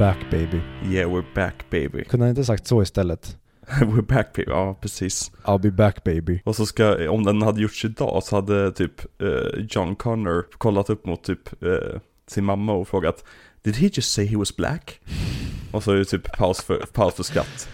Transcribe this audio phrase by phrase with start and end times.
[0.00, 0.60] Back baby.
[0.84, 2.04] Yeah we're back baby.
[2.08, 3.36] Kunde han inte sagt så istället?
[3.80, 5.32] we're back baby, ja precis.
[5.44, 6.40] I'll be back baby.
[6.44, 10.90] Och så ska, om den hade gjorts idag så hade typ eh, John Connor kollat
[10.90, 13.24] upp mot typ eh, sin mamma och frågat
[13.62, 15.00] Did he just say he was black?
[15.72, 17.68] Och så är det typ paus för, paus för skratt.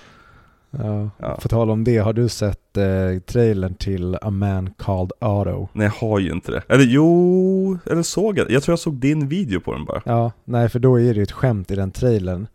[0.70, 1.10] Ja.
[1.18, 1.38] Ja.
[1.42, 5.68] På tal om det, har du sett eh, trailern till A Man Called Otto?
[5.72, 6.62] Nej jag har ju inte det.
[6.68, 10.02] Eller jo, eller såg jag Jag tror jag såg din video på den bara.
[10.04, 12.46] Ja, nej för då är det ju ett skämt i den trailern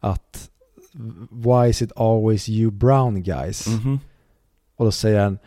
[0.00, 0.50] att
[1.30, 3.66] Why is it always you brown guys?
[3.66, 3.98] Mhm.
[4.76, 5.38] Och då säger han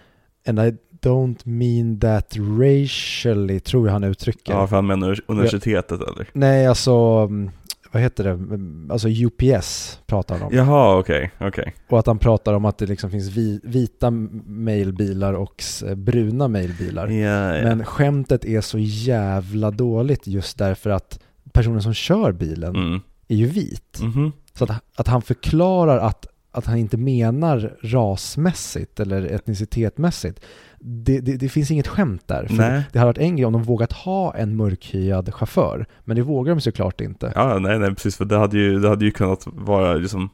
[0.48, 4.54] And I don't mean that racially, tror jag han uttrycker.
[4.54, 6.30] Ja, för han menar universitetet eller?
[6.34, 6.92] Nej, alltså,
[7.30, 7.52] mm,
[7.92, 8.30] vad heter det?
[8.30, 10.54] Mm, Alltså UPS pratar han om.
[10.56, 11.74] Jaha, okej, okej.
[11.90, 16.48] Och att han pratar om att det liksom finns vi, vita mailbilar och s- bruna
[16.48, 17.08] mailbilar.
[17.08, 17.64] Ja, ja.
[17.64, 21.20] Men skämtet är så jävla dåligt just därför att
[21.54, 23.02] personen som kör bilen Mm.
[23.28, 24.00] är ju vit.
[24.02, 24.32] Mhm.
[24.54, 30.40] Så att, att han förklarar att, att han inte menar rasmässigt eller etnicitetmässigt.
[30.80, 32.46] Det, det, det finns inget skämt där.
[32.48, 32.84] För.
[32.92, 35.86] Det hade varit en grej om de vågat ha en mörkhyad chaufför.
[36.06, 37.32] Men det vågar de såklart inte.
[37.36, 38.18] Ja, nej, nej, precis.
[38.18, 40.30] För det hade ju, det hade ju kunnat vara liksom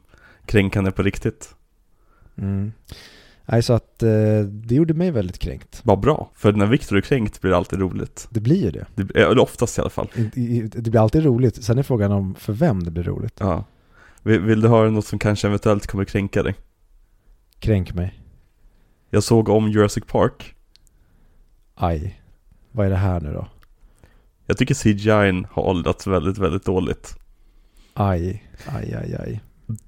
[0.46, 1.54] kränkande på riktigt.
[2.38, 2.72] Mm.
[3.46, 5.80] Nej, så att eh, det gjorde mig väldigt kränkt.
[5.84, 6.30] Vad bra.
[6.34, 8.26] För när Viktor är kränkt blir det alltid roligt.
[8.30, 8.86] Det blir ju det.
[8.94, 10.08] Det, eller oftast i alla fall.
[10.14, 11.64] Det blir alltid roligt.
[11.64, 13.36] Sen är frågan om för vem det blir roligt.
[13.40, 13.64] Ja.
[14.22, 16.54] Vill, vill du höra något som kanske eventuellt kommer kränka dig?
[17.58, 18.23] Kränk mig.
[19.14, 20.54] Jag såg om Jurassic Park.
[21.74, 22.20] Aj.
[22.72, 23.46] Vad är det här nu då?
[24.46, 27.16] Jag tycker CGI har åldrats väldigt, väldigt dåligt.
[27.94, 28.44] Aj.
[28.66, 29.40] Aj, aj, aj.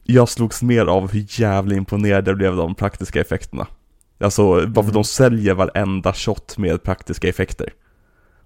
[0.04, 3.66] Jag slogs mer av hur jävla imponerad jag blev av de praktiska effekterna.
[4.20, 4.92] Alltså, bara för Mm.
[4.92, 7.72] de säljer varenda shot med praktiska effekter.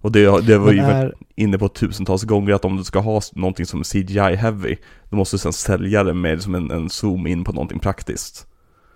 [0.00, 3.20] Och det, det var ju är, inne på tusentals gånger att om du ska ha
[3.32, 4.76] någonting som är CGI heavy,
[5.10, 8.47] då måste du sen sälja det med som en, en zoom in på någonting praktiskt.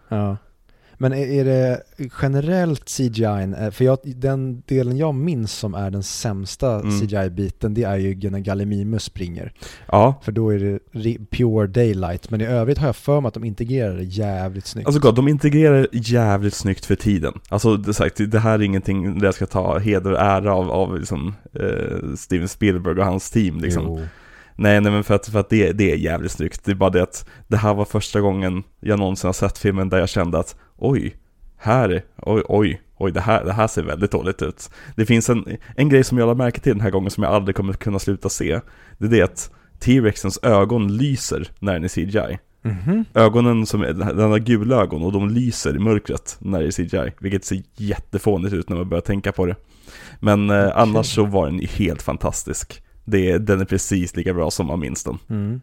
[0.08, 0.36] ja.
[1.04, 1.82] Men är, är det
[2.22, 3.54] generellt CGI?
[3.58, 7.00] eh, För jag, den delen jag minns som är den sämsta Mm.
[7.00, 9.52] CGI-biten, det är ju när Gallimimus springer.
[9.86, 10.58] Ja, För då är
[10.92, 12.30] det pure daylight.
[12.30, 14.86] Men i övrigt har jag för mig att de integrerar det jävligt snyggt.
[14.86, 17.32] alltså God, de integrerar jävligt snyggt för tiden.
[17.48, 20.70] Alltså det, sagt, det här är ingenting där jag ska ta heder och ära av,
[20.70, 23.84] av liksom, eh, Steven Spielberg och hans team liksom.
[23.86, 24.00] Jo.
[24.56, 26.64] Nej, nej men för att, för att det, det är jävligt snyggt.
[26.64, 29.88] Det är bara det att det här var första gången jag någonsin har sett filmen
[29.88, 31.16] där jag kände att oj,
[31.56, 34.70] här, oj, oj, oj, det här, det här ser väldigt dåligt ut.
[34.96, 35.46] Det finns en,
[35.76, 37.98] en grej som jag lade märke till den här gången som jag aldrig kommer kunna
[37.98, 38.60] sluta se.
[38.98, 42.38] Det är det att T-Rexens ögon lyser när den är CGI.
[42.62, 43.04] Mhm.
[43.14, 46.70] Ögonen som är, den har gula ögon och de lyser i mörkret när det är
[46.70, 47.12] CGI.
[47.20, 49.56] Vilket ser jättefånigt ut när man börjar tänka på det.
[50.20, 52.82] Men eh, annars så var den helt fantastisk.
[53.04, 55.18] Det, den är precis lika bra som man minns den.
[55.30, 55.60] Mm.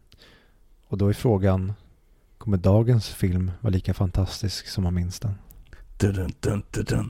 [0.87, 1.73] Och då är frågan,
[2.41, 5.31] kommer dagens film vara lika fantastisk som man minns den?
[5.97, 7.09] Dun, dun, dun.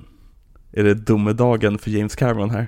[0.72, 2.68] Är det domedagen för James Cameron här?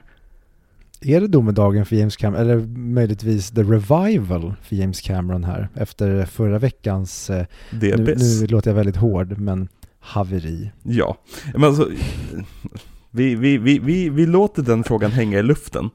[1.01, 6.25] Är det domedagen för James Cameron, eller möjligtvis the revival för James Cameron här efter
[6.25, 9.67] förra veckans, eh, nu, nu låter jag väldigt hård, men
[9.99, 10.71] haveri.
[10.83, 11.17] Ja,
[11.53, 11.89] men alltså,
[13.11, 15.89] vi, vi, vi, vi, vi låter den frågan hänga i luften.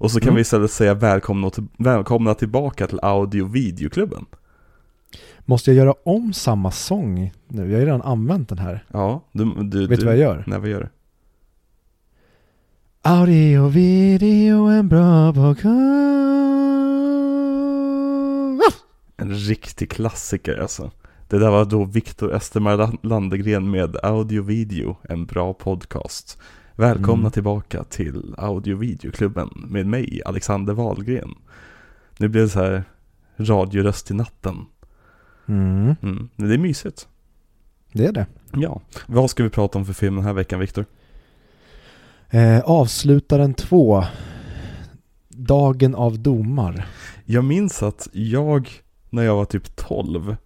[0.00, 0.34] Och så kan Mm.
[0.36, 4.24] vi istället säga välkomna, välkomna tillbaka till audio videoklubben.
[5.50, 7.62] Måste jag göra om samma sång nu?
[7.62, 8.84] Jag har ju redan använt den här.
[8.92, 10.44] Ja, du, du, Vet du vad jag gör?
[10.46, 10.88] Nej, vad gör du?
[13.02, 15.68] Audio, video, en bra podcast.
[19.16, 20.90] En riktig klassiker alltså.
[21.28, 26.38] Det där var då Viktor Östermar Landegren med Audio Video, en bra podcast.
[26.76, 27.30] Välkomna Mm.
[27.32, 31.34] tillbaka till Audio Videoklubben med mig, Alexander Wahlgren.
[32.18, 32.84] Nu blev det så här
[33.36, 34.56] radioröst i natten.
[35.48, 36.28] Mm, Mm.
[36.36, 37.08] Det är mysigt.
[37.92, 38.26] det är det.
[38.52, 38.80] Ja.
[39.06, 40.84] Vad ska vi prata om för film den här veckan, Viktor?
[42.30, 44.04] Eh, avslutaren 2.
[45.28, 46.86] Dagen av domar.
[47.24, 48.70] Jag minns att jag,
[49.10, 50.36] när jag var typ 12,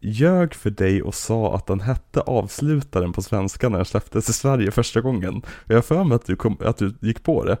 [0.00, 4.32] ljög för dig och sa att den hette Avslutaren på svenska när den släpptes i
[4.32, 5.42] Sverige första gången.
[5.66, 7.56] Jag har för mig att du, kom, att du gick på det.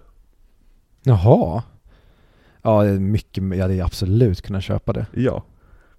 [1.02, 1.62] Jaha.
[2.62, 5.06] Ja, mycket, jag hade absolut kunnat köpa det.
[5.14, 5.42] Ja.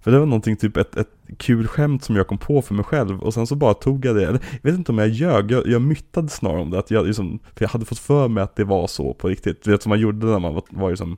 [0.00, 2.84] För det var någonting, typ ett, ett kul skämt som jag kom på för mig
[2.84, 5.50] själv och sen så bara tog jag det, eller jag vet inte om jag ljög,
[5.50, 8.42] jag, jag myttade snarare om det, att jag liksom, för jag hade fått för mig
[8.42, 9.64] att det var så på riktigt.
[9.64, 11.16] Du vet som man gjorde när man var, var liksom,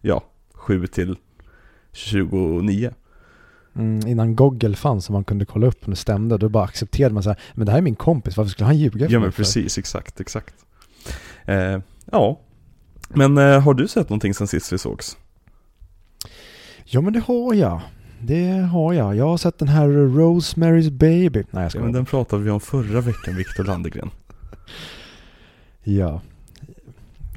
[0.00, 0.24] ja,
[0.54, 1.16] 7 till
[1.92, 2.90] 29.
[3.76, 7.14] Mm, innan Google fanns så man kunde kolla upp om det stämde, då bara accepterade
[7.14, 9.20] man så här, men det här är min kompis, varför skulle han ljuga för Ja
[9.20, 9.36] men för?
[9.36, 10.54] precis, exakt, exakt.
[11.44, 11.78] Eh,
[12.12, 12.40] ja,
[13.08, 15.16] men eh, har du sett någonting sen sist vi sågs?
[16.84, 17.80] Ja men det har jag.
[18.20, 19.16] Det har jag.
[19.16, 21.44] Jag har sett den här Rosemary's Baby.
[21.50, 24.10] Nej jag ska Ja, men den pratade vi om förra veckan, Viktor Landegren.
[25.88, 26.20] Ja.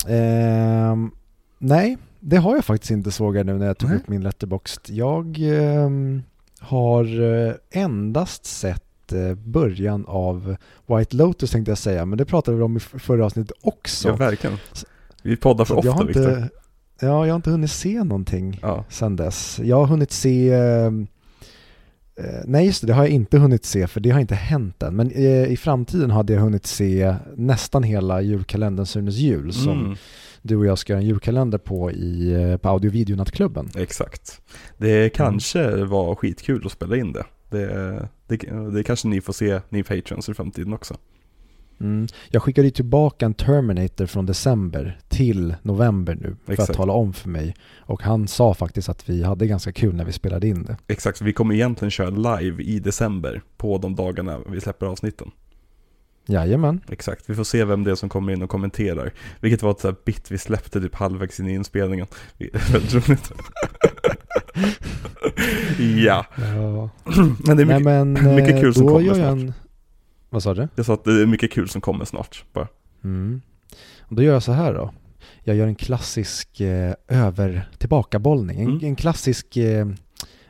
[0.07, 1.11] Ehm,
[1.57, 3.99] nej, det har jag faktiskt inte såg jag nu när jag tog Nej.
[3.99, 4.89] upp min letterboxd.
[4.89, 6.23] Jag ehm,
[6.59, 10.55] har eh, endast sett eh, början av
[10.87, 14.07] White Lotus tänkte jag säga, men det pratade vi om i förra avsnittet också.
[14.07, 14.57] Ja, verkligen.
[15.23, 16.49] Vi poddar för ofta, har Viktor.
[17.01, 18.85] Ja, jag har inte hunnit se någonting Ja.
[18.89, 19.59] sedan dess.
[19.63, 21.07] Jag har hunnit se ehm,
[22.19, 24.83] eh, Nej just det, det har jag inte hunnit se för det har inte hänt
[24.83, 24.95] än.
[24.95, 29.95] Men eh, i framtiden hade jag hunnit se nästan hela julkalendern Sunes jul som Mm,
[30.41, 33.69] du och jag ska göra en julkalender på i, eh, på audio videonattklubben.
[33.77, 34.41] exakt.
[34.77, 37.23] Det kanske var skitkul att spela in det.
[37.49, 37.67] Det,
[38.27, 38.69] det.
[38.73, 40.95] det kanske ni får se, ni patrons i framtiden också.
[41.81, 42.07] Mm.
[42.29, 46.69] Jag skickade ju tillbaka en Terminator från december till november nu för Exakt.
[46.69, 47.55] att tala om för mig.
[47.79, 50.77] Och han sa faktiskt att vi hade ganska kul när vi spelade in det.
[50.87, 52.09] Exakt, vi kommer egentligen köra
[52.39, 55.31] live i december på de dagarna vi släpper avsnitten.
[56.25, 56.81] Jajamän.
[56.89, 59.13] Exakt, vi får se vem det är som kommer in och kommenterar.
[59.39, 62.07] Vilket var ett sånt bit vi släppte typ halvvägs in i inspelningen.
[62.71, 63.31] Väldigt roligt.
[66.05, 66.89] ja, Ja.
[67.45, 69.27] men det är Nej mycket, men mycket eh, kul som kommer snart.
[69.27, 69.53] en...
[70.29, 70.67] Vad sa du?
[70.75, 72.43] jag sa att det är mycket kul som kommer snart.
[72.53, 72.67] Bara.
[73.03, 73.41] Mm.
[73.99, 74.93] Och då gör jag så här då.
[75.43, 78.59] Jag gör en klassisk eh, över tillbakabollning.
[78.61, 78.85] En, Mm.
[78.85, 79.87] en klassisk eh,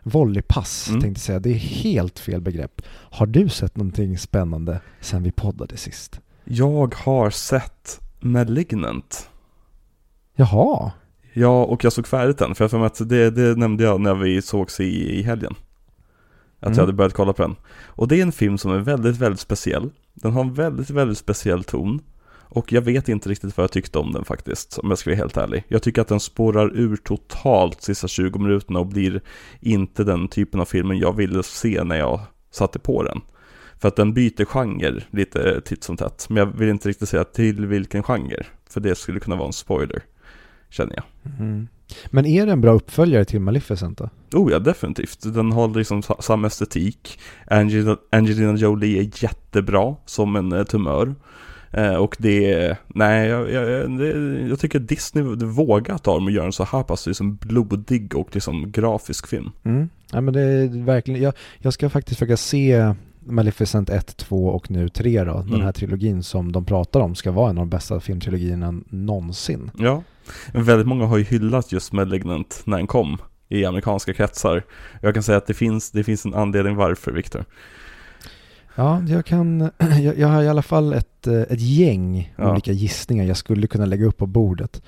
[0.04, 1.02] volleypass Mm.
[1.02, 1.40] tänkte jag säga.
[1.40, 2.82] Det är helt fel begrepp.
[2.90, 6.20] Har du sett någonting spännande sen vi poddade sist?
[6.44, 9.30] Jag har sett Malignant.
[10.36, 10.92] Jaha.
[11.34, 14.02] Ja, och jag såg färdigt den, för jag för mig att det, det nämnde jag
[14.02, 15.56] när vi sågs i, i helgen.
[16.60, 16.76] Att Mm.
[16.76, 17.56] jag hade börjat kolla på den.
[17.86, 19.90] Och det är en film som är väldigt, väldigt speciell.
[20.14, 22.02] Den har en väldigt, väldigt speciell ton.
[22.52, 25.18] Och jag vet inte riktigt vad jag tyckte om den faktiskt, om jag ska vara
[25.18, 25.64] helt ärlig.
[25.68, 29.22] Jag tycker att den spårar ur totalt sista 20 minuterna och blir
[29.60, 32.20] inte den typen av filmen jag ville se när jag
[32.52, 33.22] satte på den.
[33.80, 36.26] För att den byter genre lite titt som tätt.
[36.30, 38.46] Men jag vill inte riktigt säga till vilken genre.
[38.70, 40.02] För det skulle kunna vara en spoiler,
[40.70, 41.04] känner jag.
[41.40, 41.68] Mm.
[42.08, 44.10] Men är det en bra uppföljare till Maleficent då?
[44.34, 45.34] Oh ja, definitivt.
[45.34, 47.20] Den har liksom sa- samma estetik.
[47.48, 51.16] Angelina, Angelina Jolie är jättebra som en eh, tumör.
[51.72, 54.08] Eh, och det nej, jag, jag, det,
[54.50, 58.30] jag tycker Disney vågar ta dem och göra en så här pass liksom blodig och
[58.32, 59.52] liksom grafisk film.
[59.64, 59.90] Mm.
[60.12, 62.94] Ja, men det är verkligen, jag, jag ska faktiskt försöka se
[63.30, 65.34] Maleficent 1, 2 och nu 3 då.
[65.34, 65.62] Den Mm.
[65.62, 69.72] här trilogin som de pratar om ska vara en av de bästa filmtrilogierna någonsin.
[69.78, 70.04] Ja,
[70.54, 73.18] väldigt många har ju hyllat just Malignant när den kom
[73.50, 74.64] i amerikanska kretsar.
[75.02, 77.46] Jag kan säga att det finns, det finns en anledning varför, Viktor.
[78.76, 79.62] Ja, jag kan,
[80.02, 82.52] jag, jag har i alla fall ett, eh, ett gäng Ja.
[82.52, 84.82] olika gissningar jag skulle kunna lägga upp på bordet.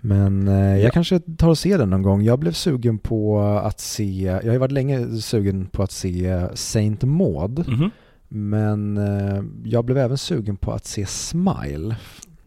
[0.00, 0.90] Men eh, jag Ja.
[0.90, 2.22] kanske tar och ser den någon gång.
[2.22, 6.46] Jag blev sugen på att se, jag har ju varit länge sugen på att se
[6.54, 7.68] Saint Maud.
[7.68, 7.90] Mhm.
[8.28, 11.96] Men eh, jag blev även sugen på att se Smile.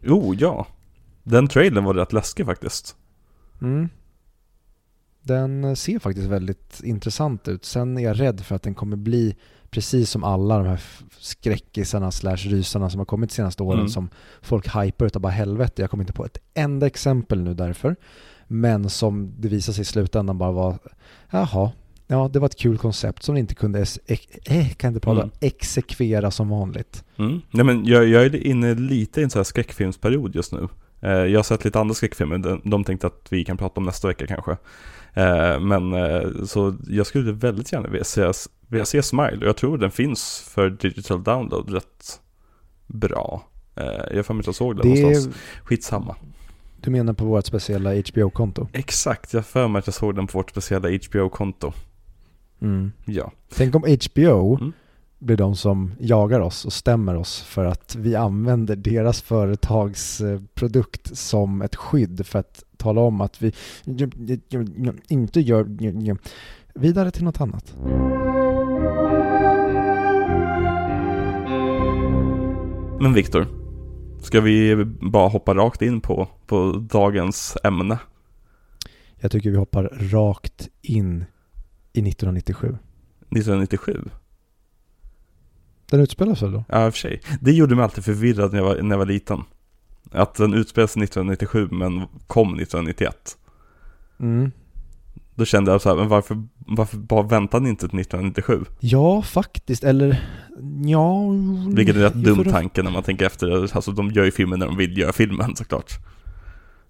[0.02, 0.66] Jo, ja.
[1.22, 2.96] Den trailern var rätt läskig faktiskt.
[3.62, 3.88] Mm.
[5.22, 7.64] Den eh, ser faktiskt väldigt intressant ut.
[7.64, 9.36] Sen är jag rädd för att den kommer bli
[9.74, 10.80] precis som alla de här
[11.18, 13.88] skräckisarna slash rysarna som har kommit de senaste åren Mm.
[13.88, 14.08] som
[14.42, 15.82] folk hypar utav bara helvete.
[15.82, 17.96] Jag kommer inte på ett enda exempel nu därför.
[18.48, 20.78] Men som det visar sig i slutändan bara var,
[21.30, 21.70] jaha,
[22.06, 25.34] ja det var ett kul koncept som inte kunde ex- eh, kan inte prata, Mm.
[25.40, 27.04] exekvera som vanligt.
[27.18, 27.40] Mm.
[27.50, 30.68] Nej men jag, jag är inne lite i en sån här skräckfilmsperiod just nu.
[31.00, 33.84] Eh, jag har sett lite andra skräckfilmer, de, de tänkte att vi kan prata om
[33.86, 34.56] nästa vecka kanske.
[35.14, 38.32] Eh, men eh, så jag skulle väldigt gärna vilja se,
[38.68, 42.20] vilja se Smile och jag tror den finns för digital download rätt
[42.86, 43.48] bra.
[43.76, 45.36] Eh, jag har för mig att jag såg den Det någonstans.
[45.64, 46.16] Skitsamma.
[46.80, 48.68] du menar på vårt speciella HBO-konto?
[48.72, 51.72] Exakt, jag för mig att jag såg den på vårt speciella HBO-konto.
[52.60, 52.92] Mm.
[53.04, 53.32] Ja.
[53.56, 54.72] Tänk om HBO Mm.
[55.18, 60.22] Blir de som jagar oss och stämmer oss för att vi använder deras företags
[60.54, 63.52] produkt som ett skydd för att tala om att vi
[65.08, 66.16] inte gör
[66.74, 67.74] vidare till något annat.
[73.00, 73.46] Men Viktor,
[74.22, 77.98] ska vi bara hoppa rakt in på, på dagens ämne?
[79.16, 81.24] Jag tycker vi hoppar rakt in
[81.92, 82.66] i 1997.
[83.30, 84.10] 1997?
[85.90, 86.64] Den utspelar sig då?
[86.68, 87.20] Ja, i och för sig.
[87.40, 89.42] Det gjorde mig alltid förvirrad när jag var, när jag var liten.
[90.10, 93.36] Att den utspelade sig 1997 men kom 1991.
[94.20, 94.50] Mm.
[95.34, 98.64] Då kände jag så här, men varför, varför bara väntade ni inte till 1997?
[98.80, 99.84] Ja, faktiskt.
[99.84, 100.28] Eller
[100.84, 101.30] ja...
[101.74, 103.76] Vilket är rätt ju dum tanke när man tänker efter.
[103.76, 105.92] Alltså de gör ju filmen när de vill göra filmen såklart.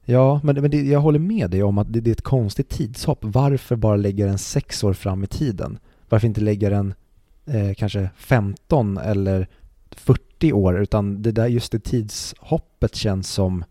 [0.04, 2.68] Ja, men, men det, jag håller med dig om att det, det, är ett konstigt
[2.68, 3.18] tidshopp.
[3.20, 5.78] Varför bara lägga den sex år fram i tiden?
[6.08, 6.94] Varför inte lägga den
[7.46, 9.46] eh, kanske 15 eller
[9.90, 10.80] 40 år?
[10.80, 13.64] Utan det där, just det tidshoppet känns som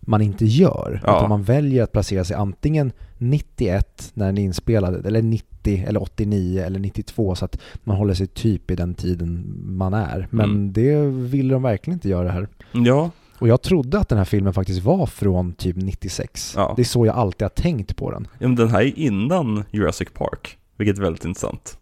[0.00, 1.00] man inte gör.
[1.06, 1.16] Ja.
[1.16, 6.02] Utan man väljer att placera sig antingen 91 när den är inspelad, eller 90, eller
[6.02, 10.28] 89 eller 92 så att man håller sig typ i den tiden man är.
[10.30, 10.72] Men Mm.
[10.72, 12.48] det vill de verkligen inte göra här.
[12.72, 16.52] Ja, Och jag trodde att den här filmen faktiskt var från typ 96.
[16.56, 16.72] Ja.
[16.76, 18.28] Det är så jag alltid har tänkt på den.
[18.38, 21.78] ja, men den här är innan Jurassic Park, vilket är väldigt intressant.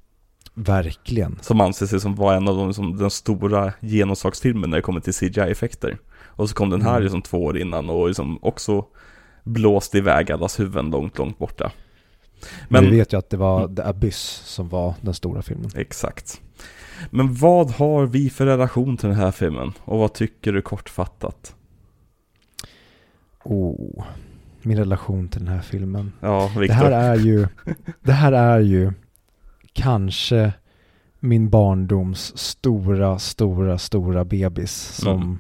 [0.55, 1.39] Verkligen.
[1.43, 5.15] Som anses liksom vara en av de, som den stora genomslagsfilmen när det kommer till
[5.15, 5.99] CGI-effekter.
[6.19, 7.03] Och så kom den här Mm.
[7.03, 8.85] liksom två år innan och liksom också
[9.45, 11.73] blåste iväg allas huvuden långt, långt borta.
[12.69, 13.69] Men vi vet ju att det var.
[13.77, 15.71] The Abyss som var den stora filmen.
[15.77, 16.41] exakt.
[17.11, 19.73] Men vad har vi för relation till den här filmen?
[19.85, 21.55] Och vad tycker du kortfattat?
[23.45, 24.05] Oh,
[24.63, 26.13] min relation till den här filmen.
[26.21, 26.67] Ja, Viktor.
[26.67, 27.47] Det här är ju,
[28.01, 28.93] det här är ju
[29.73, 30.53] kanske
[31.21, 35.39] min barndoms stora, stora, stora bebis som Mm.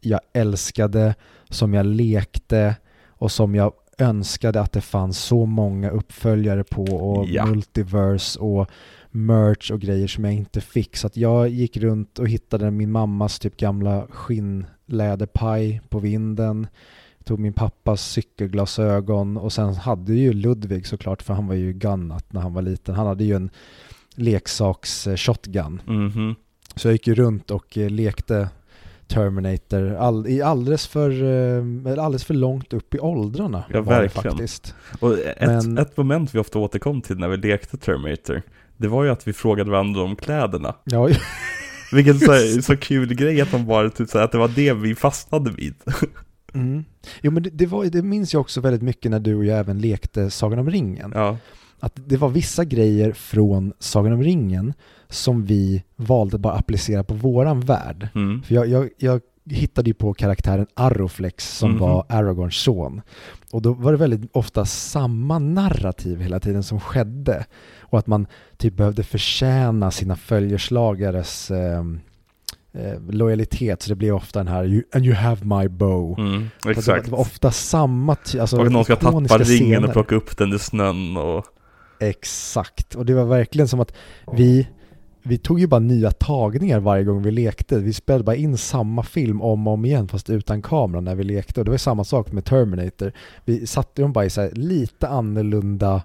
[0.00, 1.14] jag älskade,
[1.48, 2.76] som jag lekte
[3.08, 7.46] och som jag önskade att det fanns så många uppföljare på och Ja.
[7.46, 8.70] multiverse och
[9.10, 10.96] merch och grejer som jag inte fick.
[10.96, 16.66] Så att jag gick runt och hittade min mammas typ gamla skinnläderpaj på vinden.
[17.24, 22.32] Tog min pappas cykelglasögon och sen hade ju Ludvig såklart för han var ju gunnat
[22.32, 22.94] när han var liten.
[22.94, 23.50] Han hade ju en
[24.14, 25.82] leksaks eh, shotgun.
[25.86, 26.34] Mhm.
[26.76, 28.48] Så jag gick ju runt och eh, lekte
[29.06, 33.64] Terminator all, i alldeles för, eh, alldeles för långt upp i åldrarna.
[33.70, 34.30] Ja, verkligen.
[34.32, 34.74] faktiskt.
[35.00, 38.42] Och ett, Men- ett moment vi ofta återkom till när vi lekte Terminator,
[38.76, 40.74] det var ju att vi frågade varandra om kläderna.
[40.84, 41.08] Ja,
[41.92, 44.72] Vilken så, så kul grej att de bara typ så här, att det var det
[44.72, 45.74] vi fastnade vid.
[46.54, 46.84] Mm.
[47.22, 49.58] Jo men det, det, var, det minns jag också väldigt mycket när du och jag
[49.58, 51.12] även lekte Sagan om ringen.
[51.14, 51.36] Ja,
[51.80, 54.74] Att det var vissa grejer från Sagan om ringen
[55.08, 58.08] som vi valde bara applicera på våran värld.
[58.14, 58.42] mm.
[58.42, 61.78] För jag, jag, jag hittade ju på karaktären Arrowflex som Mhm.
[61.80, 63.00] var Aragorns son.
[63.50, 67.44] Och då var det väldigt ofta samma narrativ hela tiden som skedde.
[67.80, 71.84] Och att man typ behövde förtjäna sina följeslagares eh,
[72.74, 73.82] eh, lojalitet.
[73.82, 76.18] Så det blev ofta den här "You- And you have my bow.
[76.18, 77.04] Mm, Och Det, var, exakt.
[77.04, 79.86] det var ofta samma, alltså och någon ska tappa ringen scener.
[79.86, 81.44] och plocka upp den i snön och...
[82.00, 83.92] Exakt, och det var verkligen som att
[84.32, 84.68] vi,
[85.22, 87.78] vi tog ju bara nya tagningar varje gång vi lekte.
[87.78, 91.24] Vi spelade bara in samma film om och om igen fast utan kamera när vi
[91.24, 91.60] lekte.
[91.60, 93.12] Och det var ju samma sak med Terminator.
[93.44, 96.02] Vi satte dem bara i så här lite annorlunda,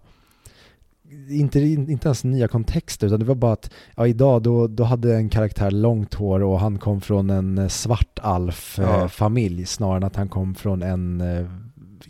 [1.30, 5.16] inte, inte ens nya kontexter utan det var bara att ja, idag då, då hade
[5.16, 8.86] en karaktär långt hår och han kom från en eh, svart alf eh,
[9.20, 9.66] Ja.
[9.66, 11.46] snarare än att han kom från en eh,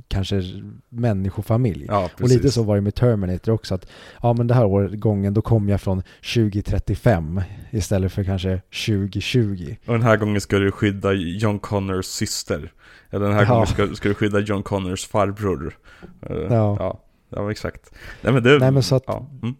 [0.07, 0.41] kanske
[0.89, 1.85] människofamilj.
[1.87, 3.87] Ja, Och lite så var det med Terminator också att
[4.21, 9.75] ja men det här årgången då kom jag från 2035 istället för kanske 2020.
[9.85, 12.71] Och den här gången ska du skydda John Connors syster.
[13.09, 13.49] Eller den här Ja.
[13.53, 15.77] gången ska, ska du skydda John Connors farbror.
[16.29, 16.99] Eh, Ja.
[17.29, 17.41] Ja.
[17.41, 17.91] Ja, exakt.
[18.21, 18.59] Nej men det...
[18.59, 19.25] Nej men så att, Ja.
[19.43, 19.55] Mm.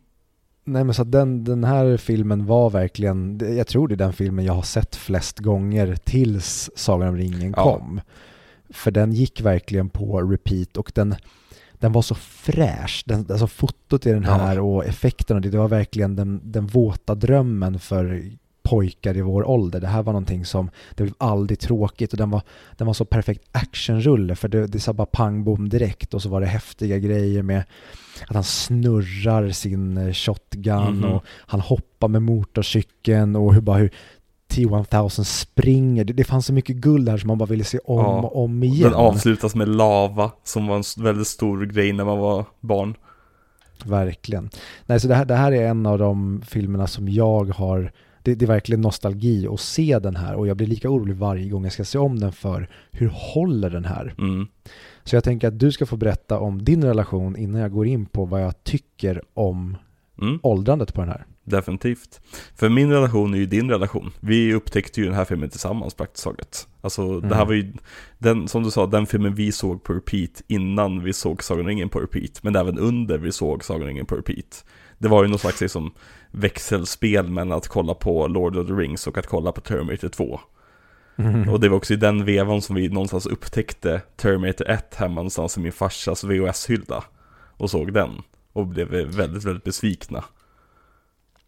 [0.63, 4.13] nej, men så att den, den här filmen var verkligen, jag tror det är den
[4.13, 7.63] filmen jag har sett flest gånger tills Sagan om ringen Ja.
[7.63, 8.01] kom.
[8.69, 11.15] För den gick verkligen på repeat och den,
[11.73, 13.03] den var så fräsch.
[13.05, 14.33] Den, alltså fotot i den Ja.
[14.33, 18.23] här och effekterna, det var verkligen den, den våta drömmen för
[18.69, 19.79] pojkar i vår ålder.
[19.81, 22.41] Det här var någonting som, det blev aldrig tråkigt och den var,
[22.77, 26.29] den var så perfekt actionrulle för det, det sa bara pang bom direkt och så
[26.29, 27.63] var det häftiga grejer med
[28.27, 31.03] att han snurrar sin eh, shotgun Mhm.
[31.05, 33.91] och han hoppar med motorcykeln och hur bara hur
[34.51, 36.03] T-1000 springer.
[36.03, 38.05] Det, det fanns så mycket guld här som man bara ville se om Ja.
[38.21, 38.81] och om igen.
[38.91, 42.95] Den avslutas med lava, som var en väldigt stor grej när man var barn.
[43.85, 44.49] Verkligen.
[44.85, 47.91] Nej, så det här, det här är en av de filmerna som jag har,
[48.27, 51.49] det, det är verkligen nostalgi att se den här och jag blir lika orolig varje
[51.49, 54.13] gång jag ska se om den för hur håller den här?
[54.17, 54.47] Mm.
[55.03, 58.05] Så jag tänker att du ska få berätta om din relation innan jag går in
[58.05, 59.77] på vad jag tycker om
[60.21, 60.39] Mm.
[60.43, 61.25] åldrandet på den här.
[61.43, 62.21] Definitivt.
[62.55, 64.11] För min relation är ju din relation.
[64.19, 66.67] Vi upptäckte ju den här filmen tillsammans praktiskt taget.
[66.81, 67.47] Alltså det här Mm.
[67.47, 67.73] var ju,
[68.17, 71.89] den, som du sa, den filmen vi såg på repeat innan vi såg Sagan ringen
[71.89, 72.43] på repeat.
[72.43, 74.65] Men även under vi såg Sagan ringen på repeat.
[74.97, 75.91] Det var ju någon slags liksom,
[76.37, 80.39] växelspel mellan att kolla på Lord of the Rings och att kolla på Terminator 2.
[81.51, 85.57] Och det var också i den vevan som vi någonstans upptäckte Terminator 1 hemma någonstans
[85.57, 87.03] i min farsas VHS-hylla.
[87.57, 88.09] Och såg den.
[88.53, 90.23] Och blev väldigt, väldigt besvikna.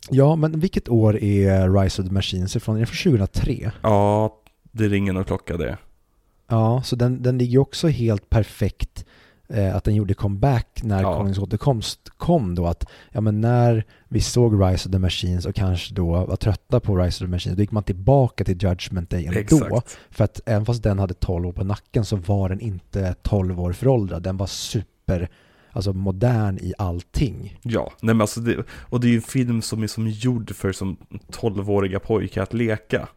[0.09, 2.75] Ja, men vilket år är Rise of the Machines ifrån?
[2.75, 3.71] Är det från 2003?
[3.81, 4.35] Ja,
[4.71, 5.77] det ringer någon klocka det.
[6.47, 9.05] Ja, så den, den ligger också helt perfekt
[9.73, 11.13] att den gjorde comeback när Ja.
[11.13, 12.67] Konungens återkomst kom då.
[12.67, 16.79] Att ja, men när vi såg Rise of the Machines och kanske då var trötta
[16.79, 19.39] på Rise of the Machines, då gick man tillbaka till Judgment Day ändå.
[19.39, 19.97] Exakt.
[20.09, 23.59] För att även fast den hade 12 år på nacken så var den inte 12
[23.59, 24.23] år föråldrad.
[24.23, 25.29] Den var super,
[25.71, 27.59] alltså modern i allting.
[27.63, 30.55] Ja, nej men alltså det, och det är ju en film som är som gjord
[30.55, 30.97] för som
[31.31, 33.07] 12-åriga pojkar att leka.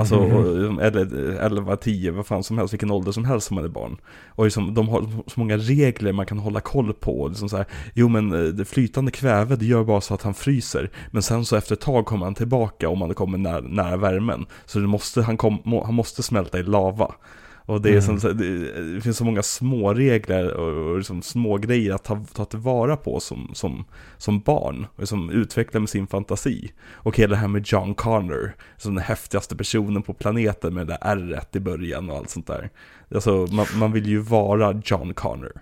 [0.00, 0.76] Alltså, Mhm.
[0.76, 3.68] och- eller 11, 10, vad fan som helst, vilken ålder som helst som man är
[3.68, 3.96] barn.
[4.28, 7.28] Och liksom, de har så många regler man kan hålla koll på.
[7.28, 10.34] Liksom så här, jo men eh, det flytande kväve, det gör bara så att han
[10.34, 10.90] fryser.
[11.10, 14.46] Men sen så efter ett tag kommer han tillbaka om han kommer nära, nära värmen.
[14.66, 17.14] Så måste, han, kom, må, han måste smälta i lava.
[17.66, 18.20] Och det, är Mm.
[18.20, 22.44] som, det, finns så många små regler och, och liksom små grejer att ta, ta
[22.44, 23.84] tillvara på som, som,
[24.16, 24.86] som barn.
[24.96, 26.72] Och som utvecklar med sin fantasi.
[26.92, 30.92] Och hela det här med John Connor, som den häftigaste personen på planeten med det
[30.92, 32.70] där ärret i början och allt sånt där.
[33.14, 35.52] Alltså man, man vill ju vara John Connor.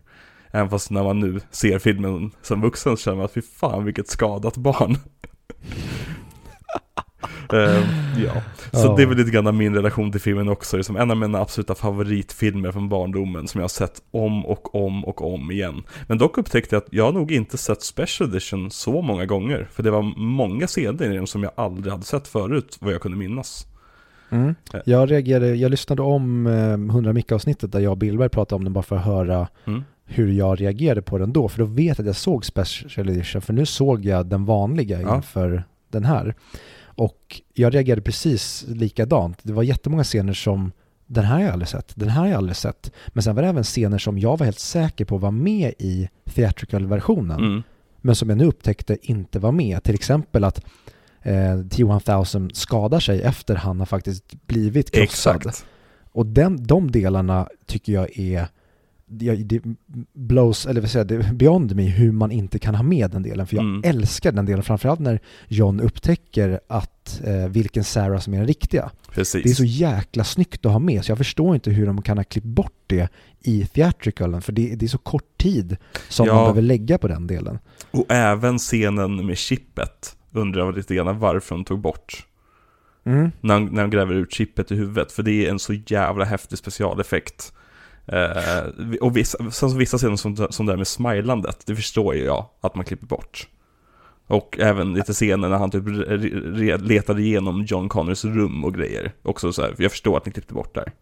[0.50, 3.84] Även fast när man nu ser filmen som vuxen så känner man att fy fan
[3.84, 4.96] vilket skadat barn.
[7.52, 7.84] Ehm,
[8.24, 8.94] ja, så Ja.
[8.96, 10.76] det är väl lite grann min relation till filmen också.
[10.76, 14.46] Det är som en av mina absoluta favoritfilmer från barndomen som jag har sett om
[14.46, 15.82] och om och om igen.
[16.06, 19.68] Men dock upptäckte jag att jag nog inte sett Special Edition så många gånger.
[19.72, 23.00] För det var många scener i den som jag aldrig hade sett förut, vad jag
[23.00, 23.66] kunde minnas.
[24.30, 24.54] Mm.
[24.74, 24.80] Eh.
[24.84, 28.64] Jag reagerade, jag lyssnade om eh, 100 mick avsnittet där jag och Billberg pratade om
[28.64, 29.84] den bara för att höra Mm.
[30.06, 31.48] hur jag reagerade på den då.
[31.48, 35.00] För då vet jag att jag såg Special Edition, för nu såg jag den vanliga
[35.02, 35.16] Ja.
[35.16, 36.34] inför den här.
[36.98, 39.38] Och jag reagerade precis likadant.
[39.42, 40.72] Det var jättemånga scener som
[41.06, 42.92] den här har jag aldrig sett, den här har jag aldrig sett.
[43.08, 46.08] Men sen var det även scener som jag var helt säker på var med i
[46.24, 47.38] theatrical-versionen.
[47.38, 47.62] Mm.
[48.00, 49.82] Men som jag nu upptäckte inte var med.
[49.82, 50.58] Till exempel att
[51.22, 55.36] eh, T-1000 skadar sig efter han har faktiskt blivit krossad.
[55.36, 55.66] Exakt.
[56.12, 58.48] Och den, de delarna tycker jag är
[59.08, 59.62] det,
[60.12, 63.22] blows, eller vad säger jag, det beyond me hur man inte kan ha med den
[63.22, 63.46] delen.
[63.46, 63.82] För jag Mm.
[63.84, 68.90] älskar den delen, framförallt när John upptäcker att eh, vilken Sarah som är den riktiga.
[69.12, 69.42] Precis.
[69.44, 72.16] Det är så jäkla snyggt att ha med, så jag förstår inte hur de kan
[72.16, 73.08] ha klippt bort det
[73.42, 75.76] i theatricalen, för det, det är så kort tid
[76.08, 76.34] som Ja.
[76.34, 77.58] man behöver lägga på den delen.
[77.90, 82.24] Och även scenen med chippet undrar jag lite grann varför de tog bort.
[83.04, 83.30] Mm.
[83.40, 86.24] När han, när han gräver ut chippet i huvudet, för det är en så jävla
[86.24, 87.52] häftig specialeffekt.
[88.12, 92.24] Eh, och vissa, sen vissa scener som, som det där med smilandet, det förstår ju
[92.24, 93.48] jag att man klipper bort.
[94.26, 95.84] Och även lite scener när han typ
[96.82, 99.12] letade igenom John Connors rum och grejer.
[99.22, 100.92] Också så här, jag förstår att ni klippte bort där.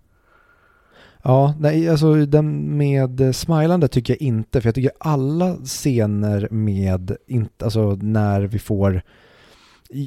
[1.23, 7.17] Ja, nej, alltså den med smilande tycker jag inte, för jag tycker alla scener med,
[7.27, 9.03] inte, alltså när vi får,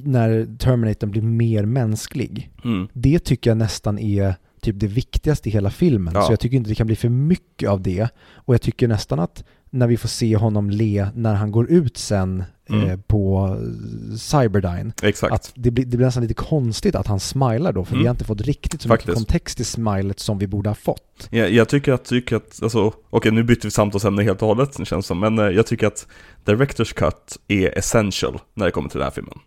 [0.03, 2.87] när Terminator blir mer mänsklig, Mm.
[2.93, 6.13] det tycker jag nästan är typ det viktigaste i hela filmen.
[6.15, 6.21] Ja.
[6.21, 8.07] Så jag tycker inte det kan bli för mycket av det.
[8.33, 11.97] Och jag tycker nästan att när vi får se honom le när han går ut
[11.97, 12.89] sen Mm.
[12.89, 15.33] eh, på eh, Cyberdyne, Exakt.
[15.33, 18.01] att det blir, det blir nästan lite konstigt att han smilar då, för Mm.
[18.01, 19.07] vi har inte fått riktigt så Faktiskt.
[19.07, 21.27] mycket kontext i smilet som vi borde ha fått.
[21.29, 24.77] Jag, jag tycker att, tycker att alltså, okej nu byter vi samtalsämne helt och hållet,
[24.77, 26.07] det känns som, men eh, jag tycker att
[26.45, 29.39] Directors Cut är essential när det kommer till den här filmen.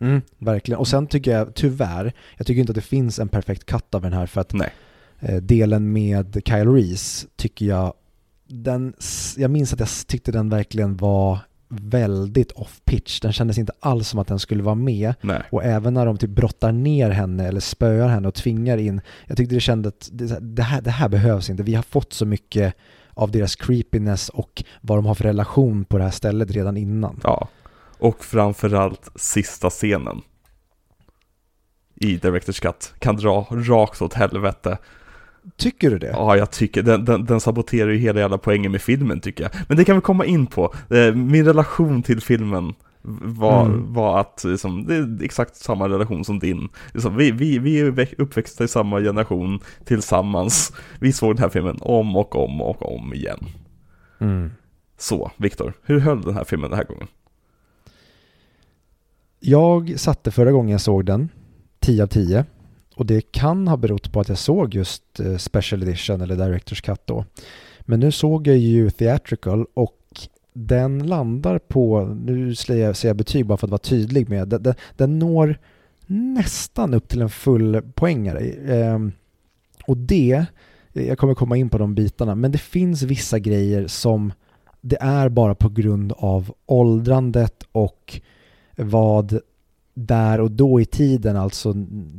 [0.00, 0.78] Mm, verkligen.
[0.78, 4.02] Och sen tycker jag tyvärr, jag tycker inte att det finns en perfekt cut av
[4.02, 4.72] den här för att Nej.
[5.20, 7.92] eh, delen med Kyle Reese tycker jag,
[8.46, 8.94] den,
[9.36, 13.20] jag minns att jag tyckte den verkligen var väldigt off-pitch.
[13.20, 15.14] Den kändes inte alls som att den skulle vara med.
[15.20, 15.42] Nej.
[15.50, 19.36] Och även när de typ brottar ner henne eller spöar henne och tvingar in, jag
[19.36, 21.62] tyckte det kändes att det, det, här, det här behövs inte.
[21.62, 22.74] Vi har fått så mycket
[23.14, 27.20] av deras creepiness och vad de har för relation på det här stället redan innan.
[27.22, 27.48] Ja.
[27.98, 30.20] Och framförallt sista scenen.
[31.94, 34.78] I Directors Cut kan dra rakt åt helvete.
[35.56, 36.06] Tycker du det?
[36.10, 39.52] Ja, jag tycker, den, den, den saboterar ju hela jävla poängen med filmen tycker jag.
[39.68, 40.74] Men det kan vi komma in på.
[40.90, 42.74] Eh, Min relation till filmen
[43.22, 43.92] var, Mm.
[43.92, 46.68] var att liksom, det är exakt samma relation som din.
[46.92, 50.72] Liksom, vi, vi, vi är uppväxta i samma generation tillsammans.
[51.00, 53.46] Vi såg den här filmen om och om och om igen.
[54.20, 54.50] Mm.
[54.98, 57.06] Så, Viktor, hur höll den här filmen den här gången?
[59.40, 61.28] Jag satte förra gången jag såg den
[61.80, 62.44] 10 av 10
[62.94, 66.80] och det kan ha berott på att jag såg just eh, Special Edition eller Directors
[66.80, 67.24] Cut då.
[67.80, 69.94] Men nu såg jag ju Theatrical och
[70.52, 74.74] den landar på, nu säger jag, betyg bara för att vara tydlig med, den, den,
[74.96, 75.58] den når
[76.06, 78.40] nästan upp till en full poängare.
[78.68, 79.12] Ehm,
[79.86, 80.46] och det,
[80.92, 84.32] jag kommer komma in på de bitarna, men det finns vissa grejer som
[84.80, 88.20] det är bara på grund av åldrandet och
[88.78, 89.38] vad
[89.94, 91.74] där och då i tiden, alltså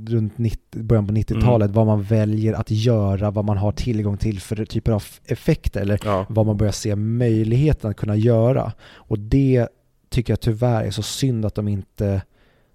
[0.08, 1.76] runt 90, början på 90-talet, Mm.
[1.76, 6.00] vad man väljer att göra, vad man har tillgång till för typer av effekter eller
[6.06, 6.26] Ja.
[6.30, 8.72] vad man börjar se möjligheten att kunna göra.
[8.93, 9.67] Och det
[10.10, 12.22] tycker jag tyvärr är så synd att de inte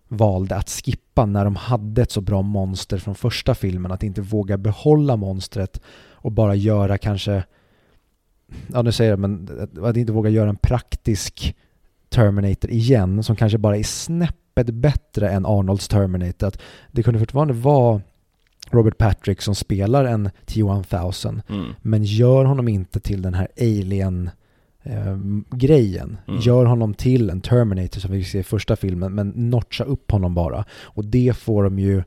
[0.08, 4.20] valde att skippa när de hade ett så bra monster från första filmen, att inte
[4.20, 5.80] våga behålla monstret
[6.12, 7.44] och bara göra kanske,
[8.72, 9.48] ja nu säger jag men
[9.82, 11.56] att inte våga göra en praktisk
[12.14, 16.46] Terminator igen som kanske bara är snäppet bättre än Arnolds Terminator.
[16.46, 16.60] Att
[16.92, 18.00] det kunde fortfarande vara
[18.70, 21.66] Robert Patrick som spelar en T-1000 Mm.
[21.82, 24.30] men gör honom inte till den här alien
[24.82, 25.18] eh,
[25.50, 26.16] grejen.
[26.28, 26.40] Mm.
[26.40, 30.34] Gör honom till en Terminator som vi ser i första filmen men notcha upp honom
[30.34, 30.64] bara.
[30.82, 32.02] Och det får de ju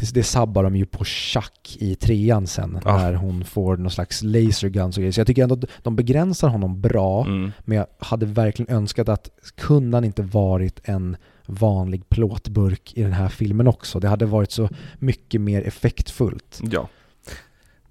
[0.00, 2.96] det, det sabbar de ju på Chuck i trean sen Ah.
[2.96, 5.12] när hon får någon slags laserguns och grejer.
[5.12, 7.52] Så jag tycker ändå att de begränsar honom bra Mm.
[7.64, 13.12] men jag hade verkligen önskat att kunde han inte varit en vanlig plåtburk i den
[13.12, 14.00] här filmen också.
[14.00, 16.60] Det hade varit så mycket mer effektfullt.
[16.70, 16.88] Ja.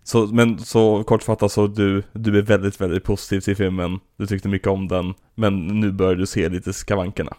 [0.04, 4.00] Så, men så kortfattat så du, du är väldigt, väldigt positiv till filmen.
[4.18, 5.13] Du tyckte mycket om den.
[5.36, 7.36] Men nu börjar du se lite skavankerna.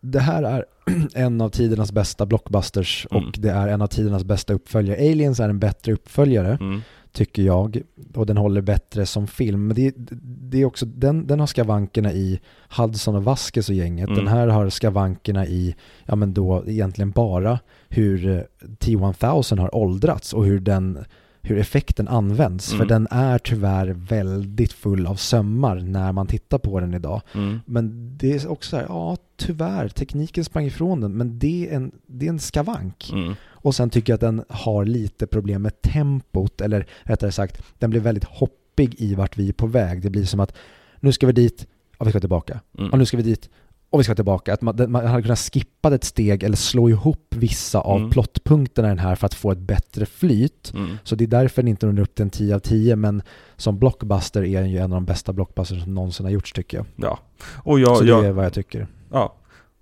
[0.00, 0.64] Det här är
[1.14, 3.24] en av tidernas bästa blockbusters Mm.
[3.24, 4.96] och det är en av tidernas bästa uppföljare.
[5.10, 6.80] Aliens är en bättre uppföljare, Mm.
[7.12, 7.82] tycker jag,
[8.14, 9.66] och den håller bättre som film.
[9.66, 9.94] Men det,
[10.50, 12.40] det är också, den, den har skavankerna i
[12.76, 14.08] Hudson och Vasquez och gänget.
[14.08, 14.18] Mm.
[14.18, 15.74] Den här har skavankerna i,
[16.04, 18.40] ja men då egentligen bara hur eh,
[18.78, 21.04] T-1000 har åldrats och hur den
[21.46, 22.68] hur effekten används.
[22.68, 22.88] För Mm.
[22.88, 27.22] den är tyvärr väldigt full av sömmar när man tittar på den idag.
[27.34, 27.60] Mm.
[27.66, 31.76] Men det är också så här, ja tyvärr, tekniken sprang ifrån den, men det är
[31.76, 33.10] en, det är en skavank.
[33.12, 33.34] Mm.
[33.44, 37.90] Och sen tycker jag att den har lite problem med tempot, eller rättare sagt, den
[37.90, 40.02] blir väldigt hoppig i vart vi är på väg.
[40.02, 40.54] Det blir som att
[41.00, 41.66] nu ska vi dit,
[41.98, 42.60] och vi ska tillbaka.
[42.78, 42.90] Mm.
[42.90, 43.50] Och nu ska vi dit,
[43.94, 44.52] och vi ska tillbaka.
[44.54, 48.10] Att man, man hade kunnat skippa ett steg eller slå ihop vissa av Mm.
[48.10, 50.72] plottpunkterna i den här för att få ett bättre flyt.
[50.74, 50.96] Mm.
[51.04, 53.22] Så det är därför den inte når upp till en 10 av 10, men
[53.56, 56.76] som blockbuster är den ju en av de bästa blockbusters som någonsin har gjorts tycker
[56.76, 56.86] jag.
[56.96, 57.18] Ja.
[57.54, 58.86] Och jag, Så det jag, är vad jag tycker.
[59.12, 59.34] Ja.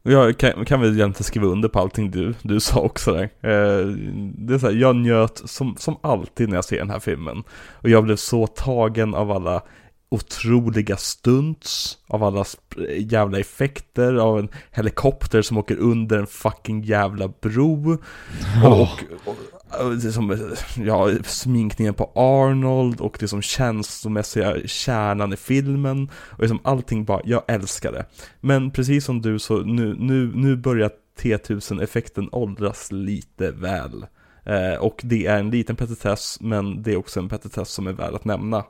[0.02, 3.22] Jag kan, kan väl egentligen skriva under på allting du, du sa också där.
[3.22, 3.86] Eh,
[4.36, 7.42] det är så här, jag njöt som, som alltid när jag ser den här filmen.
[7.72, 9.62] Och jag blev så tagen av alla
[10.12, 12.44] otroliga stunts, av alla
[12.96, 17.98] jävla effekter, av en helikopter som åker under en fucking jävla bro.
[18.64, 18.88] Och, och,
[19.24, 19.36] och,
[19.92, 26.10] och som, ja, sminkningen på Arnold och det som känslomässiga kärnan i filmen.
[26.14, 28.04] Och liksom allting bara, jag älskar det.
[28.40, 34.06] Men precis som du så nu, nu, nu börjar T1000-effekten åldras lite väl.
[34.44, 37.92] Eh, och det är en liten petitess, men det är också en petitess som är
[37.92, 38.64] värd att nämna.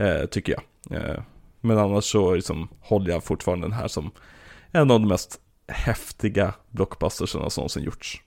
[0.00, 0.52] Eh, tycker
[0.88, 1.00] jag.
[1.02, 1.22] Eh,
[1.60, 4.10] men annars så liksom, håller jag fortfarande den här som
[4.72, 8.22] en av de mest häftiga blockbustersarna som någonsin gjorts.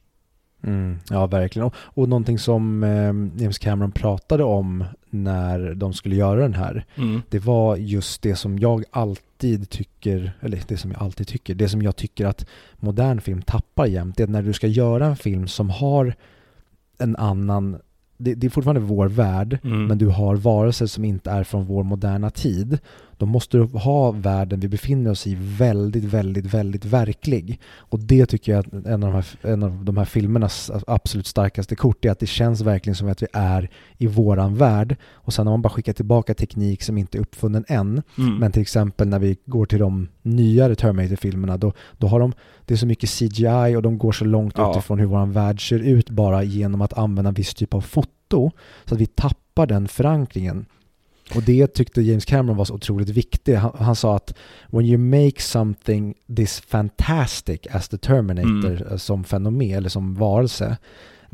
[0.63, 1.65] Mm, ja, verkligen.
[1.65, 6.86] Och, och någonting som eh, James Cameron pratade om när de skulle göra den här,
[6.95, 7.21] Mm.
[7.29, 11.69] det var just det som jag alltid tycker, eller det som jag alltid tycker, det
[11.69, 15.15] som jag tycker att modern film tappar jämt, det är när du ska göra en
[15.15, 16.15] film som har
[16.99, 17.79] en annan,
[18.23, 19.86] det, det är fortfarande vår värld, Mm.
[19.86, 22.79] men du har varelser som inte är från vår moderna tid,
[23.23, 27.59] då måste du ha världen vi befinner oss i väldigt, väldigt, väldigt verklig.
[27.77, 31.27] Och det tycker jag är en av de här, en av de här filmernas absolut
[31.27, 34.95] starkaste kort, är att det känns verkligen som att vi är i våran värld.
[35.13, 38.01] Och sen har man bara skickat tillbaka teknik som inte är uppfunnen än.
[38.17, 38.36] Mm.
[38.38, 42.33] Men till exempel när vi går till de nyare Terminator-filmerna, då, då har de,
[42.65, 44.71] det är så mycket CGI och de går så långt Ja.
[44.71, 48.51] utifrån hur våran värld ser ut bara genom att använda en viss typ av foto.
[48.86, 50.65] Så att vi tappar den förankringen.
[51.36, 53.57] Och det tyckte James Cameron var så otroligt viktigt.
[53.57, 54.33] Han, han sa att
[54.67, 58.99] when you make something this fantastic as the Terminator Mm.
[58.99, 60.77] som fenomen eller som varelse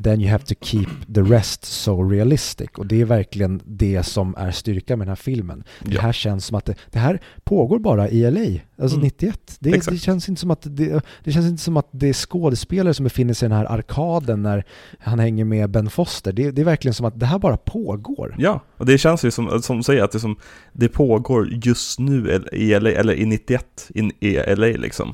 [0.04, 2.70] then you have to keep the rest so realistic.
[2.78, 5.64] Och det är verkligen det som är styrkan med den här filmen.
[5.80, 6.02] Det Ja.
[6.02, 9.06] här känns som att det, det här pågår bara i LA, alltså Mm.
[9.06, 9.40] 91.
[9.60, 12.94] Det, det, känns inte som att det, det känns inte som att det är skådespelare
[12.94, 14.64] som befinner sig i den här arkaden när
[15.00, 16.34] han hänger med Ben Foster.
[16.34, 18.36] Det, det är verkligen som att det här bara pågår.
[18.40, 20.36] Ja, och det känns ju som, som säger att det, som,
[20.74, 25.14] det pågår just nu i LA, eller i 91 in, i LA liksom.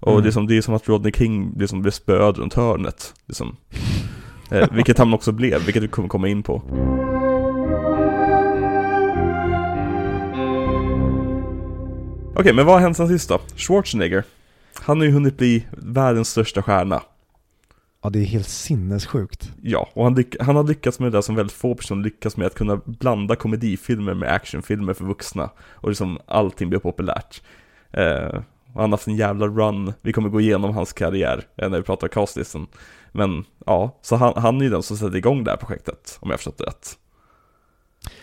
[0.00, 0.22] Och Mm.
[0.22, 3.14] det, är som, det är som att Rodney King liksom blev spöad runt hörnet.
[3.26, 3.56] Liksom.
[4.50, 6.62] Eh, vilket han också blev, vilket vi kommer komma in på.
[12.36, 13.40] Okej, men vad har hänt sen sist då?
[13.56, 14.24] Schwarzenegger.
[14.80, 17.02] Han har ju hunnit bli världens största stjärna.
[18.02, 19.52] Ja, det är helt sinnessjukt.
[19.62, 22.46] Ja, och han, han har lyckats med det där som väldigt få personer lyckas med,
[22.46, 25.50] att kunna blanda komedifilmer med actionfilmer för vuxna.
[25.58, 27.42] Och liksom allting blir populärt.
[27.92, 28.40] Eh,
[28.74, 29.92] han har haft en jävla run.
[30.02, 32.66] Vi kommer gå igenom hans karriär eh, när vi pratar castlisten.
[33.16, 36.30] Men ja, så han, han är ju den som sätter igång det här projektet, om
[36.30, 36.98] jag förstått det rätt.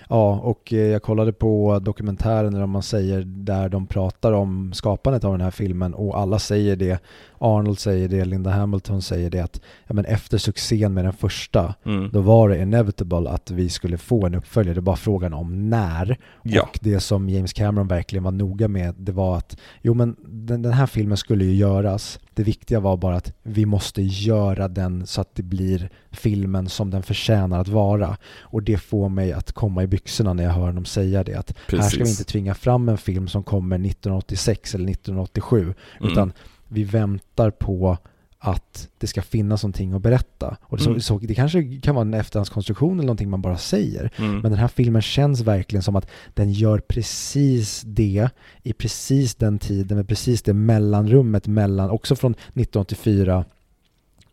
[0.10, 4.74] Ja, och eh, jag kollade på dokumentären eller om man säger där de pratar om
[4.74, 7.00] skapandet av den här filmen och alla säger det.
[7.42, 11.76] Arnold säger det, Linda Hamilton säger det att ja, men efter succén med den första
[11.86, 12.10] mm.
[12.12, 14.74] då var det inevitable att vi skulle få en uppföljare.
[14.74, 16.18] Det var bara frågan om när.
[16.44, 16.62] Ja.
[16.62, 20.62] Och det som James Cameron verkligen var noga med det var att jo men den,
[20.62, 22.20] den här filmen skulle ju göras.
[22.34, 26.90] Det viktiga var bara att vi måste göra den så att det blir filmen som
[26.90, 28.18] den förtjänar att vara.
[28.40, 31.36] Och det får mig att komma i byxorna när jag hör dem säga det.
[31.36, 31.84] Att Precis.
[31.84, 35.62] här ska vi inte tvinga fram en film som kommer 1986 eller 1987.
[36.00, 36.12] Mm.
[36.12, 36.34] Utan
[36.72, 37.98] vi väntar på
[38.40, 40.58] att det ska finnas någonting att berätta.
[40.62, 41.02] Och det, mm.
[41.02, 44.12] så, så, det kanske kan vara en efterhandskonstruktion eller någonting man bara säger.
[44.16, 44.40] Mm.
[44.40, 48.30] Men den här filmen känns verkligen som att den gör precis det
[48.64, 53.46] i precis den tiden med precis det mellanrummet mellan, också från 1984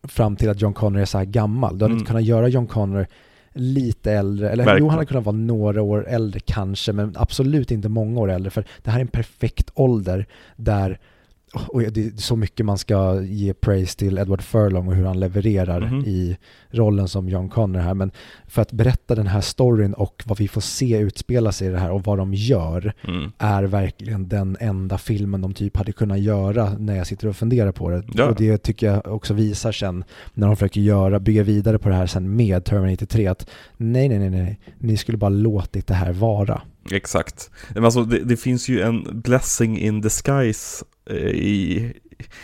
[0.03, 1.77] fram till att John Connor är så här gammal.
[1.77, 1.97] Du hade mm.
[1.97, 3.07] inte kunnat göra John Connor
[3.53, 4.85] lite äldre, eller Verkligen.
[4.85, 8.49] jo han hade kunnat vara några år äldre kanske, men absolut inte många år äldre,
[8.49, 10.25] för det här är en perfekt ålder
[10.55, 10.99] där
[11.53, 15.19] och det är så mycket man ska ge praise till Edward Furlong och hur han
[15.19, 16.07] levererar mm -hmm.
[16.07, 16.37] i
[16.71, 17.93] rollen som John Connor här.
[17.93, 18.11] Men
[18.47, 21.79] för att berätta den här storyn och vad vi får se utspela sig i det
[21.79, 23.31] här och vad de gör mm.
[23.37, 27.71] är verkligen den enda filmen de typ hade kunnat göra när jag sitter och funderar
[27.71, 28.03] på det.
[28.13, 28.25] Ja.
[28.25, 31.95] Och det tycker jag också visar sen när de försöker göra, bygga vidare på det
[31.95, 35.93] här sen med Terminator 3 att nej, nej, nej, nej, ni skulle bara låtit det
[35.93, 36.61] här vara.
[36.91, 37.51] Exakt.
[37.73, 41.93] Men alltså, det, det finns ju en blessing in disguise Eh, i,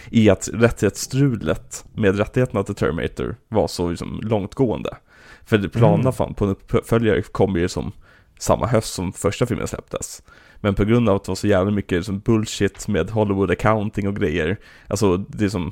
[0.10, 4.98] i att rättighetsstrulet med rättigheterna till Terminator var så liksom långtgående.
[5.46, 6.34] För planerna mm.
[6.34, 7.92] på en uppföljare kom ju som
[8.40, 10.24] samma höst som första filmen släpptes.
[10.56, 14.08] Men på grund av att det var så jävla mycket liksom bullshit med Hollywood accounting
[14.08, 15.72] och grejer, alltså det är som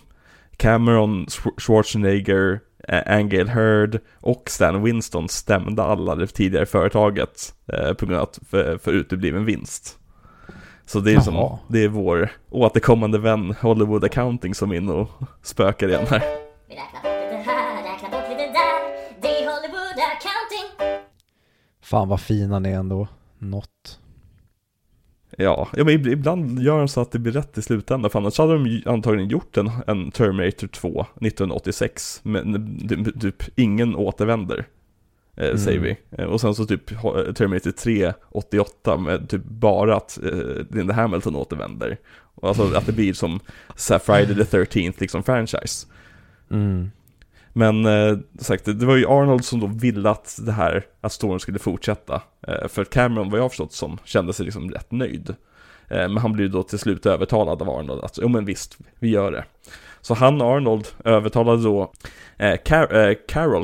[0.58, 8.20] Cameron, Schwarzenegger, Angel Heard och Stan Winston stämde alla det tidigare företaget eh, på grund
[8.20, 10.00] av att för, för utebliven vinst.
[10.86, 15.10] Så det är, som, det är vår återkommande vän Hollywood Accounting som är inne och
[15.42, 16.20] spökar igen här.
[16.70, 19.22] Vi räknar bort lite här, räknar bort lite där.
[19.22, 21.04] Det är Hollywood Accounting.
[21.82, 23.08] Fan vad fina ni är ändå.
[23.38, 24.00] Något.
[25.38, 28.12] Ja, ja men ibland gör de så att det blir rätt i slutändan.
[28.12, 32.20] För annars hade de antagligen gjort en, en Terminator 2 1986.
[32.24, 32.80] Men
[33.22, 34.66] typ ingen återvänder
[35.38, 35.58] eh, mm.
[35.58, 35.98] säger vi.
[36.12, 36.88] Eh, och sen så typ
[37.36, 41.98] Terminator 3, 88 med typ bara att eh, Linda Hamilton återvänder.
[42.42, 43.40] Alltså att det blir som
[43.76, 45.88] så Friday the 13th liksom franchise.
[46.52, 46.92] Mm.
[47.54, 51.40] Men eh, sagt, det var ju Arnold som då ville att det här, att storyn
[51.40, 52.22] skulle fortsätta.
[52.48, 55.30] Eh, för Cameron, vad jag har förstått som, kände sig liksom rätt nöjd.
[55.88, 59.10] Eh, men han blev då till slut övertalad av Arnold att, jo men visst, vi
[59.10, 59.46] gör det.
[60.02, 61.92] Så han och Arnold övertalade då
[62.38, 63.16] eh, Car eh,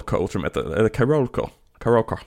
[0.06, 1.47] Co, tror jag heter, eller Carolco,
[1.80, 2.17] Carolco.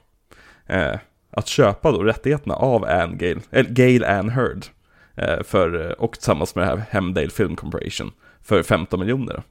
[0.66, 0.94] Eh,
[1.30, 4.66] att köpa då rättigheterna av Anne Gale, eller Gale Anne Heard.
[5.14, 8.10] Eh, för, eh, och tillsammans med det här Hemdale Film Corporation.
[8.42, 9.42] För 15 miljoner.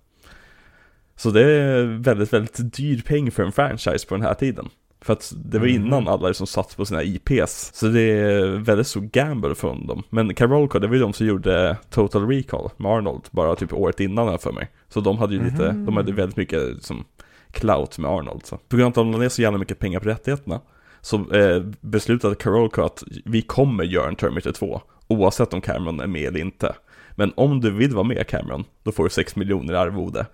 [1.21, 4.69] Så det är väldigt, väldigt dyr peng för en franchise på den här tiden.
[5.01, 5.85] För att det var mm.
[5.85, 7.71] innan alla som satt på sina IPs.
[7.73, 10.03] Så det är väldigt stor gamble från dem.
[10.09, 13.21] Men Carolco, det var ju de som gjorde Total Recall med Arnold.
[13.31, 14.71] Bara typ året innan här för mig.
[14.89, 15.85] Så de hade ju lite, mm.
[15.85, 17.03] de hade väldigt mycket som
[17.51, 18.45] clout med Arnold.
[18.45, 18.57] Så.
[18.57, 20.61] På grund av att de la ner så jävla mycket pengar på rättigheterna
[21.01, 26.07] så eh, beslutade Carolco att vi kommer göra en Terminator 2 oavsett om Cameron är
[26.07, 26.75] med eller inte.
[27.11, 30.25] Men om du vill vara med Cameron, då får du 6 miljoner i arvode.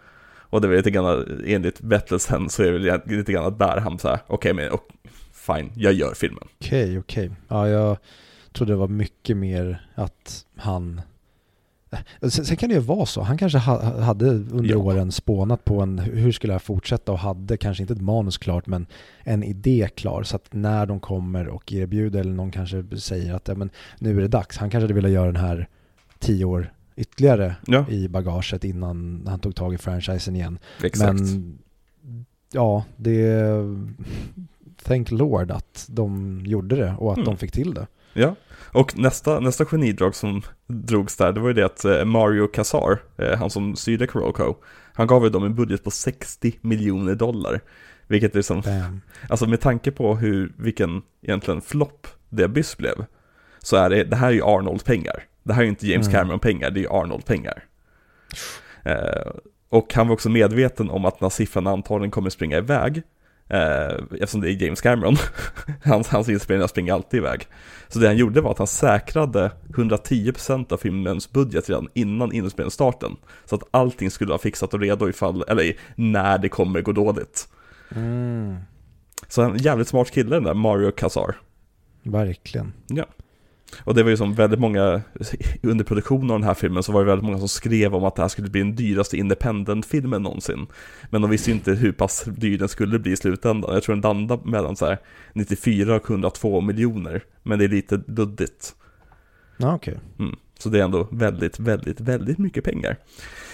[0.50, 4.08] Och det var lite grann, enligt Bettelsen så är det lite grann där han så
[4.10, 4.90] okej okay, men och,
[5.32, 6.44] fine, jag gör filmen.
[6.60, 7.26] Okej, okay, okej.
[7.26, 7.38] Okay.
[7.48, 7.98] Ja, jag
[8.54, 11.02] trodde det var mycket mer att han
[11.92, 13.22] Eh, sen, sen, kan det ju vara så.
[13.22, 14.78] Han kanske ha, hade under ja.
[14.78, 18.68] åren spånat på en, hur skulle jag fortsätta och hade kanske inte ett manus klart
[18.68, 18.86] men
[19.24, 20.24] en idé klar.
[20.24, 24.18] Så att när de kommer och erbjuder eller någon kanske säger att ja, men nu
[24.18, 24.58] är det dags.
[24.58, 25.68] Han kanske hade velat göra den här
[26.20, 27.86] tio år ytterligare ja.
[27.90, 30.60] i bagaget innan han tog tag i franchisen igen.
[30.84, 31.20] Exakt.
[31.20, 31.60] Men
[32.52, 33.54] ja, det...
[34.84, 37.26] Thank Lord att de gjorde det och att mm.
[37.26, 37.88] de fick till det.
[38.14, 38.36] Ja,
[38.72, 43.02] och nästa, nästa genidrag som drogs där, det var ju det att eh, Mario Casar,
[43.18, 44.56] eh, han som styrde Coroco,
[44.94, 47.62] han gav ju dem en budget på 60 miljoner dollar.
[48.08, 49.02] Vilket är som, Damn.
[49.30, 53.06] alltså med tanke på hur, vilken egentligen flopp det Abyss blev,
[53.60, 55.24] så är det, det här är ju Arnold-pengar.
[55.48, 56.20] Det här är ju inte James mm.
[56.20, 57.64] Cameron-pengar, det är ju Arnold-pengar.
[58.84, 59.32] Eh,
[59.70, 63.04] och han var också medveten om att när siffran antagligen kommer springa iväg,
[63.50, 65.16] Eh, eftersom det är James Cameron.
[65.84, 67.48] hans, hans inspelningar springer alltid iväg.
[67.88, 73.16] Så det han gjorde var att han säkrade 110% av filmens budget redan innan inspelningsstarten.
[73.46, 77.48] Så att allting skulle vara fixat och redo ifall, eller när det kommer gå dåligt.
[77.96, 78.56] Mm.
[79.28, 81.36] Så en jävligt smart kille den där Mario Casar.
[82.04, 82.74] Verkligen.
[82.88, 83.06] Ja.
[83.80, 85.02] Och det var ju som väldigt många,
[85.64, 88.16] under produktionen av den här filmen så var det väldigt många som skrev om att
[88.16, 90.68] det här skulle bli den dyraste independent-filmen någonsin.
[91.10, 93.74] Men de visste inte hur pass dyr den skulle bli i slutändan.
[93.74, 94.98] Jag tror den landade mellan så här
[95.34, 97.24] 94 och 102 miljoner.
[97.44, 98.76] Men det är lite luddigt.
[99.58, 99.98] Ja, okej.
[100.20, 100.36] Mm.
[100.60, 102.98] Så det är ändå väldigt, väldigt, väldigt mycket pengar.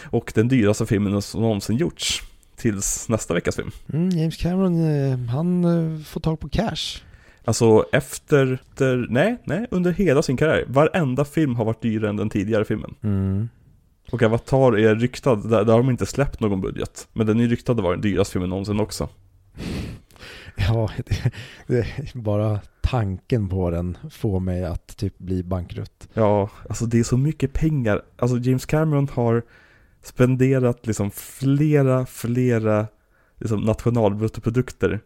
[0.03, 2.21] Och den dyraste filmen som någonsin gjorts.
[2.55, 3.71] Tills nästa veckas film.
[3.93, 7.01] Mm, James Cameron, eh, han eh, får tag på cash.
[7.45, 10.65] Alltså efter, efter, nej, nej, under hela sin karriär.
[10.67, 12.95] Varenda film har varit dyrare än den tidigare filmen.
[13.01, 13.49] Mm.
[14.11, 17.07] Och Avatar är ryktad, där, där har de inte släppt någon budget.
[17.13, 19.09] Men den är ryktad att vara den dyraste filmen någonsin också.
[20.55, 21.31] Ja, det,
[21.67, 26.09] det, bara tanken på den får mig att typ bli bankrutt.
[26.13, 28.01] Ja, alltså det är så mycket pengar.
[28.17, 29.43] Alltså James Cameron har
[30.03, 32.87] spenderat liksom flera, flera
[33.39, 34.99] liksom nationalbruttoprodukter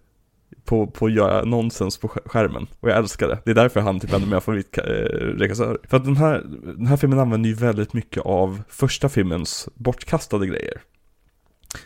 [0.67, 2.67] på, på att göra nonsens på skärmen.
[2.79, 3.39] Och jag älskar det.
[3.45, 5.77] Det är därför han typ en av mina favoritregissörer.
[5.83, 6.43] För att den här,
[6.77, 10.81] den här filmen använder ju väldigt mycket av första filmens bortkastade grejer.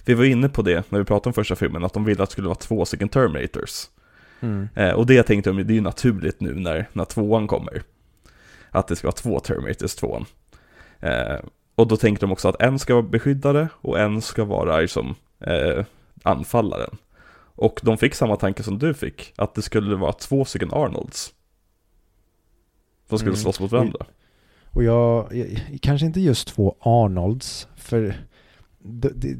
[0.05, 2.29] Vi var inne på det när vi pratade om första filmen, att de ville att
[2.29, 3.87] det skulle vara två stycken Terminators.
[4.39, 4.69] Mm.
[4.75, 7.81] Eh, och det tänkte de, det är ju naturligt nu när, när tvåan kommer.
[8.69, 10.25] Att det ska vara två Terminators, tvåan.
[10.99, 11.39] Eh,
[11.75, 15.15] och då tänkte de också att en ska vara beskyddare och en ska vara liksom,
[15.39, 15.85] eh,
[16.23, 16.97] anfallaren.
[17.55, 21.33] Och de fick samma tanke som du fick, att det skulle vara två stycken Arnolds.
[23.09, 23.41] Som skulle Mm.
[23.41, 24.05] slåss mot varandra.
[24.65, 28.15] Och jag, jag, kanske inte just två Arnolds, för
[28.79, 29.37] det, det,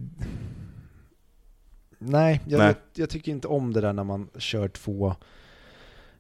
[2.00, 2.68] nej, jag, Nej.
[2.68, 5.16] Jag, jag tycker inte om det där när man kör två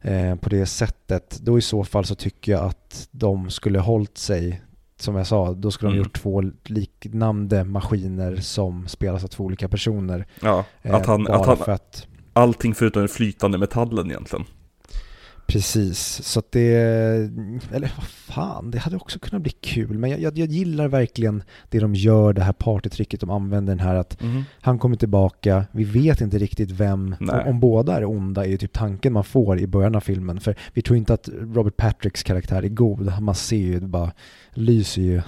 [0.01, 1.39] eh, på det sättet.
[1.41, 4.61] Då i så fall så tycker jag att de skulle hållit sig,
[5.01, 6.03] som jag sa, då skulle de Mm.
[6.03, 10.25] gjort två liknande maskiner som spelas av två olika personer.
[10.41, 14.45] Ja, Eh, att han, bara att han, att allting förutom den flytande metallen egentligen.
[15.47, 16.75] Precis, så att det,
[17.71, 19.97] eller vad fan, det hade också kunnat bli kul.
[19.97, 23.85] Men jag, jag, jag gillar verkligen det de gör, det här partytricket de använder, den
[23.85, 24.21] här att
[24.61, 28.57] han kommer tillbaka, vi vet inte riktigt vem, om, om båda är onda är ju
[28.57, 30.39] typ tanken man får i början av filmen.
[30.39, 34.11] För vi tror inte att Robert Patricks karaktär är god, man ser ju, det bara
[34.53, 35.21] lyser ju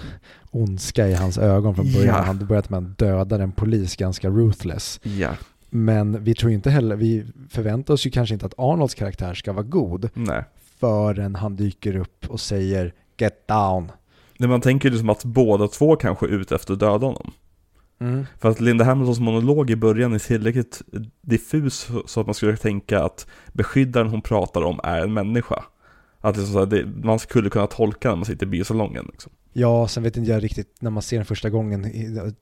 [0.51, 2.15] ondska i hans ögon från början.
[2.15, 2.23] Ja.
[2.23, 4.99] Han börjar med att döda en polis ganska ruthless.
[5.03, 5.31] Ja,
[5.75, 9.53] Men vi tror inte heller, vi förväntar oss ju kanske inte att Arnolds karaktär ska
[9.53, 10.43] vara god nej.
[10.79, 13.91] förrän han dyker upp och säger Get down.
[14.37, 17.31] Nej, man tänker ju liksom att båda två kanske är ute efter att döda honom.
[18.39, 20.81] För att Linda Hamiltons monolog i början är tillräckligt
[21.21, 25.63] diffus så att man skulle tänka att beskyddaren hon pratar om är en människa.
[26.19, 29.05] Att liksom så här, det, man skulle kunna tolka när man sitter i biosalongen.
[29.11, 29.31] Liksom.
[29.55, 31.91] Ja, sen vet inte jag riktigt när man ser den första gången,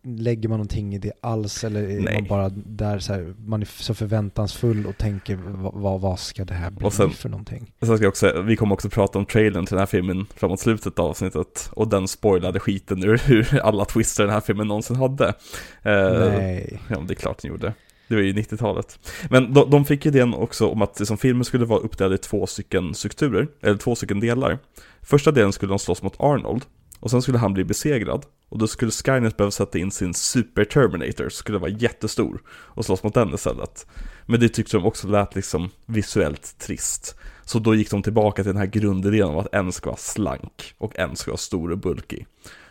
[0.03, 2.13] lägger man någonting i det alls eller är Nej.
[2.13, 6.45] man bara där så här, man är så förväntansfull och tänker vad, vad, vad ska
[6.45, 7.71] det här bli Och sen- för någonting?
[7.81, 10.59] Sen ska jag också, vi kommer också prata om trailern till den här filmen framåt
[10.59, 11.69] slutet av avsnittet.
[11.73, 15.27] Och den spoilade skiten ur hur alla twister den här filmen någonsin hade.
[15.27, 16.79] Eh, Nej.
[16.87, 17.73] Ja, det är klart den gjorde.
[18.07, 18.99] Det var ju 90-talet.
[19.29, 22.47] Men de, de fick idén också om att liksom, filmen skulle vara uppdelad i två
[22.47, 24.57] stycken strukturer, eller två stycken delar.
[25.01, 26.65] Första delen skulle de slåss mot Arnold,
[27.01, 28.25] och sen skulle han bli besegrad.
[28.49, 33.03] Och då skulle Skynet behöva sätta in sin Super Terminator, skulle vara jättestor, och slåss
[33.03, 33.87] mot den istället.
[34.25, 37.15] Men det tyckte de också lät liksom visuellt trist.
[37.45, 40.73] Så då gick de tillbaka till den här grundidén om att en ska vara slank,
[40.77, 42.25] och en ska vara stor och bulky.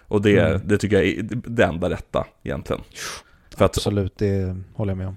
[0.08, 0.60] Och det, Mm.
[0.64, 2.82] det tycker jag är det enda rätta egentligen.
[3.56, 5.16] För att Absolut, det håller jag med om.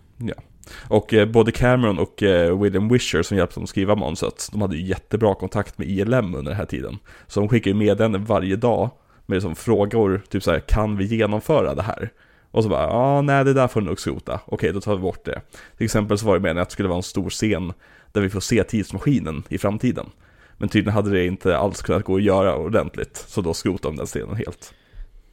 [0.90, 4.62] och eh, både Cameron och eh, William Wisher som hjälpte dem att skriva manuset, de
[4.62, 6.98] hade ju jättebra kontakt med ILM under den här tiden.
[7.28, 8.90] Så de skickade ju meddelanden varje dag
[9.26, 12.10] med liksom frågor, typ så här, kan vi genomföra det här?
[12.52, 14.96] Och så bara, ja ah, nej det där får du nog skrota, okej då tar
[14.96, 15.42] vi bort det.
[15.78, 17.74] Till exempel så var det meningen att det skulle vara en stor scen
[18.12, 20.10] där vi får se tidsmaskinen i framtiden.
[20.58, 23.98] Men tydligen hade det inte alls kunnat gå att göra ordentligt, så då skrotade de
[23.98, 24.74] den scenen helt.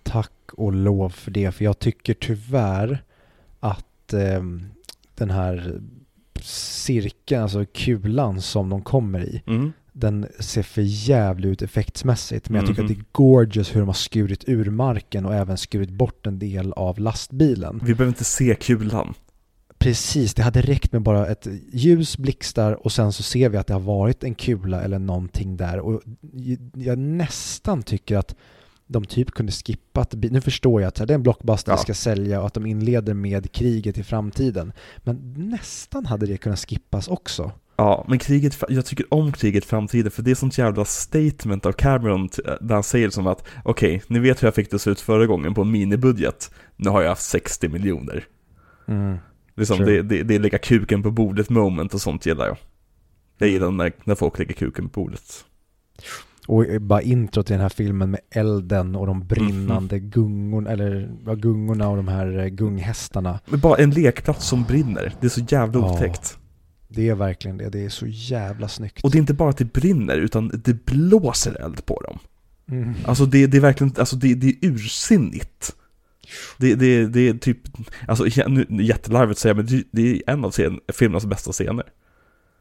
[0.03, 3.03] Tack och lov för det, för jag tycker tyvärr
[3.61, 4.67] att ehm,
[5.15, 5.81] den här
[6.43, 9.73] cirkeln, alltså kulan som de kommer i, Mm.
[9.93, 12.49] Den ser för jävlig ut effektsmässigt.
[12.49, 12.91] Men jag tycker Mhm.
[12.93, 16.39] att det är gorgeous hur de har skurit ur marken och även skurit bort en
[16.39, 17.81] del av lastbilen.
[17.85, 19.15] Vi behöver inte se kulan.
[19.79, 23.67] Precis, det hade räckt med bara ett ljus, blixtar och sen så ser vi att
[23.67, 25.79] det har varit en kula eller någonting där.
[25.79, 26.03] Och
[26.75, 28.35] jag nästan tycker att
[28.87, 31.77] de typ kunde skippa att, nu förstår jag att det är en blockbuster Ja.
[31.77, 34.73] vi ska sälja och att de inleder med kriget i framtiden.
[34.99, 37.53] Men nästan hade det kunnat skippas också.
[37.81, 41.73] Ja, men kriget, jag tycker om kriget framtiden för det är sånt jävla statement av
[41.73, 44.91] Cameron t- där han säger som att okej, ni vet hur jag fick det se
[44.91, 46.51] ut förra gången på en minibudget.
[46.77, 48.25] Nu har jag haft 60 miljoner.
[49.57, 49.93] Liksom, Sure.
[49.93, 52.57] det, det, det är lägga kuken på bordet moment och sånt gillar jag.
[53.39, 55.45] Jag gillar när, när folk lägger kuken på bordet.
[56.47, 61.35] Och bara intro till den här filmen med elden och de brinnande gungorna, eller ja,
[61.35, 63.41] gungorna och de här eh, gunghästarna.
[63.47, 66.39] Men bara en lekplats som brinner, det är så jävla otäckt.
[66.93, 69.05] Det är verkligen det, det är så jävla snyggt.
[69.05, 72.19] Och det är inte bara att det brinner, utan det blåser eld på dem.
[72.71, 72.95] Mm.
[73.05, 75.77] Alltså det, det är verkligen, alltså det, det är ursinnigt.
[76.59, 77.59] Det, det, det är typ,
[78.09, 81.85] alltså nu- jättelarvigt att säga, men det, det är en av scen, filmernas bästa scener.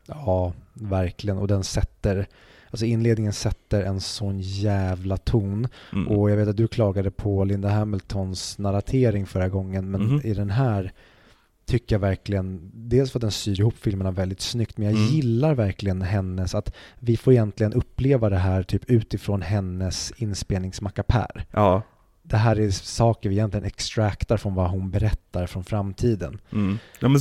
[0.07, 1.37] Ja, verkligen.
[1.37, 2.27] Och den sätter,
[2.71, 5.67] alltså inledningen sätter en sån jävla ton.
[5.93, 6.07] Mm.
[6.07, 10.21] Och jag vet att du klagade på Linda Hamiltons narratering förra gången, men Mhm.
[10.23, 10.91] i den här
[11.69, 15.07] tycker jag verkligen, dels för att den syr ihop filmerna väldigt snyggt, men jag Mm.
[15.13, 21.45] gillar verkligen hennes, att vi får egentligen uppleva det här typ utifrån hennes inspelningsmackapär.
[21.51, 21.81] Ja,
[22.23, 26.39] Det här är saker vi egentligen extraktar från vad hon berättar från framtiden.
[26.51, 26.77] mm.
[26.99, 27.19] ja men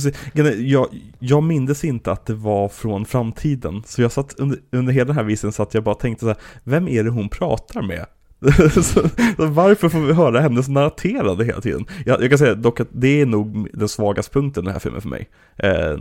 [0.69, 0.87] jag,
[1.19, 5.15] jag mindes inte att det var från framtiden, så jag satt under, under hela den
[5.15, 8.05] här visningen så att jag bara tänkte så här, vem är det hon pratar med?
[8.83, 9.01] så,
[9.37, 11.85] varför får vi höra hennes narraterande hela tiden?
[12.05, 14.79] Jag, jag kan säga dock att det är nog den svagaste punkten i den här
[14.79, 15.97] filmen för mig, eh, eh,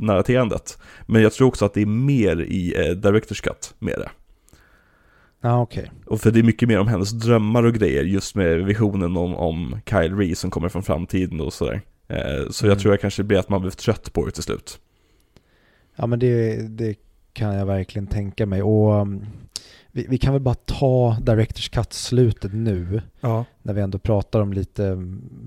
[0.00, 0.78] narraterandet.
[1.06, 4.10] Men jag tror också att det är mer i eh, Directors Cut, med det.
[5.40, 5.90] Ja, okej.
[6.06, 9.34] Och för det är mycket mer om hennes drömmar och grejer, just med visionen om,
[9.34, 11.80] om Kyle Reese som kommer från framtiden och sådär.
[12.08, 12.78] Eh, så jag Mm.
[12.78, 14.78] tror jag kanske blir att man blir trött på det till slut.
[15.96, 16.94] Ja men det, det
[17.32, 18.62] kan jag verkligen tänka mig.
[18.62, 19.26] Och um,
[19.92, 23.44] vi, vi kan väl bara ta Directors Cut-slutet nu, Ja.
[23.62, 24.98] när vi ändå pratar om lite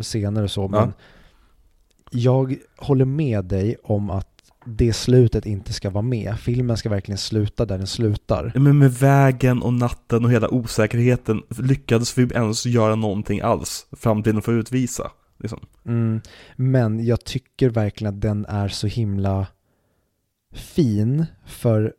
[0.01, 0.61] scener och så.
[0.61, 0.67] Ja.
[0.67, 0.93] Men
[2.11, 4.27] jag håller med dig om att
[4.65, 6.39] det slutet inte ska vara med.
[6.39, 8.51] Filmen ska verkligen sluta där den slutar.
[8.55, 14.41] Men med vägen och natten och hela osäkerheten lyckades vi ens göra någonting alls framtiden
[14.41, 15.11] får utvisa.
[15.39, 15.59] Liksom.
[15.85, 16.21] Mm.
[16.55, 19.47] Men jag tycker verkligen att den är så himla
[20.53, 21.93] fin för,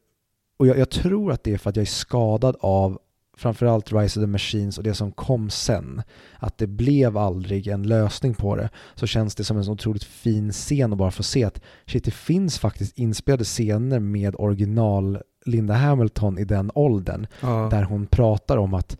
[0.62, 2.98] och jag, jag tror att det är för att jag är skadad av
[3.36, 6.02] framförallt Rise of the Machines och det som kom sen.
[6.38, 8.70] Att det blev aldrig en lösning på det.
[8.94, 12.04] Så känns det som en så otroligt fin scen att bara få se att shit,
[12.04, 17.26] det finns faktiskt inspelade scener med original Linda Hamilton i den åldern.
[17.70, 18.98] Där hon pratar om att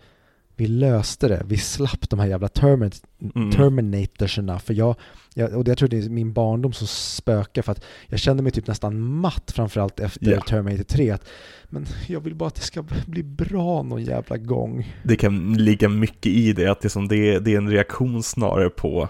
[0.63, 3.05] vi löste det, vi slapp de här jävla termin-
[3.35, 3.51] Mm.
[3.51, 4.59] Terminatorserna.
[4.59, 4.97] För jag,
[5.35, 8.43] jag, och det, jag tror det är min barndom som spökar för att jag kände
[8.43, 10.41] mig typ nästan matt framförallt efter Ja.
[10.41, 11.11] Terminator 3.
[11.11, 11.29] Att,
[11.69, 14.95] men jag vill bara att det ska bli bra någon jävla gång.
[15.03, 18.23] Det kan ligga mycket i det, att det, är som det, det är en reaktion
[18.23, 19.09] snarare på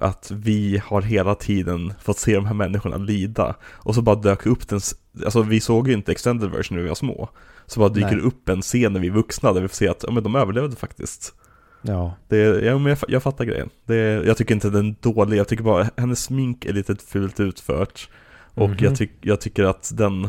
[0.00, 3.54] att vi har hela tiden fått se de här människorna lida.
[3.64, 4.80] Och så bara dök upp den,
[5.24, 7.28] alltså vi såg ju inte extended version när vi var små.
[7.68, 8.20] Så bara dyker Nej.
[8.20, 10.34] upp en scen när vi är vuxna där vi får se att ja, men de
[10.36, 11.34] överlevde faktiskt.
[11.82, 13.70] Ja, Det, ja, men jag, jag fattar grejen.
[13.84, 17.40] Det, jag tycker inte den är dålig, jag tycker bara hennes smink är lite fult
[17.40, 18.08] utfört.
[18.54, 18.78] Och Mhm.
[18.80, 20.28] jag, tyck, jag tycker att den,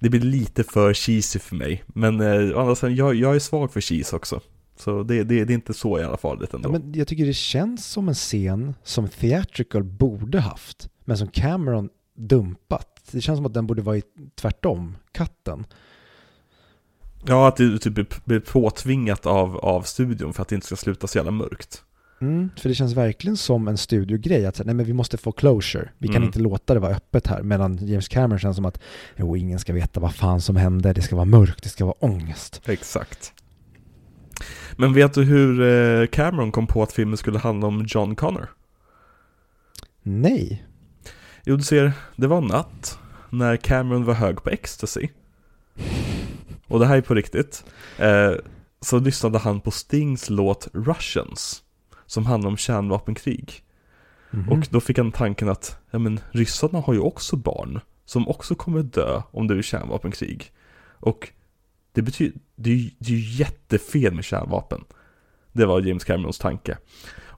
[0.00, 1.84] det blir lite för cheesy för mig.
[1.86, 4.40] Men eh, andra sidan, jag, jag är svag för cheese också.
[4.78, 6.68] Så det, det, det är inte så jävla farligt ändå.
[6.68, 10.88] ja, men jag tycker det känns som en scen som Theatrical borde haft.
[11.04, 13.02] Men som Cameron dumpat.
[13.10, 14.02] Det känns som att den borde vara i
[14.40, 15.64] tvärtom, katten.
[17.28, 21.06] Ja, att det typ blir- påtvingat av, av studion för att det inte ska sluta
[21.06, 21.82] så jävla mörkt.
[22.20, 25.32] Mm, för det känns verkligen som en studiogrej att säga, nej men vi måste få
[25.32, 25.88] closure.
[25.98, 26.26] Vi kan Mm.
[26.26, 27.42] inte låta det vara öppet här.
[27.42, 28.80] Medan James Cameron känns som att
[29.16, 30.92] jo, ingen ska veta vad fan som hände.
[30.92, 32.62] Det ska vara mörkt, det ska vara ångest.
[32.66, 33.32] Exakt.
[34.76, 35.60] Men vet du hur
[36.02, 38.48] eh, Cameron kom på att filmen skulle handla om John Connor?
[40.02, 40.66] Nej.
[41.44, 42.98] Jo, du ser, det var natt
[43.30, 45.08] när Cameron var hög på ecstasy.
[46.66, 47.64] Och det här är på riktigt.
[47.98, 48.32] Eh,
[48.80, 51.62] så lyssnade han på Stings låt Russians,
[52.06, 53.62] som handlar om kärnvapenkrig.
[54.30, 54.48] Mhm.
[54.48, 58.54] Och då fick han tanken att, ja men ryssarna har ju också barn, som också
[58.54, 60.52] kommer dö om det är kärnvapenkrig.
[61.00, 61.32] Och
[61.92, 64.84] det betyder, det är ju det är ju jättefel med kärnvapen.
[65.52, 66.78] Det var James Camerons tanke.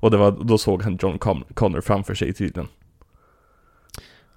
[0.01, 2.69] Och det var, då såg han John Con- Connor framför sig tydligen.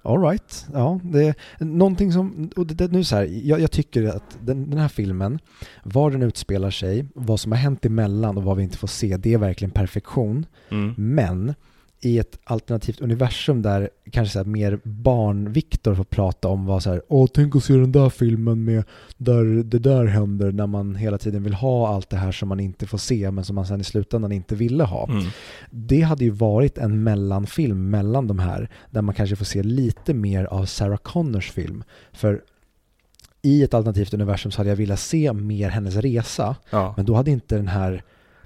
[0.02, 0.66] All right.
[0.72, 1.34] Ja, det är
[1.64, 4.88] någonting som, och det, det, nu så här, jag, jag tycker att den, den här
[4.88, 5.38] filmen,
[5.82, 9.16] var den utspelar sig, vad som har hänt emellan och vad vi inte får se,
[9.16, 10.46] det är verkligen perfektion.
[10.70, 10.94] Mm.
[10.96, 11.54] Men
[12.04, 16.90] i ett alternativt universum där kanske så här mer barn-Viktor får prata om vad så
[16.90, 18.84] här, åh tänk att se den där filmen med
[19.16, 22.60] där det där händer när man hela tiden vill ha allt det här som man
[22.60, 25.08] inte får se men som man sen i slutändan inte ville ha.
[25.10, 25.24] Mm.
[25.70, 30.14] Det hade ju varit en mellanfilm mellan de här där man kanske får se lite
[30.14, 31.84] mer av Sarah Connors film.
[32.12, 32.42] För
[33.42, 36.94] i ett alternativt universum så hade jag velat se mer hennes resa Ja.
[36.96, 38.02] men då hade inte den här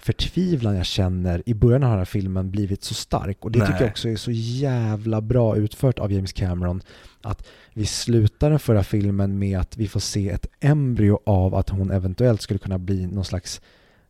[0.07, 3.45] förtvivlan jag känner i början av den här filmen blivit så stark.
[3.45, 3.69] Och det Nej.
[3.69, 6.83] tycker jag också är så jävla bra utfört av James Cameron.
[7.23, 11.69] Att vi slutar den förra filmen med att vi får se ett embryo av att
[11.69, 13.61] hon eventuellt skulle kunna bli någon slags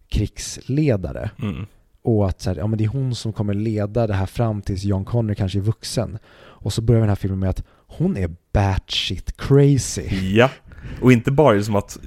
[0.08, 1.30] krigsledare.
[1.42, 1.66] Mm.
[2.02, 4.62] Och att så här, ja, men det är hon som kommer leda det här fram
[4.62, 6.18] tills John Connor kanske är vuxen.
[6.38, 10.34] Och så börjar den här filmen med att hon är batshit crazy.
[10.34, 10.50] Ja,
[11.00, 11.98] och inte bara liksom att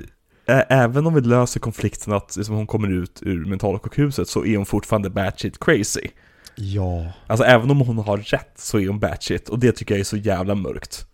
[0.69, 4.65] Även om vi löser konflikten att liksom, hon kommer ut ur mentalsjukhuset så är hon
[4.65, 6.07] fortfarande batshit crazy.
[6.55, 7.11] Ja.
[7.27, 10.05] Alltså även om hon har rätt så är hon batshit och det tycker jag är
[10.05, 11.05] så jävla mörkt.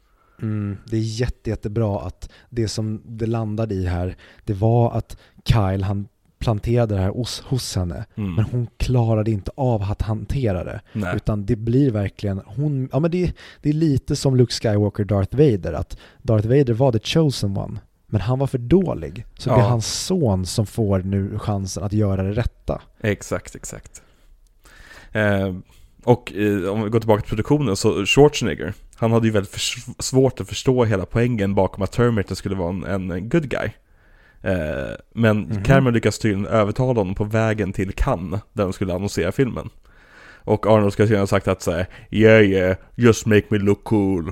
[0.42, 4.16] Mm, det är jätte, jättebra att det som det landade i här,
[4.46, 6.08] det var att Kyle, han
[6.40, 8.06] planterade det här hos, hos henne.
[8.16, 8.36] Mm.
[8.36, 10.82] Men hon klarade inte av att hantera det.
[10.94, 11.16] Nej.
[11.16, 15.38] Utan det blir verkligen, hon, ja men det, det är lite som Luke Skywalker, Darth
[15.38, 17.80] Vader, att Darth Vader var the chosen one.
[18.16, 19.26] Men han var för dålig.
[19.38, 19.62] Så det Ja.
[19.62, 22.82] är hans son som får nu chansen att göra det rätta.
[23.02, 24.02] Exakt, exakt.
[25.12, 25.56] Eh,
[26.04, 29.56] och eh, om vi går tillbaka till produktionen så Schwarzenegger, han hade ju väldigt
[30.00, 33.70] svårt att förstå hela poängen bakom att Terminator skulle vara en, en good guy.
[34.42, 35.64] Eh, men Mhm.
[35.64, 39.70] Cameron lyckas tydligen övertala honom på vägen till Cannes, där de skulle annonsera filmen.
[40.44, 44.32] Och Arnold ska sedan ha sagt att såhär, yeah yeah, just make me look cool.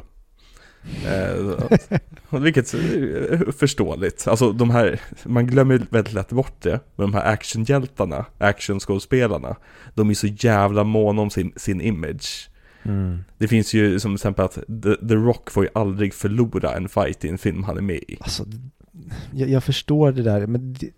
[1.05, 4.27] Eh, vilket är förståeligt.
[4.27, 6.79] Alltså de här, man glömmer väldigt lätt bort det.
[6.95, 9.55] Men de här actionhjältarna, actionskådespelarna,
[9.93, 12.49] de är så jävla måna om sin, sin image.
[13.38, 16.89] Det finns ju som till exempel att The, The Rock får ju aldrig förlora en
[16.89, 18.17] fight i en film han är med i.
[18.19, 18.45] Alltså,
[19.34, 20.89] jag, jag förstår det där, men det,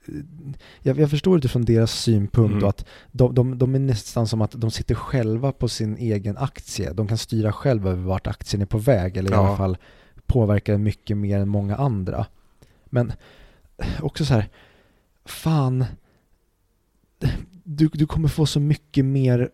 [0.82, 2.64] jag, jag förstår utifrån deras synpunkt Mm.
[2.64, 6.38] och att de, de, de är nästan som att de sitter själva på sin egen
[6.38, 6.94] aktie.
[6.94, 9.48] De kan styra själva över vart aktien är på väg, eller i Ja.
[9.48, 9.78] alla fall
[10.26, 12.26] påverka den mycket mer än många andra.
[12.86, 13.14] Men
[14.02, 14.50] också så här,
[15.26, 15.86] fan,
[17.64, 19.50] du, du kommer få så mycket mer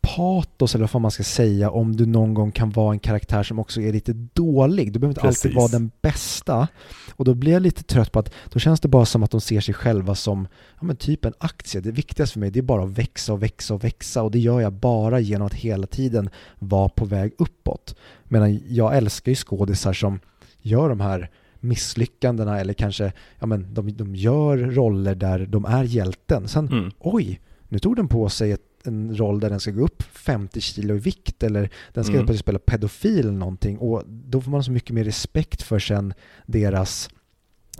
[0.00, 3.58] patos eller vad man ska säga om du någon gång kan vara en karaktär som
[3.58, 4.92] också är lite dålig.
[4.92, 5.56] Du behöver inte alltid Precis.
[5.56, 6.68] vara den bästa.
[7.16, 9.40] Och då blir jag lite trött på att då känns det bara som att de
[9.40, 10.48] ser sig själva som
[10.80, 11.80] ja, men typ en aktie.
[11.80, 14.38] Det viktigaste för mig det är bara att växa och växa och växa och det
[14.38, 17.94] gör jag bara genom att hela tiden vara på väg uppåt.
[18.24, 20.20] Medan jag älskar ju skådisar som
[20.62, 25.84] gör de här misslyckandena eller kanske ja, men de, de gör roller där de är
[25.84, 26.48] hjälten.
[26.48, 26.90] Sen Mm.
[26.98, 30.60] oj, nu tog den på sig ett, en roll där den ska gå upp 50
[30.60, 32.26] kilo i vikt eller den ska Mm.
[32.26, 36.14] plötsligt spela pedofil eller någonting och då får man så mycket mer respekt för sen
[36.46, 37.08] deras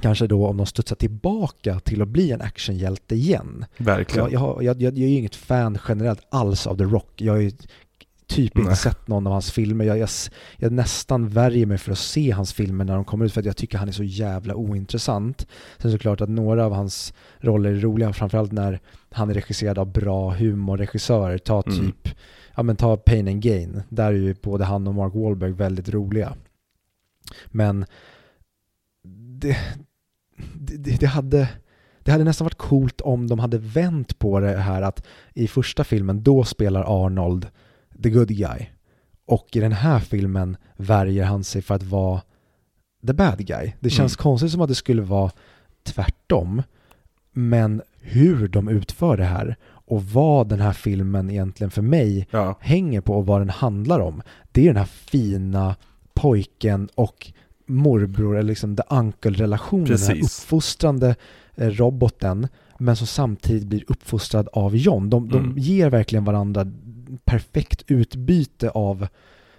[0.00, 3.64] Kanske då om de studsar tillbaka till att bli en actionhjälte igen.
[3.76, 4.30] Verkligen.
[4.30, 7.12] Jag, jag, jag, jag, är ju inget fan generellt alls av The Rock.
[7.16, 7.52] Jag har ju
[8.30, 8.76] typ inte Nej.
[8.76, 9.84] sett någon av hans filmer.
[9.84, 10.08] Jag, jag,
[10.56, 13.46] jag nästan värjer mig för att se hans filmer när de kommer ut för att
[13.46, 15.46] jag tycker han är så jävla ointressant.
[15.78, 19.92] Sen såklart att några av hans roller är roliga, framförallt när han är regisserad av
[19.92, 21.38] bra humorregissörer.
[21.38, 21.78] Ta Mm.
[21.78, 22.14] typ,
[22.56, 23.82] ja men ta Pain and Gain.
[23.88, 26.34] Där är ju både han och Mark Wahlberg väldigt roliga.
[27.46, 27.86] Men
[29.38, 29.56] det,
[30.54, 31.48] det, det, det hade
[32.02, 35.84] det hade nästan varit coolt om de hade vänt på det här att i första
[35.84, 37.46] filmen då spelar Arnold
[38.02, 38.66] the good guy
[39.26, 42.20] och i den här filmen värjer han sig för att vara
[43.06, 43.72] the bad guy.
[43.80, 44.22] Det känns Mm.
[44.22, 45.30] konstigt som att det skulle vara
[45.82, 46.62] tvärtom
[47.32, 52.56] men hur de utför det här och vad den här filmen egentligen för mig Ja,
[52.60, 54.22] hänger på och vad den handlar om.
[54.52, 55.76] Det är den här fina
[56.14, 57.32] pojken och
[57.66, 59.84] morbror eller liksom the uncle-relationen.
[59.84, 61.14] Den här uppfostrande
[61.56, 62.48] eh, roboten
[62.78, 65.10] men som samtidigt blir uppfostrad av John.
[65.10, 65.58] De, de Mm.
[65.58, 66.66] ger verkligen varandra
[67.24, 69.06] perfekt utbyte av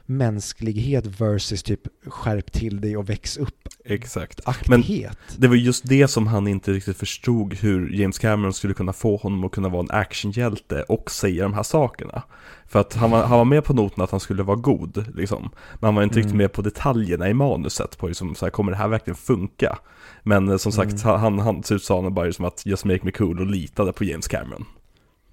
[0.06, 4.41] mänsklighet versus typ skärp till dig och väx upp exakt.
[4.47, 5.18] aktighet.
[5.38, 9.16] Det var just det som han inte riktigt förstod hur James Cameron skulle kunna få
[9.18, 12.24] honom att kunna vara en actionhjälte och säga de här sakerna.
[12.66, 15.49] För att han var, han var med på noten att han skulle vara god, liksom.
[15.74, 16.38] Men han var inte riktigt Mm.
[16.38, 19.78] med på detaljerna i manuset, på liksom, så här, kommer det här verkligen funka?
[20.24, 21.20] Men eh, som sagt, Mm.
[21.20, 23.93] han, han till slut sa han bara liksom att just make me cool och litade
[23.93, 24.66] på James Cameron.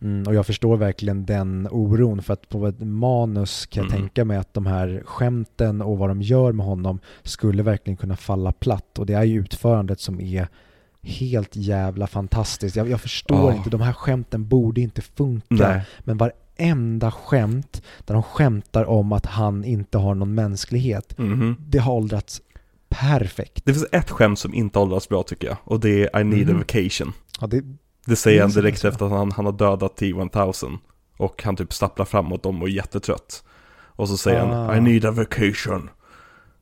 [0.03, 4.01] Mm, och jag förstår verkligen den oron för att på ett manus kan jag Mm.
[4.03, 8.16] tänka mig att de här skämten och vad de gör med honom skulle verkligen kunna
[8.16, 10.49] falla platt och det är ju utförandet som är
[11.03, 12.76] helt jävla fantastiskt.
[12.76, 13.57] Jag, jag förstår Ja.
[13.57, 15.82] inte, de här skämten borde inte funka Nej.
[16.01, 21.18] men varenda skämt där de skämtar om att han inte har någon mänsklighet.
[21.18, 21.57] Mhm.
[21.59, 22.42] Det har åldrats
[22.88, 23.62] perfekt.
[23.64, 26.49] Det finns ett skämt som inte åldras bra tycker jag, och det är I need
[26.49, 26.59] a Mhm.
[26.59, 27.12] vacation.
[27.40, 27.62] Ja, det,
[28.09, 30.78] Det säger han direkt efter att han, han har dödat T-1000
[31.16, 33.44] Och han typ stapplar framåt dem och är jättetrött
[33.86, 34.76] Och så säger han Ah.
[34.76, 35.90] I need a vacation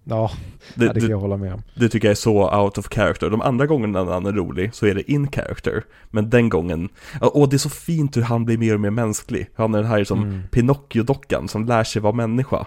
[0.04, 0.30] ja,
[0.74, 1.62] det, det, kan det, jag hålla med om.
[1.76, 4.74] det tycker jag är så out of character De andra gångerna när han är rolig
[4.74, 6.88] så är det in character Men den gången
[7.20, 9.90] Och det är så fint hur han blir mer och mer mänsklig Han är den
[9.90, 10.42] här som Mm.
[10.52, 12.66] Pinocchio-dockan som lär sig vara människa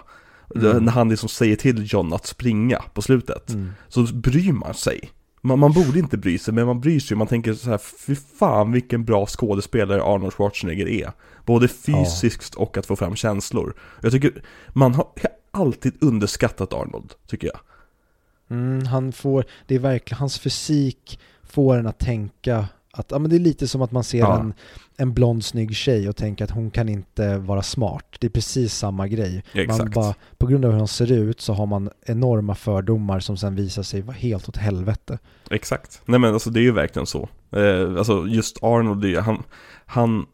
[0.56, 0.84] Mm.
[0.84, 3.70] När han liksom säger till John att springa på slutet Mm.
[3.88, 5.10] så bryr man sig.
[5.40, 7.16] Man, man borde inte bry sig, men man bryr sig.
[7.16, 11.12] Man tänker så här, fy fan vilken bra skådespelare Arnold Schwarzenegger är.
[11.44, 13.74] Både fysiskt och att få fram känslor.
[14.00, 15.06] Jag tycker, man har
[15.50, 17.60] alltid underskattat Arnold, tycker jag.
[18.50, 23.30] Mm, han får, det är verkligen, hans fysik får en att tänka att, ja men
[23.30, 24.40] det är lite som att man ser Ja.
[24.40, 24.52] en,
[24.96, 28.04] en blond snygg tjej och tänker att hon kan inte vara smart.
[28.18, 29.44] Det är precis samma grej.
[29.68, 33.36] Man bara, på grund av hur hon ser ut så har man enorma fördomar som
[33.36, 35.18] sen visar sig vara helt åt helvete.
[35.50, 36.02] Exakt.
[36.04, 37.28] Nej men alltså det är ju verkligen så.
[37.52, 39.42] Eh, alltså just Arnold, det han,
[39.86, 40.26] han,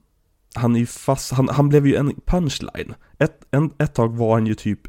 [0.55, 2.95] han är ju fast, han, han blev ju en punchline.
[3.19, 4.81] Ett, en, ett tag var han ju typ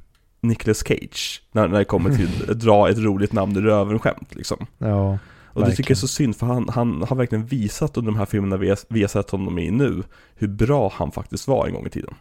[0.42, 4.66] Nicolas Cage, när, när det kommer till att dra ett roligt namn i röven-skämt liksom.
[4.78, 5.18] Ja,
[5.58, 8.18] Och det tycker jag är så synd, för han, han har verkligen visat under de
[8.18, 10.04] här filmerna vi har, vi har sett honom i nu,
[10.36, 12.14] hur bra han faktiskt var en gång i tiden.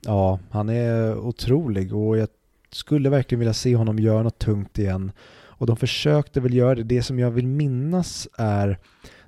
[0.00, 2.28] ja, han är otrolig och jag
[2.70, 5.12] skulle verkligen vilja se honom göra något tungt igen.
[5.34, 6.82] Och de försökte väl göra det.
[6.82, 8.78] Det som jag vill minnas är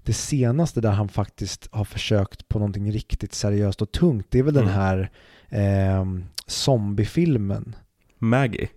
[0.03, 4.27] det senaste där han faktiskt har försökt på någonting riktigt seriöst och tungt.
[4.31, 4.67] Det är väl Mm.
[4.67, 5.11] den här
[5.49, 6.07] eh,
[6.47, 7.77] zombiefilmen.
[8.19, 8.69] Maggie,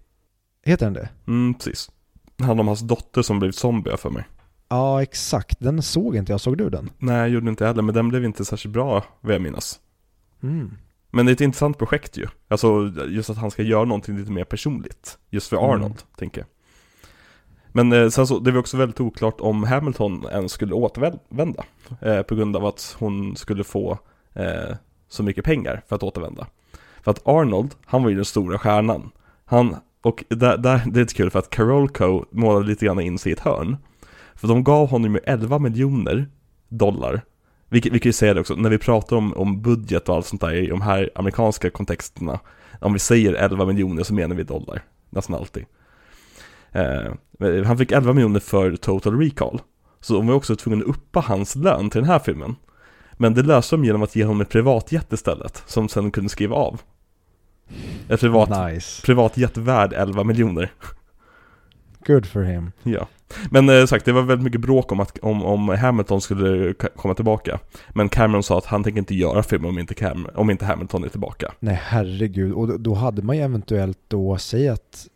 [0.66, 1.10] Heter den det?
[1.28, 1.92] mm precis.
[2.44, 4.24] Han om hans dotter som blev zombie för mig.
[4.70, 5.60] Ja, exakt.
[5.60, 6.42] Den såg inte jag.
[6.42, 6.90] Såg du den?
[6.98, 9.80] Nej, jag gjorde inte heller, men den blev inte särskilt bra, vad jag minnas.
[10.44, 10.72] Mm.
[11.12, 12.28] Men det är ett intressant projekt ju.
[12.48, 15.18] Alltså just att han ska göra någonting lite mer personligt.
[15.30, 15.70] Just för Mm.
[15.70, 16.48] Arnold, tänker jag.
[17.72, 21.64] Men eh, sen så, det var också väldigt oklart om Hamilton ens skulle återvända.
[22.02, 23.98] Eh, på grund av att hon skulle få
[24.34, 24.76] eh,
[25.10, 26.48] så mycket pengar för att återvända.
[27.02, 29.12] För att Arnold, han var ju den stora stjärnan.
[29.46, 29.76] Han,
[30.08, 33.30] och där, där, det är lite kul för att Carolco målade lite grann in sig
[33.30, 33.78] i ett hörn.
[34.36, 36.28] För de gav honom ju 11 miljoner
[36.70, 37.22] dollar.
[37.70, 40.16] Vi, kan- vi kan ju säga det också, när vi pratar om, om budget och
[40.16, 42.40] allt sånt där i de här amerikanska kontexterna.
[42.82, 45.66] Om vi säger 11 miljoner så menar vi dollar, nästan alltid.
[46.72, 49.62] Eh, han fick 11 miljoner för Total Recall.
[50.00, 52.56] Så de var också tvungna att uppa hans lön till den här filmen.
[53.14, 56.56] Men det löste de genom att ge honom ett privatjet istället, som sen kunde skriva
[56.56, 56.82] av.
[58.10, 59.02] Ett privat, Nice.
[59.06, 60.72] privatjet värd 11 miljoner.
[62.06, 62.72] Good for him.
[62.84, 63.08] Ja.
[63.52, 67.14] Men eh, sagt, det var väldigt mycket bråk om att om, om Hamilton skulle komma
[67.14, 67.60] tillbaka.
[67.90, 71.04] Men Cameron sa att han tänker inte göra filmen om inte, Cam- om inte Hamilton
[71.04, 71.52] är tillbaka.
[71.60, 72.54] Nej, herregud.
[72.54, 75.08] Och då- då hade man ju eventuellt då, säg att...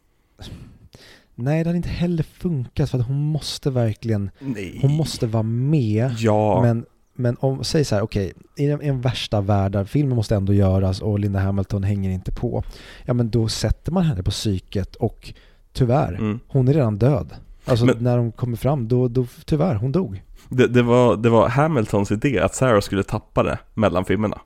[1.36, 4.80] Nej, det hade inte heller funkat för att hon måste verkligen, Nej.
[4.82, 6.12] hon måste vara med.
[6.18, 6.62] Ja.
[6.62, 6.86] Men,
[7.22, 10.36] men om, säg så här, okej, i en, i en värsta värld där filmen måste
[10.36, 12.64] ändå göras och Linda Hamilton hänger inte på.
[13.06, 15.34] Ja, men då sätter man henne på psyket och
[15.74, 16.40] tyvärr, Mm.
[16.48, 17.34] hon är redan död.
[17.66, 20.24] Alltså Men- när de kommer fram, då, då tyvärr, hon dog.
[20.50, 24.42] Det, det, var, det var Hamiltons idé att Sarah skulle tappa det mellan filmerna.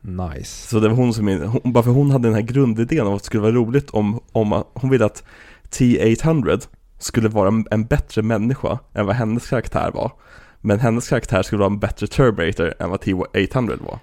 [0.00, 0.68] Nice.
[0.68, 1.28] Så det var hon som,
[1.62, 4.20] hon, bara för hon hade den här grundidén om att det skulle vara roligt om,
[4.32, 5.24] om hon ville att
[5.70, 6.68] T-800
[6.98, 10.12] skulle vara en, en bättre människa än vad hennes karaktär var.
[10.64, 13.98] Men hennes karaktär skulle vara en bättre Terminator än vad T-800 var.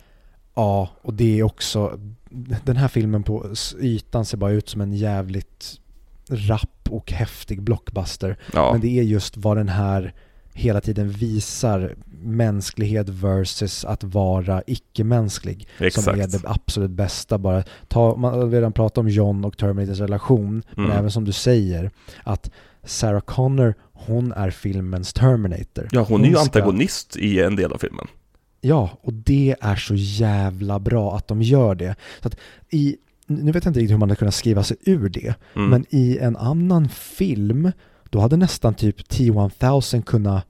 [0.56, 2.00] Ja, och det är också,
[2.64, 3.46] den här filmen på
[3.80, 5.80] ytan ser bara ut som en jävligt
[6.30, 8.38] rapp och häftig blockbuster.
[8.54, 10.14] Ja, Men det är just vad den här
[10.54, 16.18] hela tiden visar mänsklighet versus att vara icke-mänsklig som exakt.
[16.18, 17.38] är det absolut bästa.
[17.38, 20.98] Bara ta, man har redan pratat om John och Terminators relation, men Mm.
[20.98, 21.92] även som du säger
[22.24, 22.52] att
[22.84, 23.74] Sarah Connor,
[24.08, 25.88] hon är filmens Terminator.
[25.92, 28.08] Ja, hon är ju ska- antagonist i en del av filmen.
[28.62, 31.96] Ja, och det är så jävla bra att de gör det.
[32.22, 32.36] Så att
[32.70, 32.96] i,
[33.28, 35.70] nu vet jag inte riktigt hur man hade kunnat skriva sig ur det, Mm.
[35.70, 37.72] men i en annan film,
[38.10, 40.46] då hade nästan typ T-1000 kunnat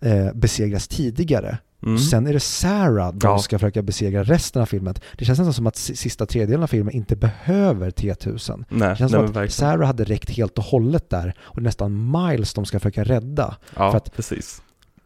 [0.00, 1.58] eh, besegras tidigare.
[1.82, 1.94] Mm.
[1.94, 3.38] Och sen är det Sarah de Ja.
[3.38, 4.94] ska försöka besegra resten av filmen.
[5.18, 8.64] Det känns nästan som att si- sista tredjedelen av filmen inte behöver T-1000.
[8.68, 9.52] Nej, Det känns nej som att.
[9.52, 13.04] Sarah hade räckt helt och hållet där och det är nästan Miles de ska försöka
[13.04, 13.56] rädda.
[13.76, 14.62] Ja, för att- precis.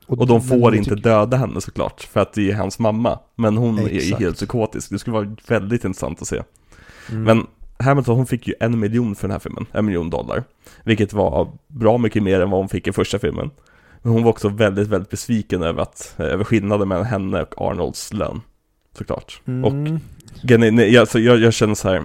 [0.06, 3.18] Och de men får inte tycker- döda henne såklart, för att det är hans mamma.
[3.36, 4.22] Men hon är Exakt.
[4.22, 4.90] helt psykotisk.
[4.90, 6.42] Det skulle vara väldigt intressant att se.
[7.10, 7.22] Mm.
[7.22, 7.46] Men
[7.78, 10.44] Hamilton hon fick ju en miljon för den här filmen, en miljon dollar.
[10.84, 13.50] Vilket var bra mycket mer än vad hon fick i första filmen.
[14.04, 18.12] Men hon var också väldigt, väldigt besviken över, att, över skillnaden mellan henne och Arnolds
[18.12, 18.40] lön.
[18.98, 19.40] såklart.
[19.46, 19.64] Mm.
[19.64, 20.00] Och
[20.60, 22.02] nej, jag, alltså, jag, jag känner så här,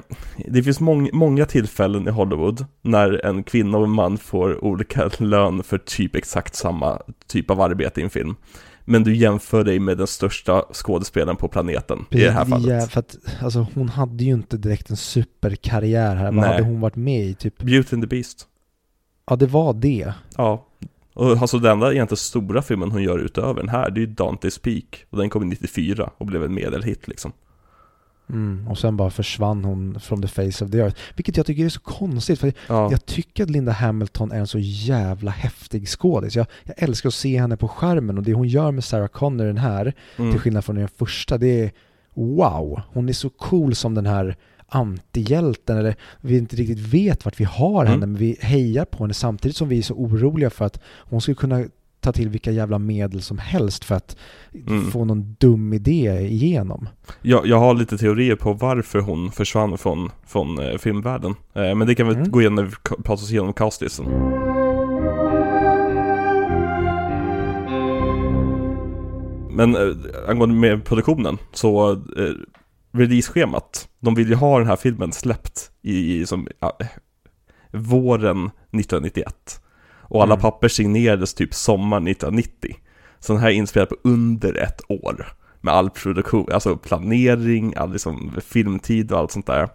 [0.48, 5.10] det finns mång, många tillfällen i Hollywood när en kvinna och en man får olika
[5.20, 8.36] lön för typ exakt samma typ av arbete i en film.
[8.86, 12.92] Men du jämför dig med den största skådespelaren på planeten i det här Ja, fallet.
[12.92, 16.26] för att, alltså, hon hade ju inte direkt en superkarriär här.
[16.26, 16.50] Vad Nej.
[16.50, 17.34] hade hon varit med i?
[17.34, 18.48] Typ, Beauty and the Beast.
[19.30, 20.14] ja, det var det.
[20.38, 20.66] Ja.
[21.14, 24.14] Och alltså den enda egentligen stora filmen hon gör utöver den här, det är ju
[24.14, 25.06] Dante's Peak.
[25.10, 27.32] Och den kom 94 och blev en medelhit liksom.
[28.30, 28.68] Mm.
[28.68, 31.00] Och sen bara försvann hon from the face of the earth.
[31.16, 32.40] Vilket jag tycker är så konstigt.
[32.40, 36.36] För Ja, Jag tycker att Linda Hamilton är en så jävla häftig skådis.
[36.36, 39.46] Jag, jag älskar att se henne på skärmen och det hon gör med Sarah Connor
[39.46, 40.32] den här, mm.
[40.32, 41.72] till skillnad från den första, det är
[42.14, 42.82] wow.
[42.94, 44.36] Hon är så cool som den här
[44.70, 48.12] antihjälten, eller vi inte riktigt vet vart vi har henne, Mm.
[48.12, 51.36] men vi hejar på henne samtidigt som vi är så oroliga för att hon skulle
[51.36, 51.64] kunna
[52.02, 54.18] ta till vilka jävla medel som helst för att
[54.68, 54.92] Mm.
[54.92, 56.90] få någon dum idé igenom.
[57.22, 61.36] jag, jag har lite teorier på varför hon försvann från, från eh, filmvärlden.
[61.54, 62.32] Eh, men det kan vi Mm.
[62.32, 62.72] gå igenom när vi
[63.04, 64.06] pratar oss igenom castlisten.
[69.52, 69.96] Men eh,
[70.30, 71.98] angående med produktionen, så eh,
[72.92, 76.78] release-schemat, de vill ju ha den här filmen släppt i, i som, ja,
[77.72, 79.62] våren 1991.
[80.02, 80.42] Och alla Mm.
[80.42, 82.76] papper signerades typ sommaren 1990.
[83.20, 85.28] Så den här är inspelad på under ett år.
[85.62, 89.70] Med all produktion, alltså planering, all liksom filmtid och allt sånt där.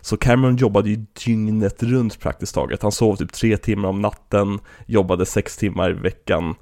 [0.00, 2.82] Så Cameron jobbade ju dygnet runt praktiskt taget.
[2.82, 6.54] Han sov typ tre timmar om natten, jobbade sex timmar i veckan.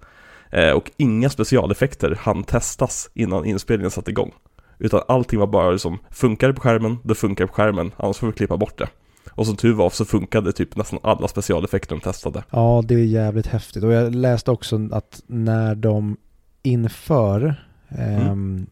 [0.51, 4.33] Eh, och inga specialeffekter hann testas innan inspelningen satte igång.
[4.79, 8.17] Utan allting var bara liksom, funkar det på skärmen, då funkar det på skärmen, annars
[8.17, 8.89] får vi klippa bort det.
[9.31, 12.45] Och som tur var så funkade typ nästan alla specialeffekter de testade.
[12.51, 13.85] Ja, det är jävligt häftigt.
[13.85, 16.17] Och jag läste också att när de
[16.63, 17.55] inför,
[17.89, 18.67] ehm,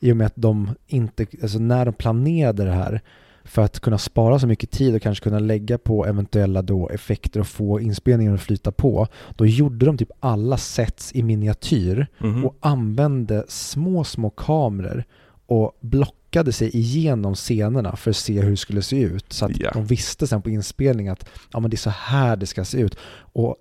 [0.00, 3.00] i och med att de inte, alltså när de planerade det här,
[3.44, 7.40] för att kunna spara så mycket tid och kanske kunna lägga på eventuella då effekter
[7.40, 9.06] och få inspelningen att flyta på,
[9.36, 12.44] då gjorde de typ alla sets i miniatyr Mhm.
[12.44, 15.04] och använde små, små kameror
[15.50, 19.32] och blockade sig igenom scenerna för att se hur det skulle se ut.
[19.32, 19.70] Så att Ja.
[19.72, 22.78] de visste sen på inspelning att ja, men det är så här det ska se
[22.80, 22.96] ut.
[23.32, 23.56] Och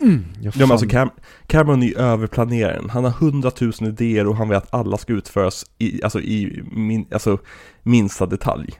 [0.00, 1.10] mm, Ja men alltså Cam
[1.46, 2.90] Cameron är ju överplaneraren.
[2.90, 7.06] Han har hundratusen idéer och han vet att alla ska utföras i, alltså i min,
[7.12, 7.38] alltså
[7.82, 8.70] minsta detalj.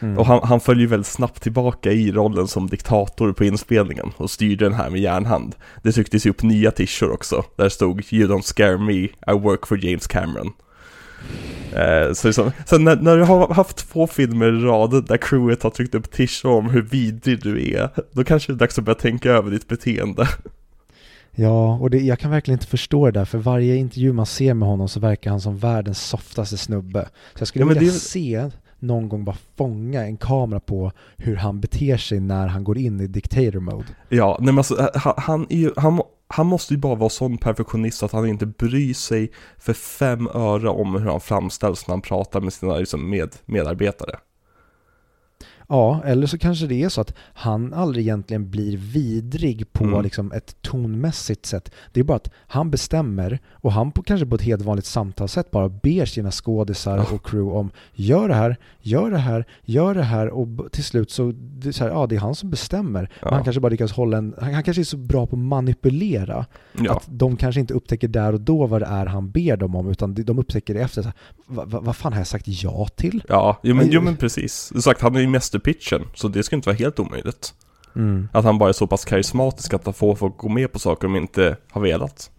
[0.00, 0.18] mm.
[0.18, 4.64] Och han, han följer väldigt snabbt tillbaka i rollen som diktator på inspelningen och styrde
[4.64, 5.54] den här med järnhand.
[5.82, 8.92] Det trycktes ju upp nya t-shirts också, där stod “You don't scare me,
[9.34, 10.52] I work for James Cameron”.
[11.74, 15.62] Eh, så liksom, sen när, när du har haft två filmer i rad där crewet
[15.62, 18.84] har tryckt upp t-shirts om hur vidrig du är, då kanske det är dags att
[18.84, 20.28] börja tänka över ditt beteende.
[21.36, 24.54] Ja, och det, jag kan verkligen inte förstå det där, för varje intervju man ser
[24.54, 27.08] med honom så verkar han som världens softaste snubbe.
[27.34, 31.36] Så jag skulle Ja, vilja det se någon gång bara fånga en kamera på hur
[31.36, 33.86] han beter sig när han går in i dictator mode.
[34.08, 36.00] Ja, nej men alltså, han, han, är ju, han,
[36.34, 40.68] han måste ju bara vara sån perfektionist att han inte bryr sig för fem öre
[40.68, 44.18] om hur han framställs när han pratar med sina liksom, med, medarbetare.
[45.68, 50.02] Ja, eller så kanske det är så att han aldrig egentligen blir vidrig på Mm.
[50.02, 51.70] liksom ett tonmässigt sätt.
[51.92, 55.50] Det är bara att han bestämmer och han på, kanske på ett helt vanligt samtalssätt
[55.50, 57.06] bara ber sina skådisar Ja.
[57.14, 61.10] och crew om gör det här, gör det här, gör det här och till slut
[61.10, 63.10] så, det är, så här, ja, det är han som bestämmer.
[63.22, 63.30] Ja.
[63.34, 66.46] Han kanske bara lyckas hålla en, han, han kanske är så bra på att manipulera
[66.78, 69.74] Ja, att de kanske inte upptäcker där och då vad det är han ber dem
[69.76, 71.02] om utan de- upptäcker det efter.
[71.02, 71.14] Så här,
[71.46, 73.22] Va, va, vad fan har jag sagt ja till?
[73.28, 74.72] ja jo, men, jo men precis.
[74.82, 75.26] Sagt, han är ju
[75.58, 77.54] mästerpitchen, så det ska inte vara helt omöjligt.
[77.96, 78.28] Mm.
[78.32, 81.08] Att han bara är så pass karismatisk att han får folk gå med på saker
[81.08, 82.30] de inte har velat.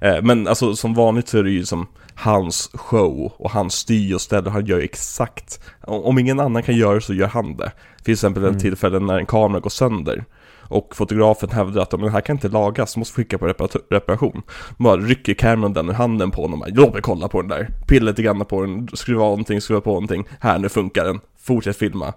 [0.00, 4.14] Eh, Men alltså som vanligt så är det ju som hans show och han styr
[4.14, 7.72] och ställer, han gör exakt, om ingen annan kan göra det så gör han det.
[8.04, 8.60] Till exempel en Mm.
[8.60, 10.24] tillfälle när en kamera går sönder
[10.68, 13.46] och fotografen hävdar att "Men det här kan inte lagas, måste skicka på
[13.90, 14.42] reparation.
[14.78, 17.68] Bara rycker Cameron den ur handen på honom låt mig kolla på den där.
[17.86, 20.24] Pilla lite grann på den, skruva av någonting, skruva på någonting.
[20.40, 21.20] Här, nu funkar den.
[21.40, 22.12] Fortsätt filma.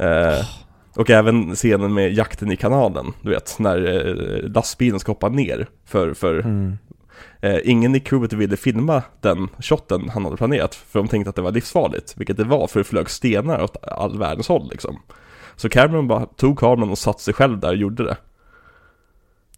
[0.00, 0.44] Eh,
[0.96, 5.66] och även scenen med jakten i kanalen, du vet, när eh, lastbilen ska hoppa ner.
[5.84, 6.78] För, för Mm.
[7.40, 11.36] eh, ingen i crewet ville filma den shotten han hade planerat, för de tänkte att
[11.36, 15.02] det var livsfarligt, vilket det var, för det flög stenar åt all världens håll liksom.
[15.56, 18.16] Så Cameron bara tog kameran och satte sig själv där och gjorde det.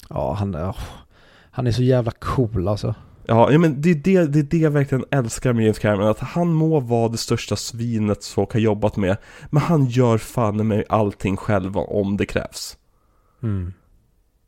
[0.09, 0.77] Ja, han, åh,
[1.51, 2.95] han är så jävla cool alltså.
[3.27, 6.19] Ja, men det är det, det är det jag verkligen älskar med James Cameron, att
[6.19, 9.17] han må vara det största svinet folk har jobbat med,
[9.51, 12.77] men han gör fan med allting själv om det krävs.
[13.43, 13.73] Mm.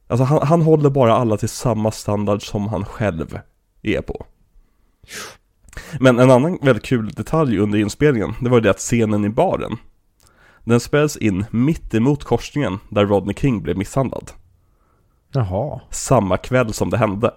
[0.07, 3.39] Alltså han, han håller bara alla till samma standard som han själv
[3.83, 4.27] är på.
[6.01, 9.29] Men en annan väldigt kul detalj under inspelningen, det var ju det att scenen i
[9.29, 9.77] baren,
[10.65, 14.31] den spelades in mitt emot korsningen där Rodney King blev misshandlad.
[15.33, 15.81] Jaha.
[15.91, 17.35] Samma kväll som det hände.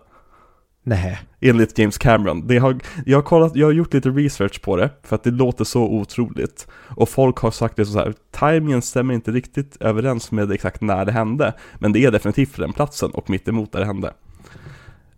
[0.87, 1.19] Nej.
[1.41, 2.47] Enligt James Cameron.
[2.47, 5.31] Det har, jag, har kollat, jag har gjort lite research på det, för att det
[5.31, 6.67] låter så otroligt.
[6.71, 11.05] Och folk har sagt det så här, timingen stämmer inte riktigt överens med exakt när
[11.05, 11.53] det hände.
[11.79, 14.13] Men det är definitivt för den platsen och mitt emot där det hände.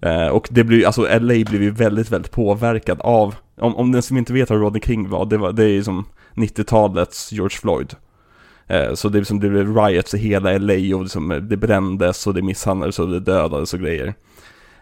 [0.01, 4.01] Eh, och det blir, alltså LA blev ju väldigt, väldigt påverkad av, om, om den
[4.01, 6.05] som inte vet vad Rodney King var, det, var, det är ju som
[6.35, 7.95] 90-talets George Floyd.
[8.67, 12.27] Eh, så det, liksom, det blev riots i hela LA och liksom, eh, det brändes
[12.27, 14.13] och det misshandlades och det dödades och grejer.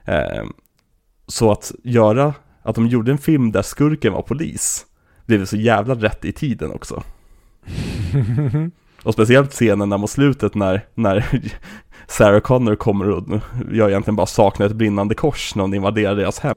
[0.06, 0.44] Eh,
[1.28, 4.86] så att göra, att de gjorde en film där skurken var polis,
[5.26, 7.04] blev så jävla rätt i tiden också.
[9.04, 11.42] Och speciellt scenen där mot slutet när, när
[12.08, 13.24] Sarah Connor kommer och
[13.72, 16.56] jag egentligen bara saknar ett brinnande kors när hon invaderar deras hem.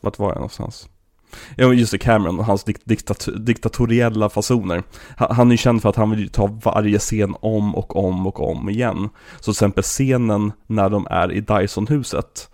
[0.00, 0.88] Vart var jag någonstans?
[1.56, 4.82] Ja, just det, Cameron och hans diktat diktatoriella fasoner.
[5.16, 8.50] Han är ju känd för att han vill ta varje scen om och om och
[8.50, 9.08] om igen.
[9.36, 12.50] Så till exempel scenen när de är i Dyson-huset.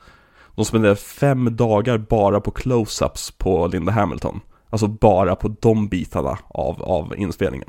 [0.54, 4.40] De spenderar fem dagar bara på close-ups på Linda Hamilton.
[4.70, 7.68] Alltså bara på de bitarna av, av inspelningen.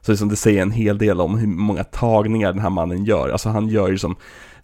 [0.00, 3.28] Så liksom det säger en hel del om hur många tagningar den här mannen gör.
[3.28, 4.16] Alltså han gör ju som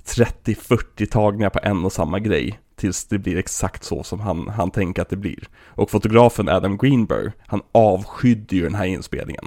[0.05, 4.71] 30-40 tagningar på en och samma grej tills det blir exakt så som han, han
[4.71, 5.49] tänker att det blir.
[5.67, 9.45] Och fotografen Adam Greenberg, han avskydde ju den här inspelningen.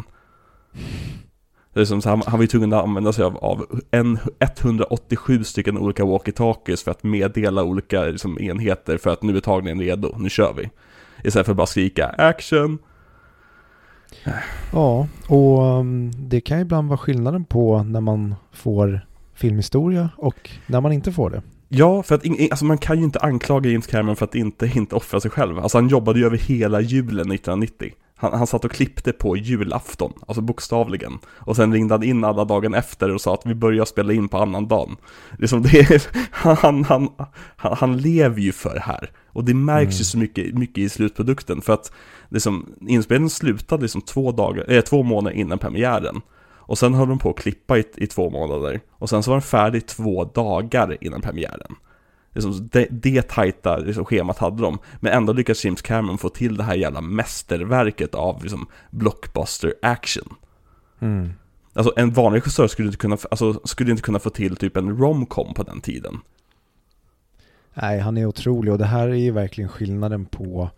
[1.73, 4.19] Det är som så han, han var ju tvungen att använda sig av, av en,
[4.39, 9.79] 187 stycken olika walkie-talkies för att meddela olika liksom, enheter för att nu är tagningen
[9.79, 10.69] redo, nu kör vi.
[11.23, 12.79] Istället för att bara skrika action.
[14.73, 20.81] Ja, och um, det kan ibland vara skillnaden på när man får filmhistoria och när
[20.81, 21.41] man inte får det.
[21.75, 24.95] Ja, för att alltså man kan ju inte anklaga James Cameron för att inte, inte
[24.95, 25.59] offra sig själv.
[25.59, 27.91] Alltså han jobbade ju över hela julen 1990.
[28.15, 31.19] Han, han satt och klippte på julafton, alltså bokstavligen.
[31.25, 34.27] Och sen ringde han in alla dagen efter och sa att vi börjar spela in
[34.27, 34.95] på annan dagen.
[35.39, 37.09] Liksom det är, han, han,
[37.55, 39.11] han, han, lever ju för det här.
[39.25, 39.97] Och det märks mm.
[39.97, 41.61] ju så mycket, mycket i slutprodukten.
[41.61, 41.91] För att
[42.29, 46.21] liksom, inspelningen slutade liksom två, dagar, äh, två månader innan premiären.
[46.65, 48.81] Och sen höll de på att klippa i, i två månader.
[48.91, 51.75] Och sen så var den färdig två dagar innan premiären.
[52.33, 54.79] Liksom det, det tajta liksom, schemat hade de.
[54.99, 60.35] Men ändå lyckades James Cameron få till det här jävla mästerverket av liksom, blockbuster action.
[60.99, 61.33] Mm.
[61.73, 64.97] Alltså en vanlig regissör skulle inte kunna, alltså, skulle inte kunna få till typ en
[64.97, 66.19] romcom på den tiden.
[67.73, 70.69] Nej, han är otrolig och det här är ju verkligen skillnaden på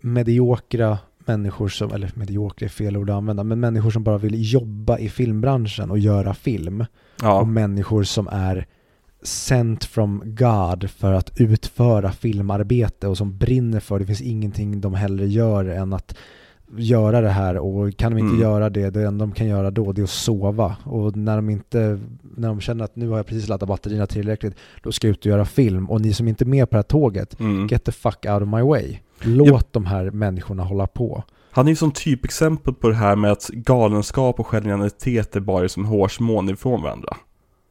[0.00, 0.98] mediokra
[1.30, 4.98] människor som, eller mediokra är fel ord att använda, men människor som bara vill jobba
[4.98, 6.84] i filmbranschen och göra film.
[7.22, 7.40] Ja.
[7.40, 8.66] Och människor som är
[9.22, 14.02] sent from God för att utföra filmarbete och som brinner för det.
[14.02, 16.16] Det finns ingenting de hellre gör än att
[16.76, 18.40] göra det här och kan de inte mm.
[18.40, 20.76] göra det, det enda de kan göra då det är att sova.
[20.84, 22.00] Och när de inte,
[22.36, 25.20] när de känner att nu har jag precis laddat batterierna tillräckligt, då ska jag ut
[25.20, 25.90] och göra film.
[25.90, 27.66] Och ni som inte är med på det här tåget, mm.
[27.66, 28.98] get the fuck out of my way.
[29.20, 29.60] Låt ja.
[29.70, 31.24] de här människorna hålla på.
[31.50, 35.68] Han är ju som typexempel på det här med att galenskap och genialitet är bara
[35.68, 37.16] som hårsmån ifrån varandra.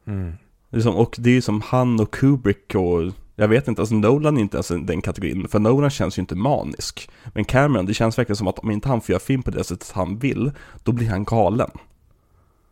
[0.06, 0.32] Mm.
[0.70, 4.36] Liksom, och det är ju som han och Kubrick och jag vet inte, alltså Nolan
[4.36, 7.10] är inte ens den kategorin, för Nolan känns ju inte manisk.
[7.34, 9.64] Men Cameron, det känns verkligen som att om inte han får göra film på det
[9.64, 10.50] sättet han vill,
[10.82, 11.70] då blir han galen.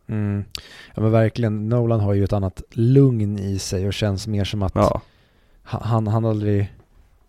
[0.07, 0.43] Mm.
[0.95, 4.63] Ja men verkligen, Nolan har ju ett annat lugn i sig och känns mer som
[4.63, 5.01] att ja.
[5.63, 6.73] han, han aldrig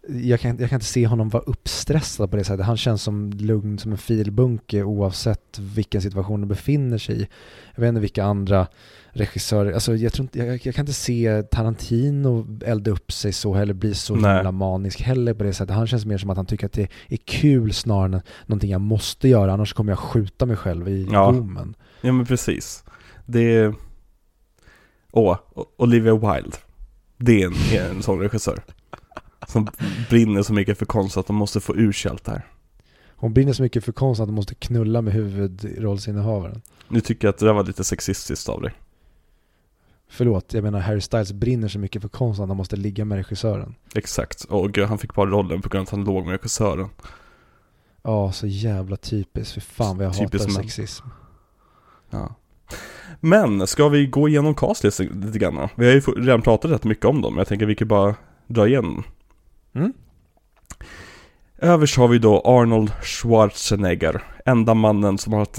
[0.09, 2.67] jag kan, jag kan inte se honom vara uppstressad på det sättet.
[2.67, 7.29] Han känns som lugn som en filbunke oavsett vilken situation han befinner sig i.
[7.75, 8.67] Jag vet inte vilka andra
[9.13, 13.55] regissörer, alltså jag, tror inte, jag, jag kan inte se Tarantino elda upp sig så
[13.55, 15.77] eller bli så himla manisk heller på det sättet.
[15.77, 18.81] Han känns mer som att han tycker att det är kul snarare än någonting jag
[18.81, 21.35] måste göra, annars kommer jag skjuta mig själv i ja.
[22.01, 22.85] Ja men precis.
[23.27, 23.75] Det är...
[25.13, 25.37] Åh,
[25.77, 26.57] Olivia Wilde.
[27.17, 28.63] Det är en, en sån regissör.
[29.51, 29.69] Som
[30.11, 32.47] brinner så mycket för konst att de måste få ur sig allt det här.
[33.17, 36.63] Hon brinner så mycket för konst att de måste knulla med huvudrollsinnehavaren.
[36.89, 38.73] Nu tycker jag att det där var lite sexistiskt av dig.
[40.09, 43.19] Förlåt, jag menar Harry Styles brinner så mycket för konst att han måste ligga med
[43.19, 43.75] regissören.
[43.95, 46.89] Exakt, och han fick bara rollen på grund av att han låg med regissören.
[48.03, 49.55] Ja, så jävla typiskt.
[49.55, 51.07] För fan vad jag Typisk hatar sexism.
[52.11, 52.35] Ja.
[53.21, 55.69] Men, ska vi gå igenom cast lite grann?
[55.75, 58.15] Vi har ju redan pratat rätt mycket om dem, jag tänker vi kan bara
[58.47, 59.03] dra igen.
[59.75, 59.93] Mm.
[61.59, 65.59] Överst har vi då Arnold Schwarzenegger, enda mannen som har ett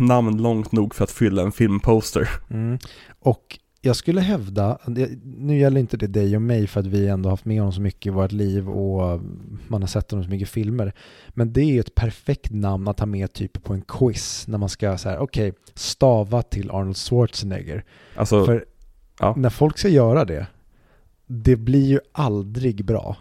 [0.00, 2.28] namn långt nog för att fylla en filmposter.
[2.50, 2.78] Mm.
[3.20, 4.78] Och jag skulle hävda,
[5.22, 7.80] nu gäller inte det dig och mig för att vi ändå haft med honom så
[7.80, 9.20] mycket i vårt liv och
[9.68, 10.92] man har sett honom så mycket filmer.
[11.28, 14.58] Men det är ju ett perfekt namn att ha med typ på en quiz när
[14.58, 17.84] man ska säga okej, okay, stava till Arnold Schwarzenegger.
[18.16, 18.64] Alltså, för
[19.20, 19.34] ja.
[19.36, 20.46] när folk ska göra det,
[21.26, 23.16] det blir ju aldrig bra.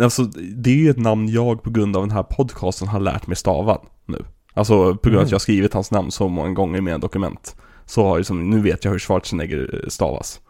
[0.00, 0.24] Alltså,
[0.56, 3.36] det är ju ett namn jag på grund av den här podcasten har lärt mig
[3.36, 4.24] stava nu.
[4.54, 5.24] Alltså på grund av mm.
[5.24, 7.56] att jag skrivit hans namn så många gånger med en dokument.
[7.86, 10.40] Så har jag liksom, nu vet jag hur Schwarzenegger stavas.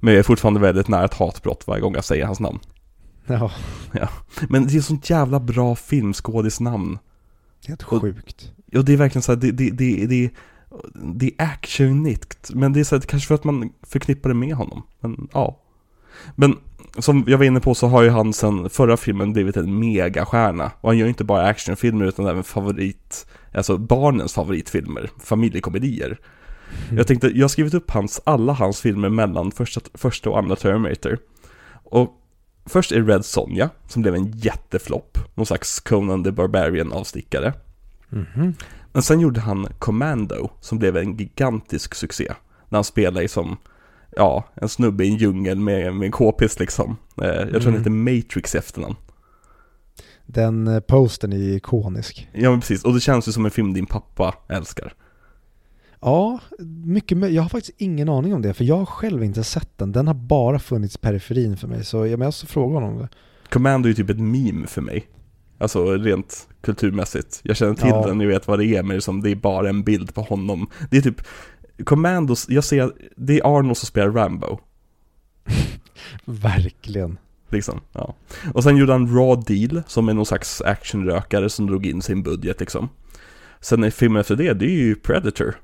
[0.00, 2.58] Men jag är fortfarande väldigt nära ett hatbrott varje gång jag säger hans namn.
[3.26, 3.50] Ja.
[3.92, 4.08] ja.
[4.48, 6.98] Men det är sånt jävla bra filmskådisnamn.
[7.66, 8.52] Helt sjukt.
[8.66, 10.30] Ja, det är verkligen så här, det, det, det, det,
[10.94, 12.50] det är actionigt.
[12.54, 14.82] Men det är så här, kanske för att man förknippar det med honom.
[15.00, 15.60] Men ja.
[16.34, 16.56] Men
[16.98, 20.70] som jag var inne på så har ju han sen förra filmen blivit en megastjärna.
[20.80, 26.18] Och han gör inte bara actionfilmer utan även favorit, alltså barnens favoritfilmer, familjekomedier.
[26.84, 26.96] Mm.
[26.96, 30.56] Jag tänkte, jag har skrivit upp hans, alla hans filmer mellan första, första och andra
[30.56, 31.18] Terminator.
[31.84, 32.20] Och
[32.66, 35.18] först är Red Sonja, som blev en jätteflopp.
[35.34, 37.52] Någon slags Conan the Barbarian-avstickare.
[38.12, 38.54] Mm.
[38.92, 42.32] Men sen gjorde han Commando, som blev en gigantisk succé.
[42.68, 43.56] När han spelade som,
[44.16, 46.96] ja, en snubbe i en djungel med, med en k-pist liksom.
[47.22, 47.64] Eh, jag tror mm.
[47.64, 48.96] han heter Matrix i efternamn.
[50.26, 52.28] Den eh, posten är ikonisk.
[52.32, 54.94] Ja men precis, och det känns ju som en film din pappa älskar.
[56.00, 56.38] Ja,
[56.84, 59.92] mycket Jag har faktiskt ingen aning om det, för jag har själv inte sett den.
[59.92, 63.08] Den har bara funnits periferin för mig, så jag måste fråga honom det.
[63.50, 65.06] Commando är ju typ ett meme för mig.
[65.58, 67.40] Alltså rent kulturmässigt.
[67.42, 68.06] Jag känner till ja.
[68.06, 70.70] den, jag vet vad det är, men liksom, det är bara en bild på honom.
[70.90, 71.20] Det är typ,
[71.84, 74.58] Commandos, jag ser, det är Arnold som spelar Rambo.
[76.24, 77.18] Verkligen.
[77.48, 78.14] Liksom, ja.
[78.54, 82.22] Och sen gjorde han Raw Deal, som är någon slags actionrökare som drog in sin
[82.22, 82.88] budget liksom.
[83.60, 85.54] Sen är filmen efter det, det är ju Predator.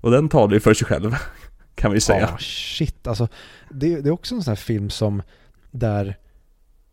[0.00, 1.16] Och den talar ju för sig själv,
[1.74, 2.20] kan vi säga.
[2.20, 3.06] Ja, shit.
[3.06, 3.28] Alltså,
[3.70, 5.22] det, det är också en sån här film som
[5.70, 6.16] där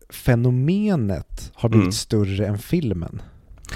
[0.08, 1.92] fenomenet har blivit mm.
[1.92, 3.22] större än filmen.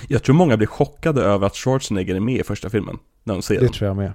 [0.08, 3.42] Jag tror många blir chockade över att Schwarzenegger är med i första filmen, när de
[3.42, 3.66] ser det den.
[3.66, 4.12] Det tror jag med.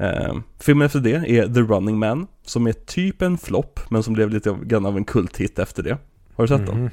[0.00, 4.14] Uh, filmen efter det är The Running Man, som är typ en flopp, men som
[4.14, 5.98] blev lite grann av en kulthit efter det.
[6.34, 6.80] Har du sett mm.
[6.80, 6.90] den?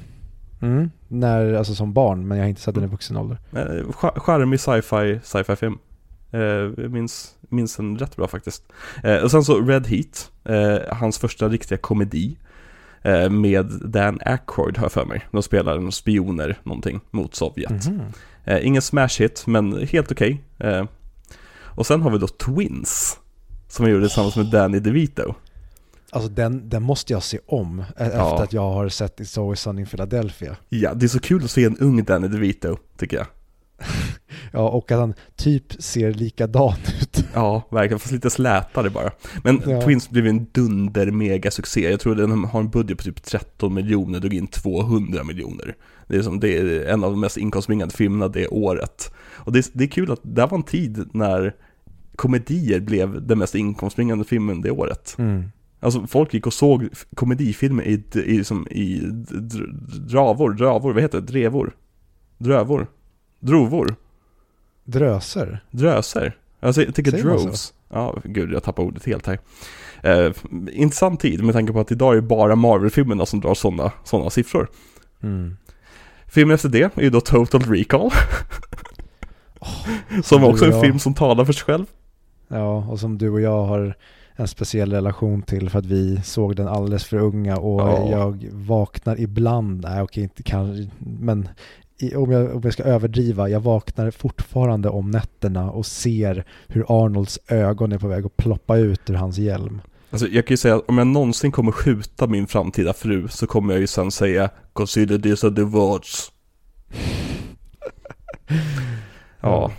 [0.62, 3.38] Mm, när, alltså som barn, men jag har inte sett den i vuxen ålder.
[3.56, 5.78] Uh, charmig sci-fi, sci-fi film.
[6.32, 6.40] Eh,
[6.82, 8.72] jag minns, minns den rätt bra faktiskt.
[9.02, 12.36] Eh, och sen så Red Heat, eh, hans första riktiga komedi.
[13.30, 15.22] Med Dan Aykroyd har jag för mig.
[15.30, 17.86] De spelar en spioner någonting mot Sovjet.
[17.86, 18.00] Mm
[18.44, 18.60] -hmm.
[18.60, 20.44] Ingen smash hit, men helt okej.
[20.58, 20.86] Okay.
[21.74, 23.18] Och sen har vi då Twins.
[23.68, 25.34] Som jag gjorde tillsammans med Danny DeVito.
[26.10, 28.42] Alltså den, den måste jag se om efter ja.
[28.42, 30.56] att jag har sett It's Always Sunny in Philadelphia.
[30.68, 33.26] Ja, det är så kul att se en ung Danny DeVito, tycker jag.
[34.52, 36.74] Ja, och att han typ ser likadan.
[37.34, 39.10] Ja, verkligen, fast lite slätare bara.
[39.44, 39.82] Men ja.
[39.82, 41.90] Twins blev en dunder mega succé.
[41.90, 45.74] Jag tror den har en budget på typ 13 miljoner, drog in 200 miljoner.
[46.06, 49.12] Det är, som, det är en av de mest inkomstbringande filmerna det året.
[49.32, 51.54] Och det, det är kul att det var en tid när
[52.16, 55.14] komedier blev den mest inkomstbringande filmen det året.
[55.18, 55.44] Mm.
[55.80, 59.00] Alltså folk gick och såg komedifilmer i, i, som, i
[60.08, 61.26] dravor, dravor, vad heter det?
[61.26, 61.76] Drevor?
[62.38, 62.86] Drövor?
[63.40, 63.96] Drovor?
[64.84, 65.64] Dröser?
[65.70, 66.36] Dröser?
[66.60, 67.74] Alltså jag tycker droves.
[67.88, 69.38] Ja, gud jag tappar ordet helt här.
[70.02, 70.32] Eh,
[70.72, 74.30] intressant tid med tanke på att idag är det bara Marvel-filmerna som drar sådana såna
[74.30, 74.68] siffror.
[75.22, 75.56] Mm.
[76.26, 78.00] Filmen efter det är ju då Total Recall.
[79.60, 81.86] oh, som också är en film som talar för sig själv.
[82.48, 83.96] Ja, och som du och jag har
[84.40, 88.10] en speciell relation till för att vi såg den alldeles för unga och ja.
[88.10, 91.48] jag vaknar ibland, nej okej inte kanske, men
[92.16, 97.38] om jag, om jag ska överdriva, jag vaknar fortfarande om nätterna och ser hur Arnolds
[97.48, 99.80] ögon är på väg att ploppa ut ur hans hjälm.
[100.10, 103.46] Alltså jag kan ju säga att om jag någonsin kommer skjuta min framtida fru så
[103.46, 106.32] kommer jag ju sen säga Consider this a divorce.
[109.40, 109.72] ja.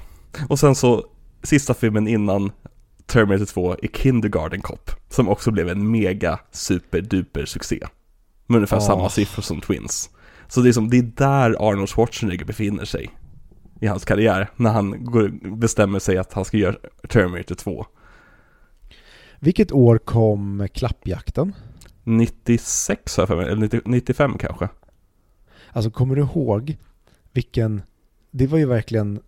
[0.50, 1.06] Och sen så,
[1.44, 2.52] sista filmen innan
[3.06, 4.92] Terminator 2 är Kindergarten Cop.
[5.10, 7.80] Som också blev en mega superduper succé.
[8.48, 8.88] Med ungefär oh.
[8.88, 10.10] samma siffror som Twins.
[10.52, 13.10] Så det är, som, det är där Arnold Schwarzenegger befinner sig
[13.82, 14.50] i hans karriär.
[14.56, 16.76] När han går, bestämmer sig att han ska göra
[17.10, 17.86] Terminator 2.
[19.40, 21.54] Vilket år kom Klappjakten?
[22.04, 24.70] 96 har jag för mig, eller 95 kanske.
[25.72, 26.78] Alltså kommer du ihåg
[27.32, 27.82] vilken,
[28.32, 29.20] det var ju verkligen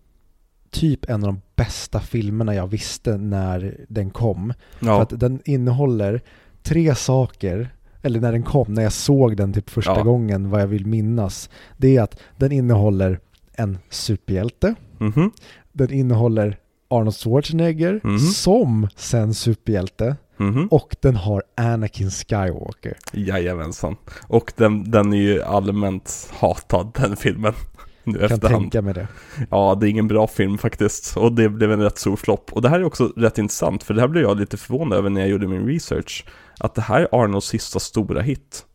[0.70, 4.52] typ en av de bästa filmerna jag visste när den kom.
[4.80, 4.86] Ja.
[4.86, 6.22] För att den innehåller
[6.62, 7.73] tre saker
[8.04, 10.02] eller när den kom, när jag såg den typ första ja.
[10.02, 13.18] gången, vad jag vill minnas, det är att den innehåller
[13.52, 14.74] en superhjälte.
[14.98, 15.30] Mhm.
[15.72, 16.56] Den innehåller
[16.90, 18.18] Arnold Schwarzenegger Mhm.
[18.18, 20.16] som sen superhjälte.
[20.36, 20.68] Mhm.
[20.70, 22.94] Och den har Anakin Skywalker.
[23.12, 23.96] Jajamensan.
[24.28, 27.52] Och den, den är ju allmänt hatad, den filmen.
[28.06, 28.62] Nu kan efterhand.
[28.62, 29.08] tänka mig det.
[29.50, 31.16] Ja, det är ingen bra film faktiskt.
[31.16, 32.52] Och det blev en rätt stor flopp.
[32.52, 35.10] Och det här är också rätt intressant, för det här blev jag lite förvånad över
[35.10, 36.24] när jag gjorde min research.
[36.60, 38.66] Att det här är Arnolds sista stora hit.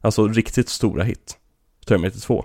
[0.00, 1.38] Alltså riktigt stora hit.
[1.86, 2.44] Terminator 2.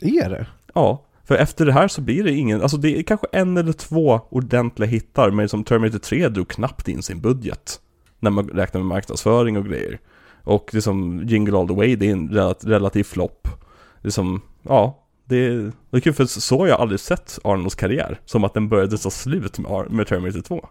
[0.00, 0.46] Är det?
[0.74, 3.72] Ja, för efter det här så blir det ingen, alltså det är kanske en eller
[3.72, 7.80] två ordentliga hittar, men som Terminator 3 drog knappt in sin budget.
[8.20, 10.00] När man räknar med marknadsföring och grejer.
[10.42, 13.48] Och liksom Jingle All The Way, det är en relat- relativ flopp.
[14.02, 17.38] Det är som, ja, det är, det är kul för så har jag aldrig sett
[17.44, 18.20] Arnolds karriär.
[18.24, 20.68] Som att den började ta slut med, med Terminator 2.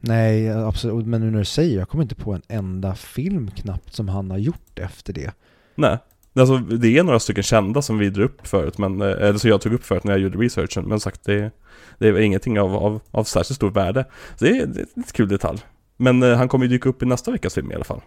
[0.00, 1.06] Nej, absolut.
[1.06, 4.30] Men nu när du säger jag kommer inte på en enda film knappt som han
[4.30, 5.30] har gjort efter det.
[5.74, 5.98] Nej.
[6.34, 9.48] Alltså det är några stycken kända som vi drog upp förut, men, eh, eller så
[9.48, 11.50] jag tog upp förut när jag gjorde researchen, men sagt det,
[11.98, 14.04] det är ingenting av, av, av särskilt stor värde.
[14.36, 15.58] Så det är, det är ett kul detalj.
[15.96, 18.00] Men eh, han kommer ju dyka upp i nästa veckas film i alla fall.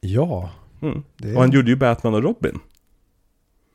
[0.00, 0.50] Ja,
[0.82, 1.02] Mm.
[1.16, 2.58] det Och han gjorde ju Batman och Robin.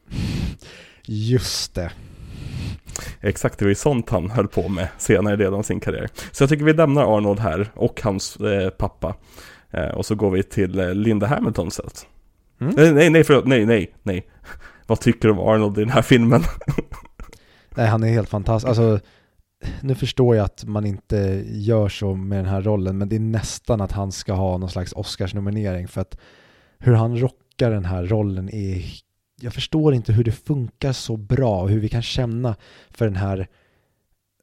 [1.05, 1.91] Just det.
[3.21, 6.09] Exakt, det var ju sånt han höll på med senare i delen av sin karriär.
[6.31, 9.15] Så jag tycker vi lämnar Arnold här och hans eh, pappa.
[9.71, 11.69] Eh, och så går vi till eh, Linda Hamilton.
[12.61, 12.73] Mm.
[12.77, 14.27] Nej, nej, nej, förlåt, nej, nej, nej.
[14.87, 16.43] Vad tycker du om Arnold i den här filmen?
[17.77, 18.67] Nej, han är helt fantastisk.
[18.67, 18.99] Alltså,
[19.81, 23.19] nu förstår jag att man inte gör så med den här rollen, men det är
[23.19, 26.17] nästan att han ska ha någon slags Oscarsnominering för att
[26.77, 28.83] hur han rockar den här rollen är
[29.41, 32.55] jag förstår inte hur det funkar så bra och hur vi kan känna
[32.89, 33.47] för den här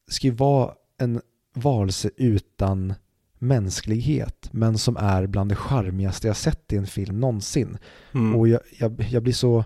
[0.07, 1.20] det ska ju vara en
[1.55, 2.95] varelse utan
[3.38, 7.78] mänsklighet men som är bland det charmigaste jag sett i en film någonsin.
[8.14, 8.36] Mm.
[8.36, 9.64] Och jag, jag, jag blir så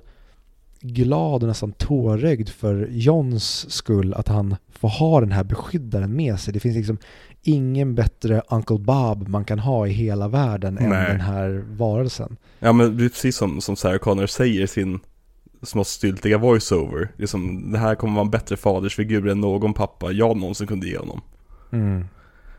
[0.81, 6.41] glad och nästan tårögd för Johns skull att han får ha den här beskyddaren med
[6.41, 6.53] sig.
[6.55, 6.99] Det finns liksom
[7.43, 11.09] ingen bättre Uncle Bob man kan ha i hela världen än Nej.
[11.09, 12.37] den här varelsen.
[12.59, 15.01] Ja men det är precis som, som Sarah Connor säger i sin
[15.67, 17.13] smått styltiga voiceover.
[17.17, 20.67] Det, är som, det här kommer vara en bättre fadersfigur än någon pappa jag någonsin
[20.67, 21.21] kunde ge honom.
[21.73, 22.05] Mm.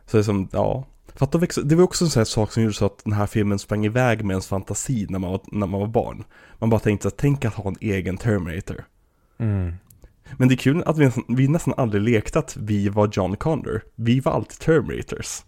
[0.05, 0.87] Så det är som, ja.
[1.15, 3.03] För att de växte, det var också en sån här sak som gjorde så att
[3.03, 6.23] den här filmen sprang iväg med ens fantasi när man var, när man var barn.
[6.59, 8.85] Man bara tänkte att tänk att ha en egen Terminator.
[9.37, 9.73] Mm.
[10.37, 13.35] Men det är kul att vi, nästan- vi nästan aldrig lekte att vi var John
[13.35, 13.81] Connor.
[13.95, 15.43] Vi var alltid Terminators.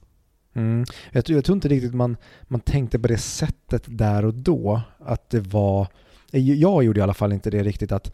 [0.54, 0.86] Mm.
[1.12, 4.82] Jag, tror, jag tror inte riktigt man, man tänkte på det sättet där och då.
[5.00, 5.88] Att det var,
[6.32, 8.12] jag gjorde i alla fall inte det riktigt att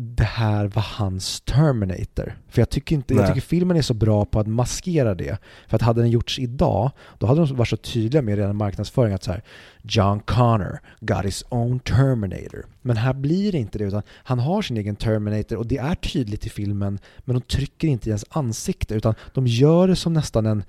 [0.00, 2.38] det här var hans Terminator.
[2.48, 5.38] För jag tycker, inte, jag tycker filmen är så bra på att maskera det.
[5.68, 9.14] För att hade den gjorts idag, då hade de varit så tydliga med redan marknadsföring
[9.14, 9.42] att så här,
[9.82, 12.66] John Connor got his own Terminator.
[12.82, 15.94] Men här blir det inte det, utan han har sin egen Terminator och det är
[15.94, 20.12] tydligt i filmen, men de trycker inte i ens ansikte, utan de gör det som
[20.12, 20.62] nästan en,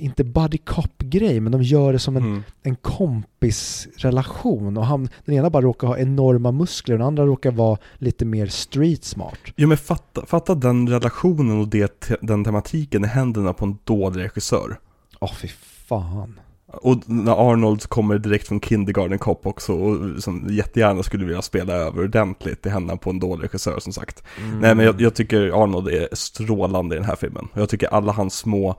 [0.00, 2.42] inte buddy cop-grej, men de gör det som en Mm.
[2.62, 7.50] en kompisrelation och han, den ena bara råkar ha enorma muskler och den andra råkar
[7.50, 9.38] vara lite mer street smart.
[9.56, 14.24] Jo men fatta, fatta den relationen och det, den tematiken i händerna på en dålig
[14.24, 14.78] regissör.
[15.20, 15.48] Åh fy
[15.88, 16.40] fan.
[16.66, 21.72] Och när Arnold kommer direkt från Kindergarten Cop också och som jättegärna skulle vilja spela
[21.72, 24.22] över ordentligt i händerna på en dålig regissör som sagt.
[24.60, 27.48] Nej men jag, jag tycker Arnold är strålande i den här filmen.
[27.54, 28.76] Jag tycker alla hans små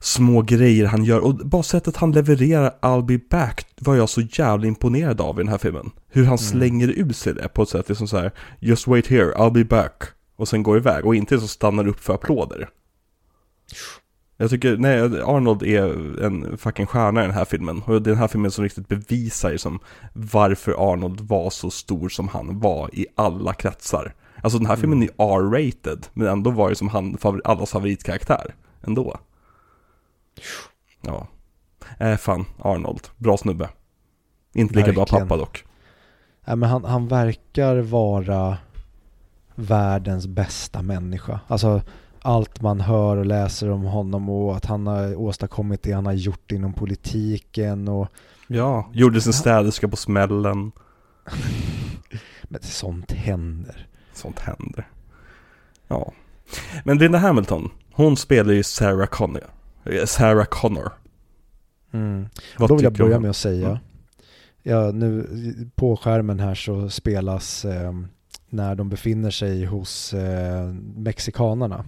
[0.00, 4.20] små grejer han gör och bara sättet han levererar I'll be back var jag så
[4.20, 5.90] jävla imponerad av i den här filmen.
[6.08, 9.32] Hur han slänger ut sig det på ett sätt liksom så här Just wait here,
[9.34, 10.02] I'll be back.
[10.36, 12.68] Och sen går iväg och inte så stannar upp för applåder.
[14.36, 17.82] Jag tycker, nej, Arnold är en fucking stjärna i den här filmen.
[17.86, 19.78] Och det är den här filmen som riktigt bevisar liksom
[20.12, 24.14] varför Arnold var så stor som han var i alla kretsar.
[24.42, 28.54] Alltså den här filmen är R-rated, men ändå var det som han, favor- allas favoritkaraktär.
[28.86, 29.18] Ändå.
[31.00, 31.26] Ja.
[31.98, 33.08] Äh, fan, Arnold.
[33.16, 33.68] Bra snubbe.
[34.54, 35.28] Inte lika bra Verkligen.
[35.28, 35.64] pappa dock.
[36.44, 38.58] Nej, men han, han verkar vara
[39.54, 41.40] världens bästa människa.
[41.46, 41.82] Alltså
[42.22, 46.12] allt man hör och läser om honom och att han har åstadkommit det han har
[46.12, 48.08] gjort inom politiken och
[48.46, 50.72] Ja, gjorde sin städerska på smällen.
[52.42, 53.86] men sånt händer.
[54.12, 54.88] Sånt händer.
[55.88, 56.12] Ja.
[56.84, 59.44] Men Linda Hamilton, hon spelar ju Sarah Connor.
[60.06, 60.92] Sarah Connor.
[61.92, 62.28] Mm.
[62.58, 63.80] Vad Då vill jag börja med att säga,
[64.62, 65.26] ja, nu
[65.74, 67.92] på skärmen här så spelas eh,
[68.48, 70.66] när de befinner sig hos eh,
[70.96, 71.84] mexikanerna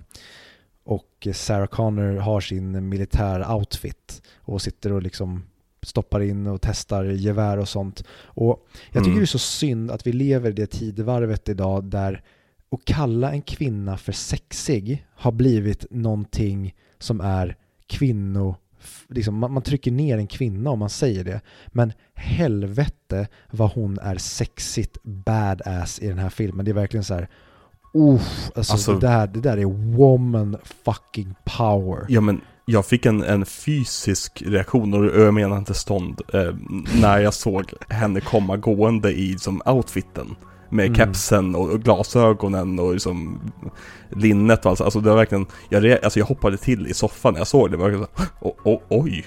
[0.85, 5.43] och Sarah Connor har sin militär outfit och sitter och liksom
[5.83, 8.05] stoppar in och testar gevär och sånt.
[8.23, 9.19] Och jag tycker Mm.
[9.19, 12.23] det är så synd att vi lever i det tidevarvet idag där
[12.71, 17.57] att kalla en kvinna för sexig har blivit någonting som är
[17.91, 18.57] kvinno...
[19.09, 21.41] Liksom, man, man trycker ner en kvinna om man säger det.
[21.67, 26.65] Men helvete vad hon är sexigt badass i den här filmen.
[26.65, 27.29] Det är verkligen så här...
[27.95, 29.65] Uff, alltså, Alltså- det, där, det där är
[29.97, 32.05] woman fucking power.
[32.09, 36.55] Ja men jag fick en, en fysisk reaktion och jag menar inte stånd eh,
[37.01, 40.37] när jag såg henne komma gående i som outfiten.
[40.71, 40.95] Med Mm.
[40.97, 43.41] kepsen och, och glasögonen och liksom
[44.11, 44.81] linnet och allt.
[44.81, 47.71] Alltså det var verkligen, jag, re, alltså jag hoppade till i soffan när jag såg
[47.71, 47.77] det.
[47.77, 48.07] det var så,
[48.41, 49.27] oh, oh, oj,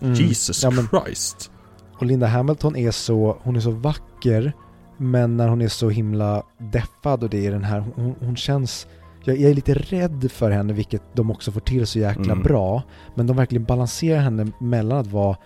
[0.00, 0.14] Mm.
[0.14, 1.50] Jesus Ja, men- Christ.
[1.98, 4.52] Och Linda Hamilton är så, hon är så vacker,
[4.96, 8.86] men när hon är så himla deffad och det är den här, hon, hon känns,
[9.24, 12.42] jag, jag är lite rädd för henne, vilket de också får till så jäkla Mm.
[12.42, 12.82] bra.
[13.14, 15.36] Men de verkligen balanserar henne mellan att vara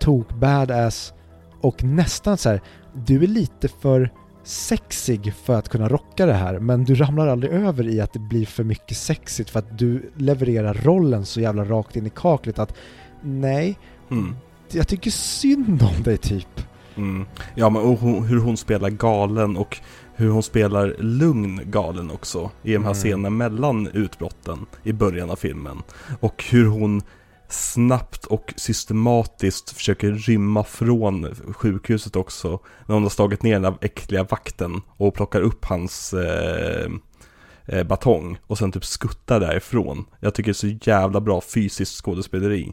[0.00, 1.12] tok badass
[1.60, 2.60] och nästan så här,
[3.06, 4.10] du är lite för
[4.48, 8.18] sexig för att kunna rocka det här, men du ramlar aldrig över i att det
[8.18, 12.58] blir för mycket sexigt för att du levererar rollen så jävla rakt in i kaklet
[12.58, 12.74] att
[13.22, 13.78] nej,
[14.10, 14.36] Mm.
[14.72, 16.60] jag tycker synd om dig typ.
[16.96, 17.26] Mm.
[17.54, 19.78] Ja men och hon, hur hon spelar galen och
[20.14, 22.94] hur hon spelar lugn galen också i de här Mm.
[22.94, 25.82] scenerna mellan utbrotten i början av filmen.
[26.20, 27.02] Och hur hon
[27.48, 32.48] snabbt och systematiskt försöker rymma från sjukhuset också.
[32.86, 36.90] När hon har slagit ner den där äckliga vakten och plockar upp hans eh,
[37.66, 40.04] eh, batong och sen typ skuttar därifrån.
[40.20, 42.72] Jag tycker det är så jävla bra fysiskt skådespeleri.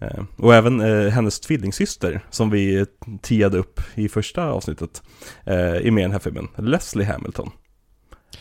[0.00, 2.86] Eh, Och även eh, hennes tvillingsyster som vi
[3.22, 5.02] tiade upp i första avsnittet
[5.44, 7.50] eh, är med i den här filmen, Leslie Hamilton.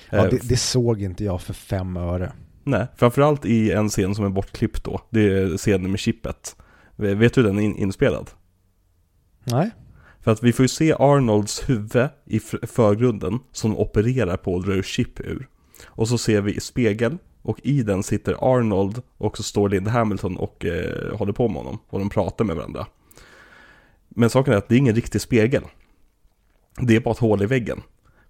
[0.10, 2.32] Ja, Eh, det, det såg inte jag för fem öre.
[2.64, 6.56] Nej, framförallt i en scen som är bortklippt då, det är scenen med chippet.
[6.96, 8.30] Vet du hur den är in- inspelad?
[9.44, 9.72] Nej.
[10.20, 14.74] För att vi får ju se Arnolds huvud i förgrunden som opererar på och drar
[14.74, 15.48] ur chip ur.
[15.86, 19.92] Och så ser vi i spegel och i den sitter Arnold och så står Linda
[19.92, 22.88] Hamilton och eh, håller på med honom och de pratar med varandra.
[24.10, 25.64] Men saken är att det är ingen riktig spegel.
[26.80, 27.82] Det är bara ett hål i väggen.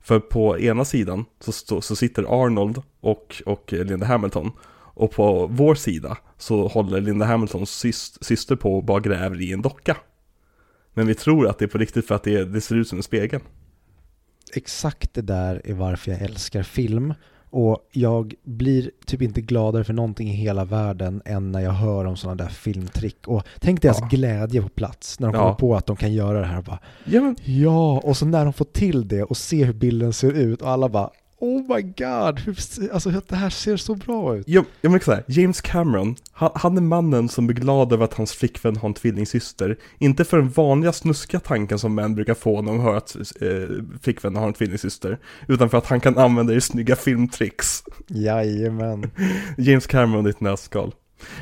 [0.02, 4.52] För på ena sidan så, så sitter Arnold och, och Linda Hamilton.
[4.94, 9.54] Och på vår sida så håller Linda Hamiltons syst, syster på och bara gräver i
[9.54, 9.98] en docka.
[10.94, 12.98] Men vi tror att det är på riktigt för att det, det ser ut som
[12.98, 13.42] en spegel.
[14.54, 17.14] Exakt det där är varför jag älskar film.
[17.52, 22.06] Och jag blir typ inte gladare för någonting i hela världen än när jag hör
[22.06, 23.28] om sådana där filmtrick.
[23.28, 24.08] Och tänk deras Ja.
[24.12, 25.42] glädje på plats när de Ja.
[25.42, 26.62] kommer på att de kan göra det här.
[26.62, 30.14] Bara, Ja men, ja, och så när de får till det och ser hur bilden
[30.14, 31.10] ser ut och alla bara
[31.42, 32.58] Oh my god, hur,
[32.94, 34.48] alltså det här ser så bra ut.
[34.48, 38.06] jag, jag menar så här, James Cameron, han, han är mannen som blir glad över
[38.06, 39.78] att hans flickvän har en tvillingsyster.
[40.00, 43.84] Inte för den vanliga snuskiga tanken som män brukar få när de hör att eh,
[44.02, 45.20] flickvännen har en tvillingsyster.
[45.48, 47.84] Utan för att han kan använda det i snygga filmtricks.
[48.08, 49.12] Jajamän.
[49.58, 50.94] James Cameron i ett nötskal.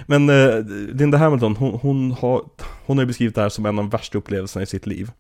[0.06, 2.44] Men eh, Linda Hamilton, hon, hon, har,
[2.86, 5.12] hon har beskrivit det här som en av de värsta upplevelserna i sitt liv.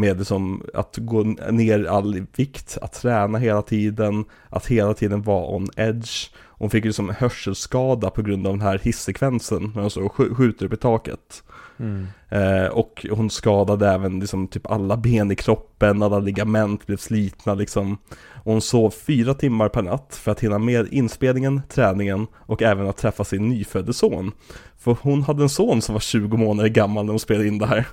[0.00, 5.54] Med liksom att gå ner all vikt, att träna hela tiden, att hela tiden vara
[5.56, 6.30] on edge.
[6.48, 10.00] Hon fick ju som en hörselskada på grund av den här hissekvensen när hon så
[10.00, 11.42] sk- skjuter upp i taket.
[11.78, 12.06] Mm.
[12.28, 17.54] Eh, och hon skadade även liksom typ alla ben i kroppen, alla ligament blev slitna
[17.54, 17.98] liksom.
[18.44, 22.88] Och hon sov fyra timmar per natt för att hinna med inspelningen, träningen och även
[22.88, 24.32] att träffa sin nyfödde son.
[24.78, 27.66] För hon hade en son som var 20 månader gammal när hon spelade in det
[27.66, 27.86] här.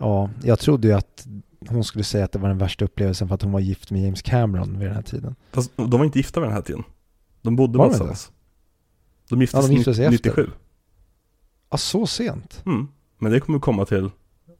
[0.00, 1.26] Ja, jag trodde ju att
[1.68, 4.02] hon skulle säga att det var den värsta upplevelsen för att hon var gift med
[4.02, 5.34] James Cameron vid den här tiden.
[5.52, 6.82] Fast de var inte gifta vid den här tiden.
[7.42, 8.32] De bodde de någonstans.
[9.28, 10.50] De gifte Ja, de gifte sig 97.
[11.70, 12.62] Ja, så sent?
[12.66, 12.88] Mm.
[13.18, 14.10] Men det kommer vi komma till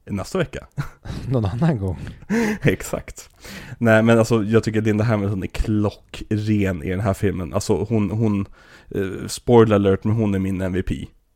[0.05, 0.67] nästa vecka.
[1.29, 1.97] Någon annan gång?
[2.61, 3.29] Exakt.
[3.77, 7.53] Nej men alltså jag tycker Linda Hamilton är klockren i den här filmen.
[7.53, 8.45] Alltså hon, hon,
[8.95, 10.91] eh, spoiler alert, men hon är min MVP.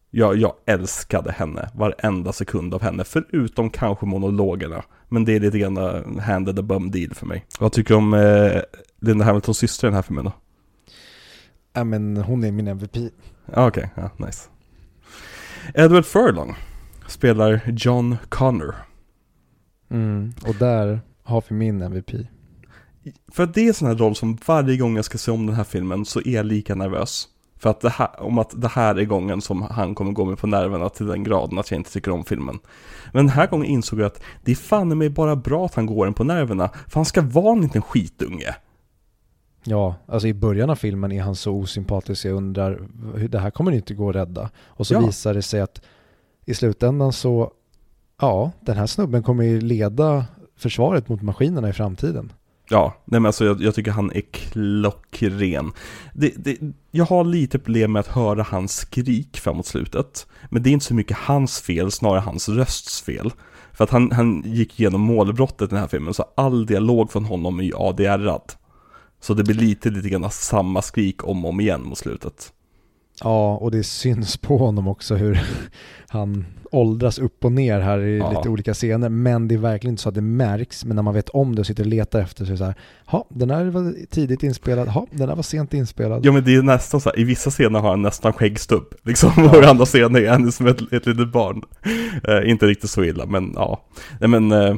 [0.10, 4.84] Jag, jag älskade henne, varenda sekund av henne, förutom kanske monologerna.
[5.10, 7.46] Men det är lite grann uh, handed a bum deal för mig.
[7.60, 8.62] Vad tycker du om eh,
[9.02, 10.32] Linda Hamiltons syster i den här filmen då?
[11.74, 12.98] Ja, men hon är min MVP.
[13.54, 14.50] Ah, Okej, ja, nice.
[15.74, 16.56] Edward Furlong
[17.08, 18.76] spelar John Connor.
[19.90, 20.34] Mm.
[20.48, 22.12] Och där har vi min MVP.
[23.32, 25.46] För att det är en sån här roll som varje gång jag ska se om
[25.46, 27.28] den här filmen så är jag lika nervös.
[27.58, 30.36] För att det här, om att det här är gången som han kommer gå mig
[30.36, 32.60] på nerverna till den graden att jag inte tycker om filmen.
[33.14, 35.86] Men den här gången insåg jag att det är fan mig bara bra att han
[35.86, 38.56] går en på nerverna, för han ska vara en liten skitunge.
[39.64, 42.82] Ja, alltså i början av filmen är han så osympatisk jag undrar
[43.30, 44.50] det här kommer inte gå att rädda.
[44.66, 45.00] Och så Ja.
[45.00, 45.82] visar det sig att
[46.46, 47.52] i slutändan så,
[48.22, 50.26] ja, den här snubben kommer ju leda
[50.58, 52.32] försvaret mot maskinerna i framtiden.
[52.70, 55.72] Ja, nej men alltså jag, jag tycker han är klockren.
[56.14, 56.58] Det, det,
[56.92, 60.28] jag har lite problem med att höra hans skrik framåt slutet.
[60.50, 63.32] Men det är inte så mycket hans fel, snarare hans rösts fel.
[63.74, 67.26] För att han, han gick igenom målbrottet i den här filmen, så all dialog från
[67.26, 68.54] honom är ju ADR-ad.
[69.22, 72.54] Så det blir lite, lite grann samma skrik om och om igen mot slutet.
[73.24, 75.42] Ja, och det syns på honom också hur
[76.08, 78.30] han åldras upp och ner här i Ja.
[78.32, 79.10] lite olika scener.
[79.10, 80.86] Men det är verkligen inte så att det märks.
[80.86, 82.64] Men när man vet om det och sitter och letar efter så är det så
[82.66, 82.76] här,
[83.12, 86.26] ja, den här var tidigt inspelad, ja, den här var sent inspelad.
[86.26, 89.32] Ja men det är nästan så här, i vissa scener har han nästan skäggstubb, liksom,
[89.54, 91.62] och i andra scener är han som ett, ett litet barn.
[92.28, 93.82] Eh, inte riktigt så illa, men ja.
[94.20, 94.76] Nej men, eh,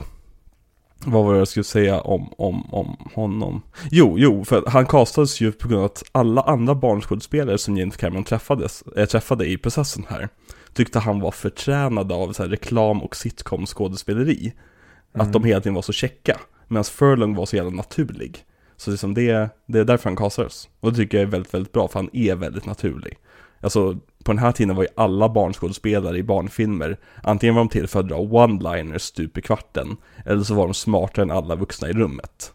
[1.06, 3.62] vad var det jag skulle säga om, om, om honom?
[3.92, 7.98] Jo, jo, för han castades ju på grund av att alla andra barnskådespelare som James
[7.98, 10.30] Cameron träffades, äh, träffade i processen här,
[10.78, 14.54] tyckte han var förtränad av så här, reklam och sitcom-skådespeleri.
[15.14, 18.38] Att de hela tiden var så checka, medan Furlong var så jävla naturlig.
[18.78, 20.70] Så liksom det, det är därför han castades.
[20.80, 23.18] Och det tycker jag är väldigt, väldigt bra, för han är väldigt naturlig.
[23.62, 23.94] Alltså,
[24.24, 28.00] på den här tiden var ju alla barnskådespelare i barnfilmer, antingen var de till för
[28.00, 31.94] att dra one-liners stup i kvarten, eller så var de smartare än alla vuxna i
[31.94, 32.54] rummet.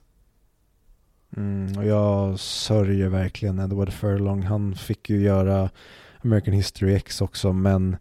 [1.36, 4.43] Mm, och jag sörjer verkligen Edward Furlong.
[4.43, 5.70] Han fick ju göra
[6.24, 7.97] American History X också, men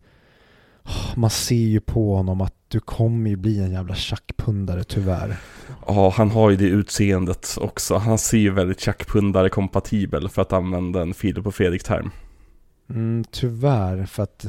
[1.16, 5.38] man ser ju på honom att du kommer ju bli en jävla tjackpundare tyvärr.
[5.88, 7.96] Ja, han har ju det utseendet också.
[7.98, 12.10] Han ser ju väldigt tjackpundare kompatibel för att använda en Filip och Fredrik-term.
[12.90, 14.46] Mm, tyvärr, för att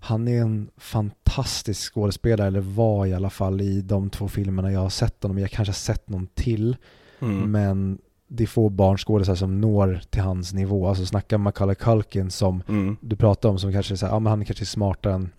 [0.00, 4.80] han är en fantastisk skådespelare, eller var i alla fall i de två filmerna jag
[4.80, 5.38] har sett honom.
[5.38, 6.76] Jag kanske har sett någon till,
[7.20, 7.50] Mm.
[7.50, 10.88] men det är få barnskådespelare som når till hans nivå.
[10.88, 12.96] Alltså snacka Macaulay Culkin som Mm.
[13.00, 15.30] du pratar om som kanske är så här, ja men han kanske är smartare än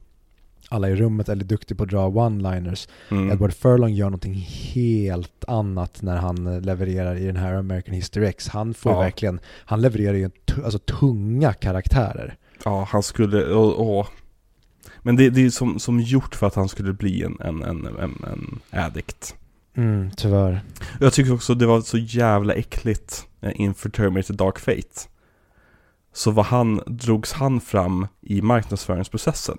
[0.69, 2.89] alla i rummet eller duktig på att dra one-liners.
[3.11, 3.31] Mm.
[3.31, 4.33] Edward Furlong gör någonting
[4.73, 8.47] helt annat när han levererar i den här American History X.
[8.47, 8.99] Han får Ja.
[8.99, 10.29] verkligen, han levererar ju
[10.63, 12.35] alltså, tunga karaktärer.
[12.65, 14.07] Ja, han skulle, och, och.
[15.01, 17.85] Men det, det är som, som gjort för att han skulle bli en, en, en,
[17.85, 19.35] en, en addict.
[19.77, 20.61] Mm, tyvärr.
[20.99, 25.09] Jag tycker också det var så jävla äckligt eh, inför Terminator Dark Fate.
[26.13, 29.57] Så var han, drogs han fram i marknadsföringsprocessen.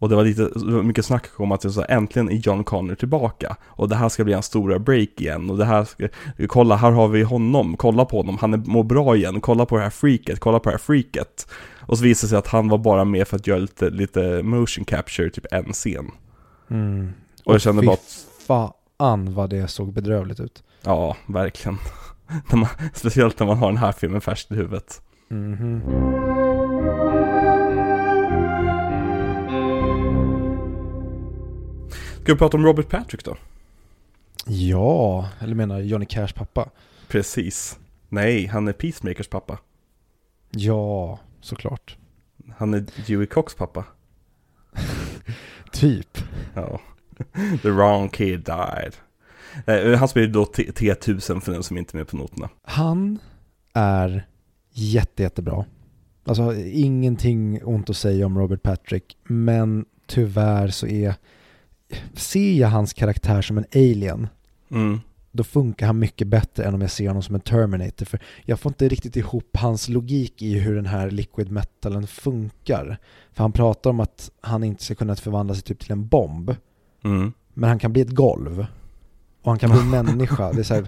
[0.00, 0.50] Och det var lite,
[0.82, 3.56] mycket snack om att så äntligen är John Connor tillbaka.
[3.66, 5.50] Och det här ska bli hans stora break igen.
[5.50, 6.08] Och det här ska,
[6.48, 9.76] kolla här har vi honom, kolla på honom, han är, mår bra igen, kolla på
[9.76, 11.46] det här freaket, kolla på det här freaket.
[11.80, 14.42] Och så visade det sig att han var bara med för att göra lite, lite
[14.42, 16.10] motion capture, typ en scen.
[16.70, 17.12] Mm.
[17.44, 20.62] Och jag kände bara att- fan vad det såg bedrövligt ut.
[20.82, 21.78] Ja, verkligen.
[22.94, 25.02] Speciellt när man har den här filmen färskt i huvudet.
[25.28, 25.82] Mhm.
[32.22, 33.36] Ska vi prata om Robert Patrick då?
[34.46, 36.70] Ja, eller menar Johnny Cash pappa?
[37.08, 37.78] Precis.
[38.08, 39.58] Nej, han är Peacemakers pappa.
[40.50, 41.96] Ja, såklart.
[42.56, 43.84] Han är Dewey Cox pappa.
[45.72, 46.18] Typ.
[46.54, 46.80] Ja.
[47.62, 48.94] The wrong kid died.
[49.66, 52.48] Eh, Han spelar då T- T1000 för den som inte är med på noterna.
[52.62, 53.18] Han
[53.74, 54.26] är
[54.72, 55.64] jätte, jättebra.
[56.24, 61.14] Alltså ingenting ont att säga om Robert Patrick, men tyvärr så är,
[62.14, 64.28] ser jag hans karaktär som en alien,
[64.70, 65.00] Mm.
[65.32, 68.06] då funkar han mycket bättre än om jag ser honom som en Terminator.
[68.06, 72.98] För jag får inte riktigt ihop hans logik i hur den här liquid metalen funkar.
[73.32, 76.54] För han pratar om att han inte ska kunna förvandla sig typ till en bomb,
[77.04, 77.32] Mm.
[77.54, 78.66] men han kan bli ett golv.
[79.42, 80.52] Och han kan bli en människa.
[80.52, 80.86] Det är så här,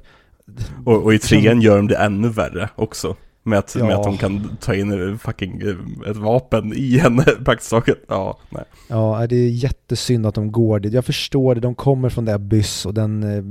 [0.85, 3.16] Och, och i trean gör de det ännu värre också.
[3.43, 3.98] Med att, med Ja.
[3.98, 7.98] att de kan ta in fucking eh, ett vapen i henne praktiskt taget.
[8.09, 8.64] Ja, nej.
[8.89, 10.93] Ja, det är jättesynd att de går dit.
[10.93, 13.43] Jag förstår det, de kommer från det abyss och den eh,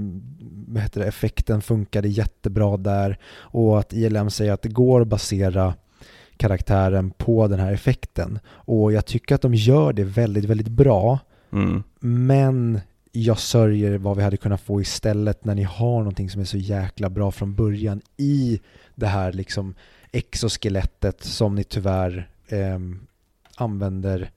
[0.68, 3.18] vad heter det, effekten funkade jättebra där.
[3.34, 5.74] Och att ILM säger att det går att basera
[6.38, 8.40] karaktären på den här effekten.
[8.48, 11.20] Och jag tycker att de gör det väldigt, väldigt bra.
[11.54, 11.84] Mm.
[12.00, 12.80] Men
[13.12, 16.58] jag sörjer vad vi hade kunnat få istället när ni har någonting som är så
[16.58, 18.60] jäkla bra från början i
[19.02, 19.76] det här liksom
[20.12, 23.00] exoskelettet som ni tyvärr ehm,
[23.56, 24.32] använder,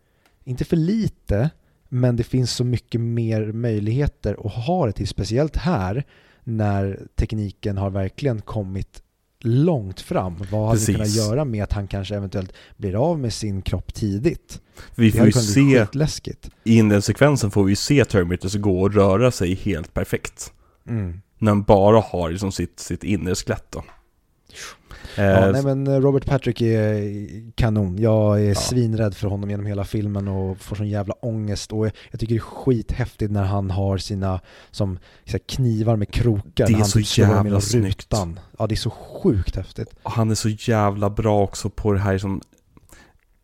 [0.44, 1.50] inte för lite,
[1.88, 6.04] men det finns så mycket mer möjligheter att ha det till, speciellt här
[6.44, 9.02] när tekniken har verkligen kommit
[9.40, 10.36] långt fram.
[10.50, 13.94] Vad hade vi kunnat göra med att han kanske eventuellt blir av med sin kropp
[13.94, 14.60] tidigt?
[14.94, 15.86] Vi Det får hade ju se,
[16.64, 20.52] i den sekvensen får vi ju se Terminators gå och röra sig helt perfekt.
[20.88, 21.20] Mm.
[21.38, 23.84] När han bara har liksom sitt, sitt inre skelett då.
[25.16, 27.98] Ja, Eh, nej men eh, Robert Patrick är kanon.
[27.98, 28.54] Jag är Ja.
[28.54, 31.72] svinrädd för honom genom hela filmen och får sån jävla ångest.
[31.72, 34.40] Och jag tycker det är skithäftigt när han har sina
[34.70, 36.66] som här, knivar med krokar.
[36.66, 37.86] Det är han så typ jävla snyggt.
[38.12, 38.40] rutan.
[38.58, 39.88] Ja, det är så sjukt häftigt.
[40.02, 42.40] Han är så jävla bra också på det här som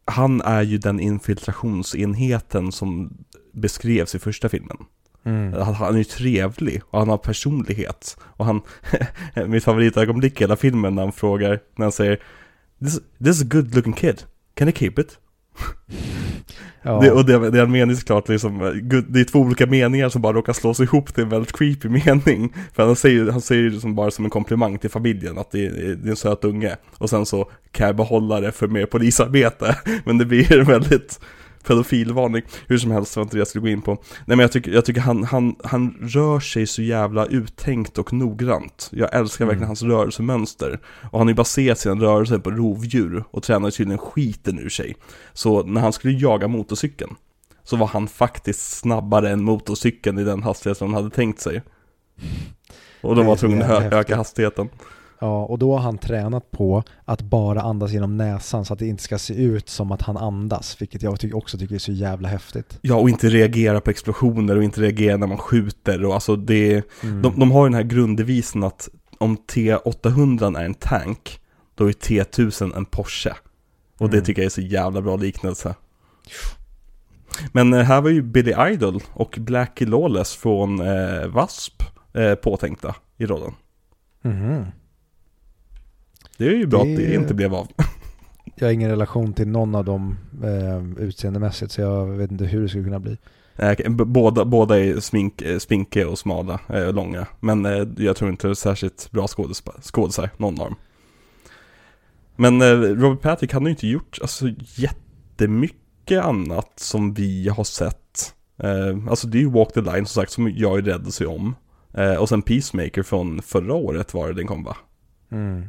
[0.05, 3.17] Han är ju den infiltrationsenheten som
[3.53, 4.77] beskrevs i första filmen.
[5.25, 5.53] Mm.
[5.53, 8.17] Han, han är ju trevlig och han har personlighet.
[8.23, 8.61] Och han,
[9.47, 12.21] mitt favoritögonblick i hela filmen när han frågar, när han säger
[12.81, 14.23] This, this is a good looking kid,
[14.55, 15.19] can I keep it?
[16.83, 17.01] Ja.
[17.01, 18.59] Det, och det, det han menar är såklart liksom,
[19.09, 22.55] det är två olika meningar som bara råkar slås ihop till en väldigt creepy mening.
[22.73, 25.67] För han säger, han säger det som bara som en komplimang till familjen, att det
[25.67, 26.77] är, det är en söt unge.
[26.99, 29.77] Och sen så kan jag behålla det för mer polisarbete.
[30.05, 31.21] Men det blir en väldigt
[31.67, 32.43] pedofilvarning.
[32.67, 33.93] Hur som helst, var inte det jag skulle gå in på.
[33.93, 38.13] Nej men jag tycker, jag tycker han, han, han rör sig så jävla uttänkt och
[38.13, 38.89] noggrant.
[38.93, 39.69] Jag älskar verkligen Mm.
[39.69, 40.81] hans rörelsemönster.
[41.11, 44.97] Och han har ju baserat sina rörelser på rovdjur och tränar tydligen skiten ur sig.
[45.33, 47.15] Så när han skulle jaga motorcykeln
[47.65, 51.63] så var han faktiskt snabbare än motorcykeln i den hastighet som han hade tänkt sig.
[53.01, 54.69] Och de var tvungna att öka hastigheten.
[55.21, 58.87] Ja, och då har han tränat på att bara andas genom näsan så att det
[58.87, 62.29] inte ska se ut som att han andas, vilket jag också tycker är så jävla
[62.29, 62.79] häftigt.
[62.83, 66.85] Ja, och inte reagera på explosioner och inte reagera när man skjuter och alltså det
[67.03, 67.23] Mm.
[67.23, 68.89] de, de har ju den här grunddevisen att
[69.19, 71.41] om T800 är en tank,
[71.75, 73.33] då är T1000 en Porsche.
[73.99, 74.25] Och det Mm.
[74.25, 75.75] tycker jag är så jävla bra liknelse.
[77.53, 80.87] Men eh, här var ju Billy Idol och Blackie Lawless från eh,
[81.23, 81.85] W.A.S.P.
[82.21, 83.53] Eh, påtänkta i rollen.
[84.23, 84.65] Mhm.
[86.41, 87.69] Det är ju bra Det- att det inte blev av.
[88.55, 92.63] Jag har ingen relation till någon av dem eh, utseendemässigt så jag vet inte hur
[92.63, 93.17] det skulle kunna bli.
[93.89, 97.27] Båda, båda är smink, eh, spinkiga och smala, eh, långa.
[97.41, 99.27] Men eh, jag tror inte det är särskilt bra
[99.83, 100.77] skådisar, någon av dem.
[102.37, 104.45] Men eh, Robert Patrick han har ju inte gjort alltså,
[104.75, 108.35] jättemycket annat som vi har sett.
[108.63, 111.15] Eh, alltså det är ju Walk the Line som sagt, som jag är rädd att
[111.15, 111.55] se om.
[111.95, 114.77] Eh, och sen Peacemaker från förra året var det den kom va?
[115.33, 115.65] Mm.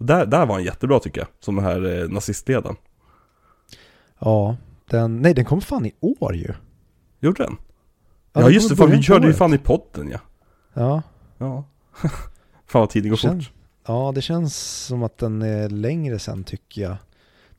[0.00, 2.76] Där, där var han jättebra tycker jag, som den här eh, nazistledaren.
[4.18, 4.56] Ja,
[4.90, 6.52] den, nej den kom fan i år ju.
[7.20, 7.56] Gjorde den?
[8.32, 10.18] Ja, Ja, just det, fan, vi körde ju fan i podden ja.
[10.74, 11.02] Ja,
[11.38, 11.64] Ja.
[12.66, 13.52] fan vad tiden går Känn- fort.
[13.86, 14.56] ja, det känns
[14.86, 16.96] som att den är längre sen tycker jag.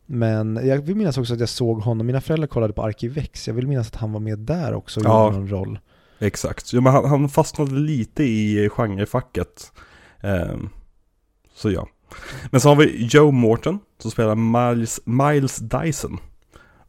[0.05, 3.53] Men jag vill minnas också att jag såg honom, mina föräldrar kollade på Arkivex, jag
[3.55, 5.25] vill minnas att han var med där också och Ja.
[5.25, 5.79] gjorde någon roll.
[6.19, 9.71] Exakt, ja, men han, han fastnade lite i genrefacket.
[10.21, 10.69] Ehm,
[11.53, 11.87] så ja.
[12.51, 16.17] Men så har vi Joe Morton som spelar Miles, Miles Dyson.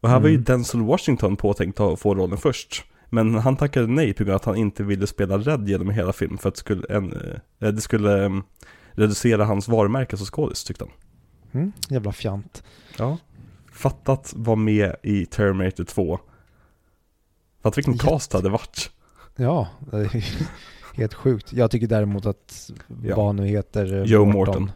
[0.01, 0.45] Och här var ju Mm.
[0.45, 2.85] Denzel Washington påtänkt att få rollen först.
[3.11, 6.13] Men han tackade nej på grund av att han inte ville spela rädd genom hela
[6.13, 7.13] filmen för att det skulle, en,
[7.61, 8.43] eh, det skulle em,
[8.93, 10.93] reducera hans varumärke som skådis tyckte han.
[11.61, 12.63] Mm, jävla fjant.
[12.99, 13.19] Ja.
[13.73, 16.19] Fattat var med i Terminator 2.
[17.63, 18.91] Fattat vilken Jätte- cast det hade varit.
[19.37, 19.69] Ja,
[20.95, 21.53] helt sjukt.
[21.53, 22.71] Jag tycker däremot att
[23.03, 23.17] Ja.
[23.17, 24.71] vad nu heter, eh, Joe Morton.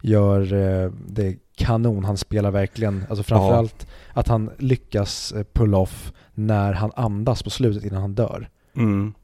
[0.00, 2.04] Gör eh, det kanon.
[2.04, 7.50] Han spelar verkligen, alltså framförallt att han lyckas eh, pull off när han andas på
[7.50, 8.48] slutet innan han dör.
[8.76, 9.14] Mm.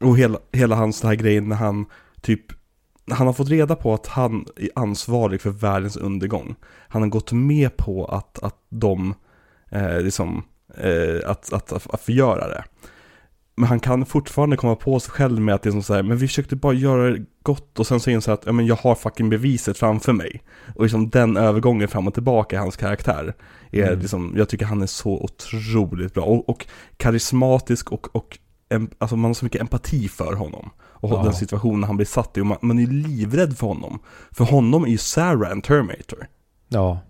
[0.00, 1.86] Och hela, hela hans den här grejen när han
[2.20, 2.52] typ
[3.10, 6.54] han har fått reda på att han är ansvarig för världens undergång.
[6.88, 9.14] Han har gått med på att, att de,
[9.70, 10.44] eh, liksom,
[10.76, 12.64] eh, att, att, att, att förgöra det.
[13.58, 16.02] Men han kan fortfarande komma på sig själv med att det är som så här,
[16.02, 18.52] men vi försökte bara göra det gott och sen säger han så här att, ja
[18.52, 20.42] men jag har fucking beviset framför mig.
[20.76, 23.34] Och liksom den övergången fram och tillbaka i hans karaktär
[23.70, 23.98] är Mm.
[23.98, 26.24] liksom, jag tycker han är så otroligt bra.
[26.24, 26.66] Och, och
[26.96, 28.38] karismatisk och, och
[28.70, 30.70] em, alltså man har så mycket empati för honom.
[31.00, 31.22] Och Ja.
[31.22, 33.98] den situationen han blir satt i, och man, man är livrädd för honom.
[34.30, 36.26] För honom är ju Sarah en Terminator.
[36.68, 37.00] Ja,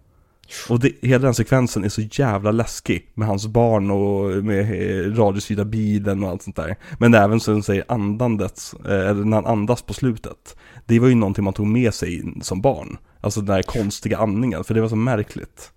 [0.68, 5.12] och det, hela den sekvensen är så jävla läskig med hans barn och med eh,
[5.14, 6.76] radiostyrda bilen och allt sånt där.
[6.98, 10.56] Men även som säger andandet, eh, eller när han andas på slutet.
[10.86, 12.98] Det var ju någonting man tog med sig som barn.
[13.20, 15.72] Alltså den här konstiga andningen, för det var så märkligt.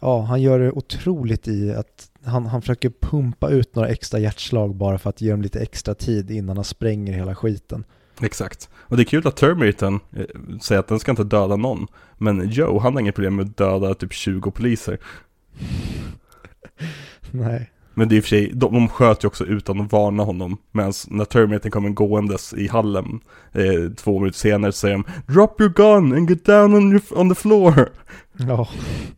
[0.00, 4.74] ja han gör det otroligt i att han, han försöker pumpa ut några extra hjärtslag
[4.74, 7.84] bara för att ge dem lite extra tid innan han spränger hela skiten.
[8.20, 8.68] Exakt.
[8.76, 10.24] Och det är kul att Terminator eh,
[10.60, 11.86] säger att den ska inte döda någon.
[12.18, 14.98] Men Joe, han har inget problem med att döda typ 20 poliser.
[17.30, 17.70] Nej.
[17.94, 20.22] Men det är i och för sig, de, de sköt ju också utan att varna
[20.22, 20.56] honom.
[20.72, 23.20] Medan när Terminator kommer gåendes i hallen
[23.52, 27.02] eh, två minuter senare så säger de Drop your gun and get down on, your,
[27.10, 27.88] on the floor.
[28.36, 28.68] Ja,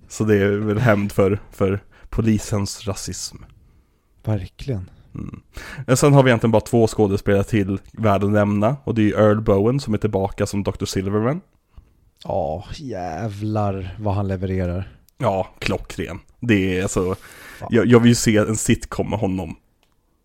[0.09, 3.36] Så det är väl hämnd för, för polisens rasism.
[4.24, 4.90] verkligen.
[5.18, 5.97] Mm.
[5.97, 9.40] Sen har vi egentligen bara två skådespelare till värda att nämna och det är Earl
[9.40, 10.84] Bowen som är tillbaka som Dr.
[10.84, 11.40] Silverman.
[12.24, 14.93] Ja, jävlar vad han levererar.
[15.18, 16.18] Ja, klockren.
[16.40, 17.16] Det är alltså,
[17.70, 19.56] jag, jag vill ju se en sitcom med honom.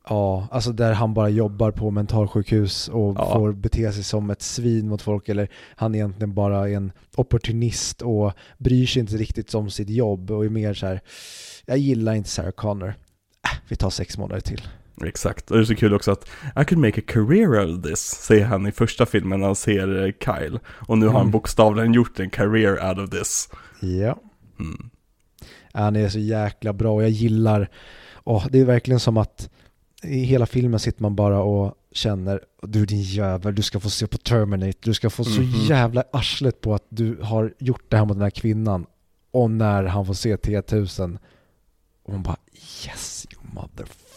[0.10, 3.34] Ja, alltså där han bara jobbar på mentalsjukhus och Ja.
[3.34, 8.02] får bete sig som ett svin mot folk eller han egentligen bara är en opportunist
[8.02, 11.02] och bryr sig inte riktigt om sitt jobb och är mer så här.
[11.66, 12.88] jag gillar inte Sarah Connor.
[12.88, 14.62] Äh, vi tar sex månader till.
[15.08, 16.30] Exakt, och det är så kul också att
[16.62, 19.56] I could make a career out of this, säger han i första filmen när han
[19.56, 20.60] ser eh, Kyle.
[20.68, 21.32] Och nu har han Mm.
[21.32, 23.50] bokstavligen gjort en career out of this.
[23.80, 24.20] Ja.
[24.60, 24.90] Mm.
[25.74, 27.70] Han är så jäkla bra och jag gillar,
[28.24, 29.50] åh, det är verkligen som att
[30.04, 34.08] i hela filmen sitter man bara och känner du din jävel, du ska få se
[34.08, 35.66] på Terminate, du ska få så Mhm.
[35.66, 38.86] jävla arslet på att du har gjort det här mot den här kvinnan.
[39.32, 41.18] Och när han får se T1000
[42.04, 42.38] och man bara
[42.86, 44.11] yes you motherfucker.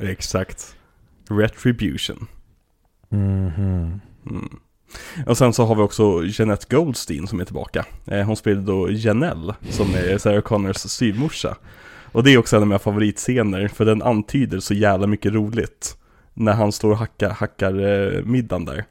[0.00, 0.76] Exakt.
[1.28, 2.26] Retribution.
[3.08, 4.00] Mhm.
[4.30, 4.58] Mm.
[5.26, 7.84] Och sen så har vi också Jeanette Goldstein som är tillbaka.
[8.06, 11.56] Eh, hon spelade då Janelle, som är Sarah Connors styvmorsa.
[12.12, 15.96] Och det är också en av mina favoritscener, för den antyder så jävla mycket roligt.
[16.34, 18.84] När han står och hackar, hackar eh, middagen där,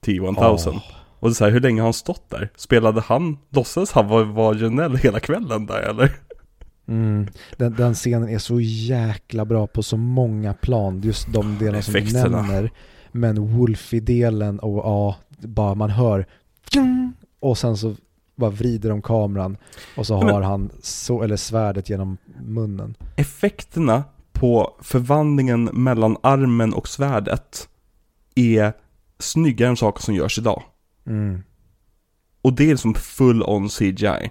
[0.00, 0.68] T-1000.
[0.68, 0.82] Åh.
[1.20, 2.48] Och det är så här, hur länge har han stått där?
[2.56, 6.12] Spelade han, låtsades han vara var Janelle hela kvällen där eller?
[6.88, 7.26] Mm.
[7.56, 11.94] Den, den scenen är så jäkla bra på så många plan, just de delarna som
[11.94, 12.70] du nämner.
[13.12, 16.26] Men Wolfie-delen och ja, bara man hör
[17.40, 17.94] och sen så
[18.36, 19.56] bara vrider de kameran
[19.96, 22.94] och så Men- har han så, eller svärdet genom munnen.
[23.16, 27.68] Effekterna på förvandlingen mellan armen och svärdet
[28.34, 28.72] är
[29.18, 30.62] snyggare än saker som görs idag.
[31.06, 31.42] Mm.
[32.42, 34.30] Och det är som full on CGI.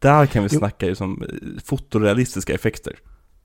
[0.00, 0.58] Där kan vi Jo.
[0.58, 1.24] snacka liksom
[1.64, 2.98] fotorealistiska effekter.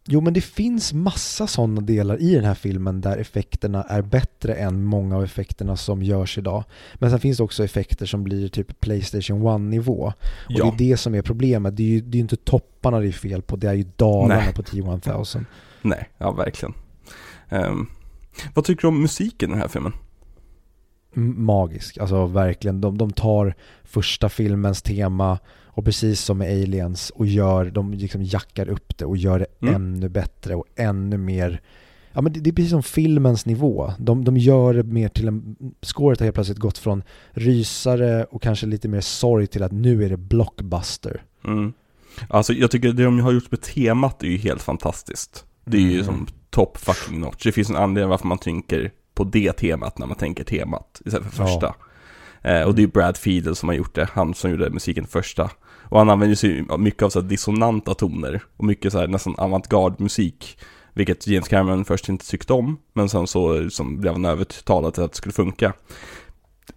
[0.07, 4.53] Jo men det finns massa sådana delar i den här filmen där effekterna är bättre
[4.55, 6.63] än många av effekterna som görs idag.
[6.95, 10.03] Men sen finns det också effekter som blir typ Playstation 1-nivå.
[10.05, 10.13] Och
[10.49, 10.63] Ja.
[10.77, 11.77] det är det som är problemet.
[11.77, 14.35] Det är ju det är inte topparna det är fel på, det är ju dalarna
[14.41, 14.53] Nej.
[14.53, 15.45] på T1000.
[15.81, 16.73] Nej, ja verkligen.
[17.49, 17.87] Ehm,
[18.53, 19.93] vad tycker du om musiken i den här filmen?
[21.37, 22.81] Magisk, alltså verkligen.
[22.81, 25.39] De, de tar första filmens tema
[25.75, 29.45] och precis som med Aliens och gör, de liksom jackar upp det och gör det
[29.61, 29.75] Mm.
[29.75, 31.61] ännu bättre och ännu mer
[32.17, 33.93] Ja men det, det är precis som filmens nivå.
[33.99, 35.55] De, de gör det mer till en...
[35.81, 40.03] Scoret har helt plötsligt gått från rysare och kanske lite mer sorg till att nu
[40.05, 41.23] är det blockbuster.
[41.45, 41.73] Mm.
[42.29, 45.45] Alltså jag tycker det de har gjort med temat är ju helt fantastiskt.
[45.65, 46.05] Det är ju Mm.
[46.05, 47.43] som top fucking notch.
[47.43, 51.33] Det finns en anledning varför man tänker på det temat när man tänker temat istället
[51.33, 51.47] för Ja.
[51.47, 51.75] första.
[52.41, 55.49] Eh, och det är Brad Fiedel som har gjort det, han som gjorde musiken första.
[55.89, 59.35] Och han använder sig mycket av så här dissonanta toner och mycket så här nästan
[59.37, 60.57] avantgarde musik.
[60.93, 65.03] Vilket James Cameron först inte tyckte om, men sen så som blev han övertalad till
[65.03, 65.73] att det skulle funka.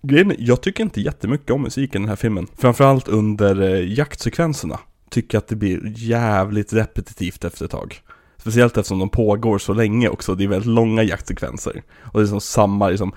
[0.02, 2.46] Grejen är, jag tycker inte jättemycket om musiken i den här filmen.
[2.56, 4.80] Framförallt under eh, jaktsekvenserna.
[5.10, 8.00] Tycker att det blir jävligt repetitivt efter ett tag.
[8.48, 11.82] Speciellt eftersom de pågår så länge också, det är väldigt långa jaktsekvenser.
[12.00, 13.12] Och det är som samma liksom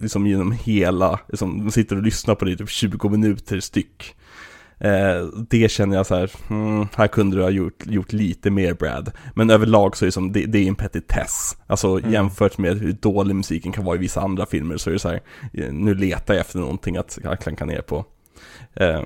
[0.00, 4.14] Liksom genom hela, liksom, man sitter och lyssnar på det i typ 20 minuter styck.
[4.78, 8.74] Eh, det känner jag så här, hmm, här kunde du ha gjort, gjort lite mer
[8.74, 9.12] Brad.
[9.34, 11.56] Men överlag så är det som, det, det är en petitess.
[11.66, 12.12] Alltså Mm.
[12.12, 15.08] jämfört med hur dålig musiken kan vara i vissa andra filmer så är det så
[15.08, 15.20] här,
[15.52, 18.04] eh, nu letar jag efter någonting att klanka ner på.
[18.74, 19.02] Eh,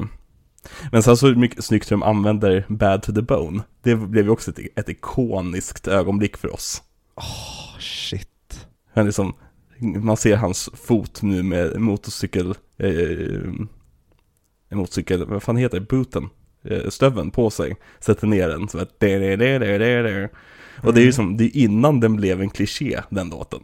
[0.92, 3.62] men sen så mycket snyggt hur de använder Bad to the Bone.
[3.82, 6.82] Det blev ju också ett, ett ikoniskt ögonblick för oss.
[7.16, 8.66] Oh, shit.
[8.94, 9.34] Han liksom,
[9.78, 13.50] man ser hans fot nu med motorcykel, eh,
[14.70, 16.28] motorcykel, vad fan heter det, booten,
[16.64, 20.28] eh, stöveln på sig, sätter ner den så att det, det, det, det, det, det.
[20.82, 23.60] Och det är ju som, det är innan den blev en kliché, den låten.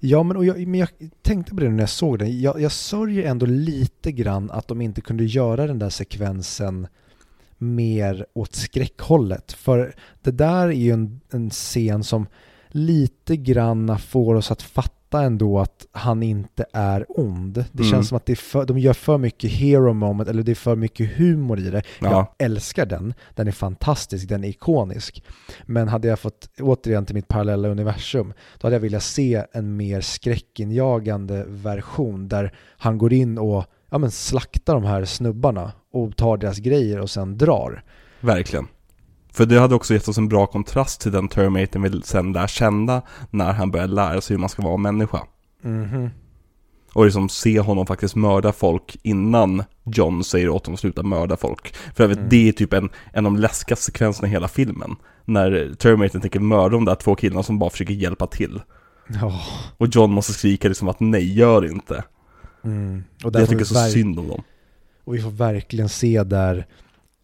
[0.00, 0.88] Ja, men, och jag, men jag
[1.22, 2.40] tänkte på det när jag såg den.
[2.40, 6.86] Jag, jag sörjer ändå lite grann att de inte kunde göra den där sekvensen
[7.58, 9.52] mer åt skräckhållet.
[9.52, 12.26] För det där är ju en, en scen som
[12.76, 17.54] lite granna får oss att fatta ändå att han inte är ond.
[17.72, 17.90] Det Mm.
[17.90, 21.16] känns som att för, de gör för mycket hero moment, eller det är för mycket
[21.16, 21.82] humor i det.
[22.00, 22.10] Ja.
[22.10, 25.22] Jag älskar den, den är fantastisk, den är ikonisk.
[25.66, 29.76] Men hade jag fått, återigen till mitt parallella universum, då hade jag velat se en
[29.76, 36.16] mer skräckinjagande version där han går in och ja, men slaktar de här snubbarna och
[36.16, 37.84] tar deras grejer och sen drar.
[38.20, 38.66] Verkligen.
[39.36, 42.46] För det hade också gett oss en bra kontrast till den Terminator vi sen lär
[42.46, 45.22] känna när han börjar lära sig hur man ska vara människa.
[45.62, 46.10] Mhm.
[46.92, 51.36] Och liksom se honom faktiskt mörda folk innan John säger åt honom att sluta mörda
[51.36, 51.74] folk.
[51.94, 52.28] För jag vet, Mm.
[52.30, 54.96] det är typ en, en av de läskigaste sekvenserna i hela filmen.
[55.24, 58.60] när Terminator tänker mörda de där två killarna som bara försöker hjälpa till.
[59.20, 59.40] Ja.
[59.76, 62.04] Och John måste skrika liksom att nej, gör inte.
[62.64, 63.04] Mm.
[63.24, 64.42] Och Jag tycker så verk- synd om dem.
[65.04, 66.66] Och vi får verkligen se där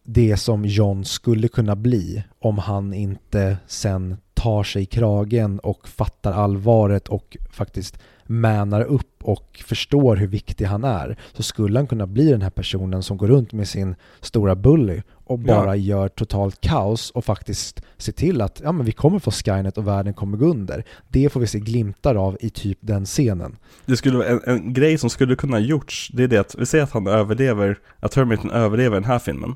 [0.03, 5.87] det som John skulle kunna bli om han inte sen tar sig i kragen och
[5.87, 11.87] fattar allvaret och faktiskt mänar upp och förstår hur viktig han är så skulle han
[11.87, 15.75] kunna bli den här personen som går runt med sin stora bully och bara Ja.
[15.75, 19.87] gör totalt kaos och faktiskt ser till att ja, men vi kommer få Skynet och
[19.87, 20.83] världen kommer gå under.
[21.09, 23.57] Det får vi se glimtar av i typ den scenen.
[23.85, 26.65] Det skulle vara en, en grej som skulle kunna gjorts, det är det att vi
[26.65, 29.55] säger att han överlever, att Terminator överlever den här filmen.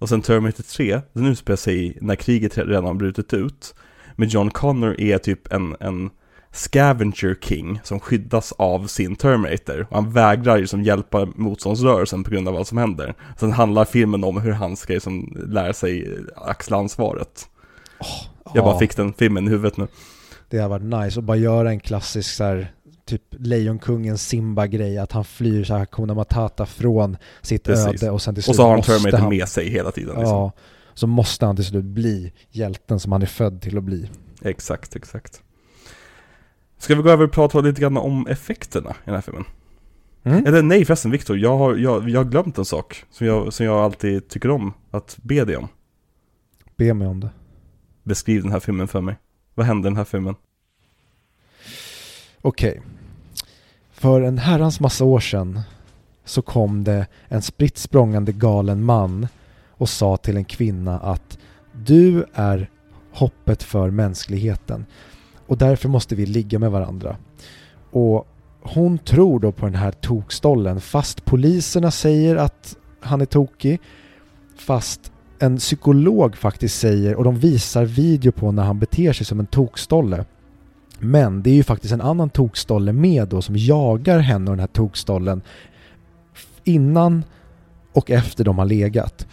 [0.00, 3.74] Och sen Terminator 3, den utspelar sig när kriget redan har brutit ut.
[4.16, 6.10] Men John Connor är typ en, en
[6.52, 9.86] scavenger king som skyddas av sin Terminator.
[9.90, 13.14] Och han vägrar liksom hjälpa motståndsrörelsen på grund av vad som händer.
[13.38, 17.48] Sen handlar filmen om hur han ska liksom lära sig axla ansvaret.
[18.54, 19.88] Jag bara fick den filmen i huvudet nu.
[20.48, 22.72] Det har varit nice att bara göra en klassisk så här,
[23.10, 28.02] typ Lejonkungen Simba-grej, att han flyr så här Hakuna Matata från sitt Precis.
[28.02, 30.16] öde och sen till Och slut så har han Terminator han, med sig hela tiden.
[30.16, 30.36] Liksom.
[30.36, 30.52] Ja,
[30.94, 34.10] så måste han till slut bli hjälten som han är född till att bli.
[34.42, 35.42] Exakt, exakt.
[36.78, 39.44] Ska vi gå över och prata lite grann om effekterna i den här filmen?
[40.22, 40.46] Mm?
[40.46, 43.66] Eller nej förresten Viktor, jag har, jag, jag har glömt en sak som jag, som
[43.66, 45.68] jag alltid tycker om att be dig om.
[46.76, 47.30] Be mig om det.
[48.02, 49.16] Beskriv den här filmen för mig.
[49.54, 50.34] Vad hände i den här filmen?
[52.42, 52.82] Okej.
[54.00, 55.60] För en herrans massa år sedan
[56.24, 59.28] så kom det en spritt språngande galen man
[59.70, 61.38] och sa till en kvinna att
[61.72, 62.70] du är
[63.12, 64.86] hoppet för mänskligheten
[65.46, 67.16] och därför måste vi ligga med varandra.
[67.90, 68.26] Och
[68.62, 73.80] hon tror då på den här tokstollen fast poliserna säger att han är tokig
[74.56, 79.40] fast en psykolog faktiskt säger och de visar video på när han beter sig som
[79.40, 80.24] en tokstolle
[81.00, 84.60] men det är ju faktiskt en annan tokstolle med då som jagar henne och den
[84.60, 85.42] här tokstollen
[86.64, 87.24] innan
[87.92, 89.26] och efter de har legat.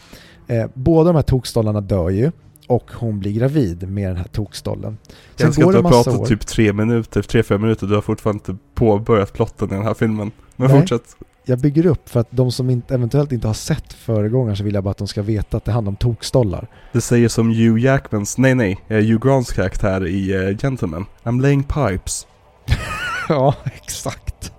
[0.48, 2.32] Eh, båda de här tokstollarna dör ju
[2.68, 4.98] och hon blir gravid med den här tokstollen.
[5.08, 6.26] Sen Jag ska går inte det ha massa pratat år.
[6.26, 9.94] typ tre minuter, tre, fyra minuter, du har fortfarande inte påbörjat plotten i den här
[9.94, 10.32] filmen.
[10.56, 10.80] Men Nej.
[10.80, 11.16] fortsätt.
[11.50, 14.74] Jag bygger upp för att de som inte, eventuellt inte har sett föregångaren så vill
[14.74, 16.68] jag bara att de ska veta att det handlar om tokstollar.
[16.94, 21.06] Det säger som Hugh Jackmans, nej nej, eh, Hugh Grants karaktär i uh, Gentleman.
[21.24, 22.28] I'm laying pipes.
[23.30, 24.52] ja, exakt.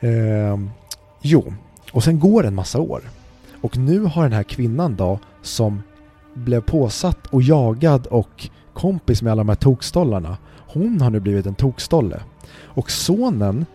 [0.00, 0.70] Ehm,
[1.22, 1.54] jo,
[1.92, 3.02] och sen går en massa år.
[3.60, 5.82] Och nu har den här kvinnan då, som
[6.34, 10.36] blev påsatt och jagad och kompis med alla de här tokstollarna,
[10.66, 12.20] hon har nu blivit en tokstolle.
[12.62, 13.66] Och sonen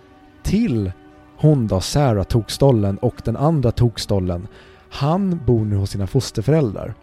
[0.44, 0.91] till
[1.38, 4.48] hon då, Sarah tokstollen och den andra tokstollen,
[4.90, 6.94] han bor nu hos sina fosterföräldrar.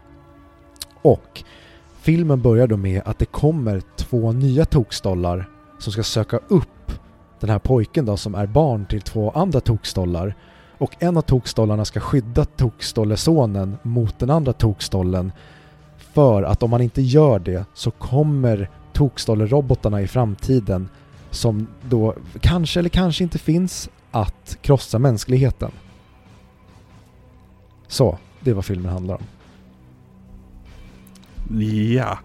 [1.03, 1.45] Och
[2.01, 5.49] filmen börjar då med att det kommer två nya tokstollar
[5.79, 6.93] som ska söka upp
[7.41, 10.35] den här pojken då som är barn till två andra tokstollar.
[10.79, 15.33] Och en av tokstollarna ska skydda tokstollesonen mot den andra tokstollen.
[15.97, 20.89] För att om man inte gör det så kommer tokstollerobotarna i framtiden
[21.31, 25.71] som då kanske eller kanske inte finns att krossa mänskligheten.
[27.87, 29.23] Så, det är vad filmen handlar om.
[31.95, 32.19] Ja,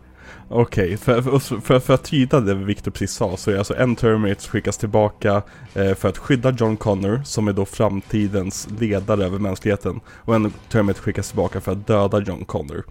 [0.50, 0.98] okej.
[0.98, 4.50] För, för, för, för att tyda det Victor precis sa så är alltså en Terminator
[4.50, 5.42] skickas tillbaka
[5.74, 10.00] eh, för att skydda John Connor som är då framtidens ledare över mänskligheten.
[10.08, 12.84] Och en Terminator skickas tillbaka för att döda John Connor.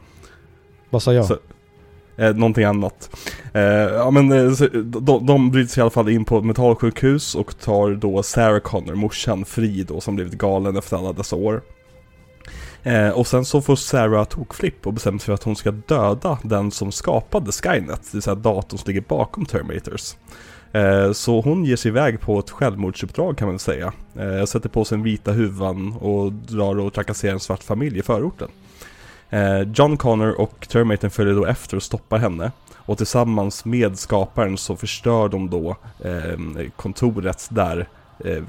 [0.90, 1.26] Vad sa jag?
[1.26, 1.38] Så-
[2.16, 3.10] Eh, någonting annat.
[3.52, 6.44] Eh, ja men eh, så, de, de bryter sig i alla fall in på ett
[6.44, 11.36] mentalsjukhus och tar då Sarah Connor, morsan, fri då som blivit galen efter alla dessa
[11.36, 11.62] år.
[12.82, 16.38] Eh, och sen så får Sarah tokflipp och bestämmer sig för att hon ska döda
[16.42, 20.14] den som skapade Skynet, det vill säga datorn som ligger bakom Terminators.
[20.72, 23.92] Eh, så hon ger sig iväg på ett självmordsuppdrag kan man säga.
[24.18, 28.02] Eh, sätter på sig en vita huvan och drar och trakasserar en svart familj i
[28.02, 28.48] förorten.
[29.30, 32.52] Eh, John Connor och Terminator följer då efter och stoppar henne.
[32.76, 37.88] Och tillsammans med skaparen så förstör de då eh, kontoret där
[38.24, 38.42] eh,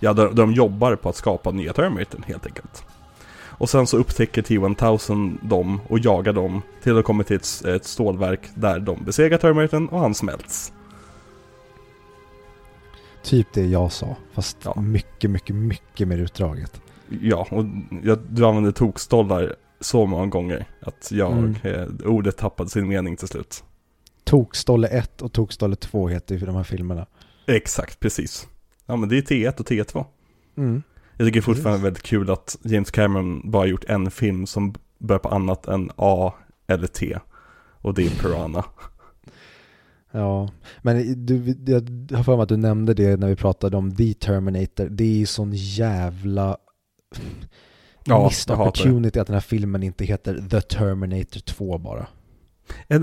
[0.00, 2.84] Ja, där, de jobbar på att skapa nya Terminator helt enkelt.
[3.58, 7.84] Och sen så upptäcker T-1000 dem och jagar dem till de kommer till ett, ett
[7.84, 10.72] stålverk där de besegrar Terminator och han smälts.
[13.22, 14.80] Typ det jag sa, fast Ja.
[14.80, 16.80] mycket, mycket, mycket mer utdraget.
[17.20, 17.64] Ja, och
[18.02, 21.54] jag, du använder tokstollar så många gånger att jag, Mm.
[21.62, 23.64] eh, ordet tappade sin mening till slut.
[24.24, 27.06] Tokstolle 1 och Tokstolle 2 heter ju de här filmerna.
[27.46, 28.46] Exakt, precis.
[28.86, 30.04] Ja men det är T1 och T2.
[30.56, 30.82] Mm.
[31.16, 31.84] Jag tycker fortfarande Precis.
[31.84, 36.32] väldigt kul att James Cameron bara gjort en film som börjar på annat än A
[36.66, 37.18] eller T.
[37.80, 38.64] Och det är Piranha.
[40.10, 40.50] Ja,
[40.82, 44.14] men du, jag har för mig att du nämnde det när vi pratade om The
[44.14, 44.88] Terminator.
[44.90, 46.56] Det är ju sån jävla
[48.06, 52.06] Ja, missed opportunity att den här filmen inte heter The Terminator 2 bara.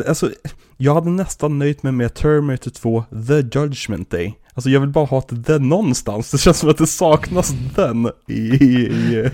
[0.08, 0.32] Alltså,
[0.78, 4.38] jag hade nästan nöjt mig med Terminator 2 The Judgment Day.
[4.54, 6.32] Alltså jag vill bara ha ett the någonstans.
[6.32, 9.30] Det känns som att det saknas den i, i, i,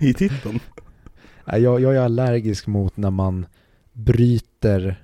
[0.00, 0.60] i titeln.
[1.46, 3.46] Jag, jag är allergisk mot när man
[3.92, 5.00] bryter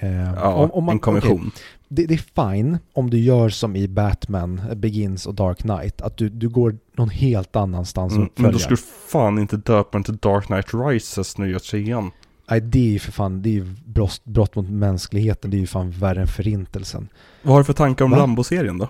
[0.00, 1.40] eh, Ja, om, om man, en konvention.
[1.40, 6.00] okej, det, det är fine om du gör som i Batman Begins och Dark Knight,
[6.00, 8.58] att du, du går någon helt annanstans och Mm, men då följer.
[8.64, 12.10] skulle du fan inte döpa den till Dark Knight Rises du gör trean.
[12.50, 15.58] Nej, det är ju för fan, det är ju brott, brott mot mänskligheten, det är
[15.58, 17.08] ju fan värre än förintelsen.
[17.42, 18.14] Vad har du för tankar om?
[18.14, 18.88] Rambo-serien då?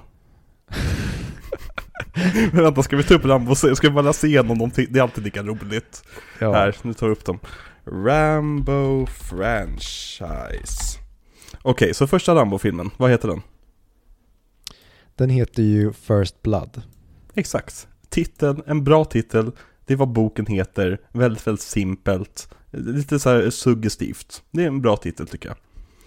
[2.52, 3.76] Men vänta, ska vi ta upp Rambo-serien?
[3.76, 4.70] Ska vi bara läsa igenom dem?
[4.74, 6.02] Det är alltid lika roligt.
[6.38, 6.52] Ja.
[6.52, 7.38] Här, nu tar vi upp dem.
[7.84, 10.97] Rambo franchise.
[11.68, 13.40] Okej, så första Rambo-filmen, vad heter den?
[15.14, 16.82] Den heter ju First Blood.
[17.34, 17.88] Exakt.
[18.08, 19.52] Titeln, en bra titel.
[19.86, 21.00] Det är vad boken heter.
[21.12, 22.54] Väldigt, väldigt simpelt.
[22.70, 24.42] Lite så här suggestivt.
[24.50, 25.56] Det är en bra titel tycker jag.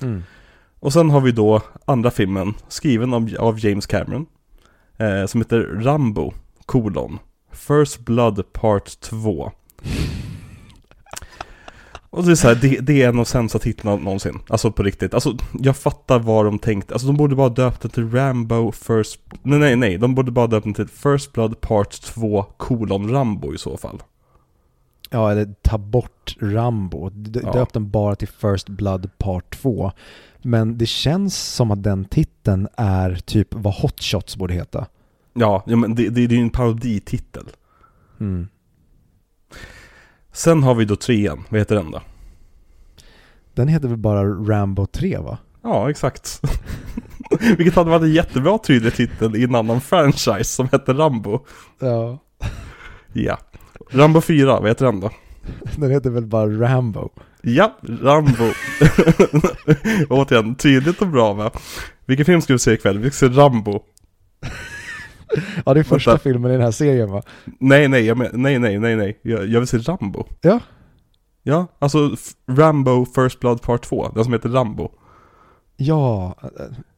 [0.10, 0.24] Mm.
[0.80, 4.26] Och sen har vi då andra filmen, skriven av, av James Cameron.
[4.98, 6.34] Eh, som heter Rambo,
[6.66, 7.20] kolon.
[7.52, 9.52] First Blood Part 2.
[12.14, 14.40] Och det är så här, det, det är en av sämsta titlarna någonsin.
[14.50, 15.14] Alltså på riktigt.
[15.14, 16.94] Alltså jag fattar vad de tänkte.
[16.94, 19.20] Alltså de borde bara döpt den till Rambo First...
[19.44, 19.98] Nej, nej, nej.
[19.98, 24.04] De borde bara döpt den till First Blood Part 2 kolon Rambo i så fall.
[25.10, 27.10] Ja, eller ta bort Rambo.
[27.10, 27.52] D- Ja.
[27.52, 29.92] Döp den bara till First Blood Part 2.
[30.42, 34.86] Men det känns som att den titeln är typ vad Hot Shots borde heta.
[35.34, 37.46] Ja, ja men det, det, det är ju en parodititel.
[38.20, 38.48] Mm.
[40.32, 41.44] Sen har vi då trean.
[41.50, 42.02] Vad heter den då?
[43.54, 45.38] Den heter väl bara Rambo 3 va?
[45.64, 46.42] Ja, exakt.
[47.58, 51.40] Vilket hade varit en jättebra tydlig titel i en annan franchise som hette Rambo.
[51.80, 52.20] Ja.
[53.14, 53.38] Ja.
[53.92, 55.12] Rambo 4, vad heter den då?
[55.78, 57.10] Den heter väl bara Rambo.
[57.42, 58.52] Ja, Rambo.
[60.10, 61.52] Återigen, tydligt och bra va?
[62.06, 63.00] Vilken film ska vi se ikväll?
[63.00, 63.84] Vi ska se Rambo.
[65.66, 66.24] Ja, det är första Vänta.
[66.24, 67.22] filmen i den här serien va?
[67.60, 69.20] Nej, nej, jag men, nej, nej, nej, nej.
[69.22, 70.26] Jag, jag vill se Rambo.
[70.42, 70.60] Ja.
[71.44, 74.90] Ja, alltså F- Rambo First Blood Part 2, den som heter Rambo.
[75.78, 76.50] Ja, äh,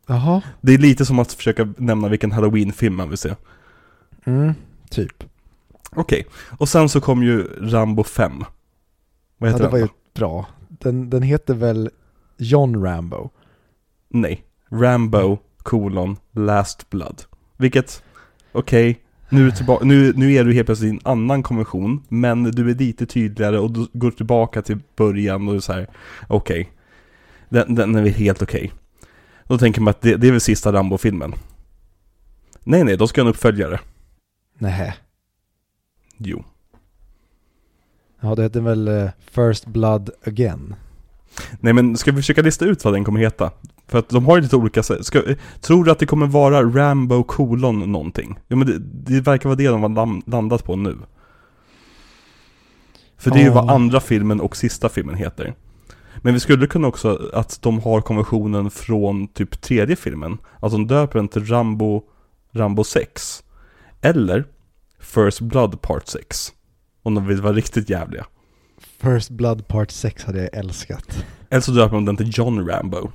[0.08, 0.42] jaha.
[0.62, 3.36] Det är lite som att försöka nämna vilken Halloween-film man vill se.
[4.26, 4.54] Mm,
[4.90, 5.24] typ.
[5.96, 6.28] Okej,
[6.60, 8.44] och sen så kom ju Rambo 5.
[9.38, 10.46] Vad Ja, heter det var den ju bra.
[10.70, 11.90] Den, den heter väl
[12.38, 13.30] John Rambo?
[14.10, 14.44] Nej.
[14.72, 17.22] Rambo, kolon, Last Blood.
[17.58, 18.04] Vilket,
[18.54, 19.00] okej,
[19.30, 22.76] nu, är nu, nu är du helt plötsligt i en annan konvention, men du är
[22.76, 25.88] lite tydligare och du går tillbaka till början och så här.
[26.28, 26.70] okej.
[27.50, 28.72] Den, den är helt okej.
[29.48, 31.34] Då tänker man att det, det är väl sista Rambo-filmen.
[32.64, 33.80] Nej, nej, då ska jag en uppföljare.
[34.58, 34.94] Nej.
[36.18, 36.44] Jo.
[38.20, 40.76] Ja, det heter väl eh, First Blood Again?
[41.60, 43.52] Nej men ska vi försöka lista ut vad den kommer heta?
[43.88, 44.84] För att de har ju lite olika.
[44.84, 45.22] Ska,
[45.62, 48.40] tror du att det kommer vara Rambo kolon någonting?
[48.48, 50.98] Ja men det, det verkar vara det de har landat på nu.
[53.18, 53.54] För det är ju Ja.
[53.54, 55.56] vad andra filmen och sista filmen heter.
[56.18, 60.38] Men vi skulle kunna också att de har konversionen från typ tredje filmen.
[60.60, 62.04] Att de döper den till Rambo,
[62.52, 63.44] Rambo 6.
[64.02, 64.46] Eller
[65.00, 66.54] First Blood Part 6.
[67.04, 68.26] Om de vill vara riktigt jävliga.
[69.04, 71.26] First Blood Part 6 hade jag älskat.
[71.50, 73.12] Eller så döper de den till John Rambo.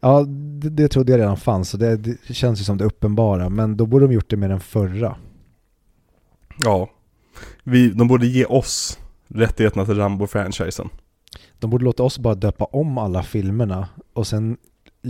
[0.00, 3.48] Ja, det, det trodde jag redan fanns, så det, det känns ju som det uppenbara.
[3.48, 5.16] Men då borde de gjort det med den förra.
[6.58, 6.90] Ja.
[7.64, 8.98] Vi, de borde ge oss
[9.28, 10.88] rättigheterna till Rambo-franchisen.
[11.58, 14.56] De borde låta oss bara döpa om alla filmerna och sen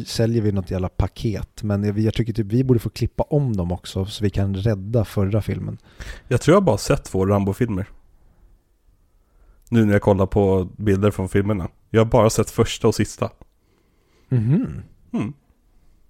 [0.06, 1.62] säljer vi något jävla paket.
[1.62, 4.54] Men jag, jag tycker typ vi borde få klippa om dem också så vi kan
[4.54, 5.78] rädda förra filmen.
[6.28, 7.86] Jag tror jag bara sett två Rambo-filmer.
[9.72, 11.68] Nu när jag kollar på bilder från filmerna.
[11.90, 13.30] Jag har bara sett första och sista.
[14.28, 14.82] Mhm,
[15.12, 15.32] Mm.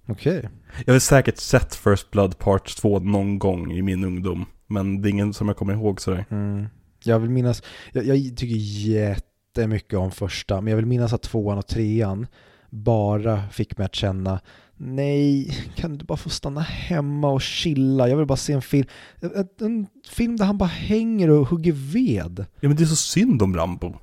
[0.07, 0.49] okej.
[0.85, 4.45] Jag har säkert sett First Blood Part 2 någon gång i min ungdom.
[4.67, 6.25] Men det är ingen som jag kommer ihåg sådär.
[6.29, 6.65] Mm.
[7.03, 8.55] Jag vill minnas, jag, jag tycker
[8.89, 12.27] jättemycket om första, men jag vill minnas att tvåan och trean
[12.69, 14.39] bara fick mig att känna
[14.77, 18.09] Nej, kan du bara få stanna hemma och chilla?
[18.09, 18.87] Jag vill bara se en film,
[19.19, 22.45] en, en film där han bara hänger och hugger ved.
[22.59, 23.93] Ja men det är så synd om Rambo.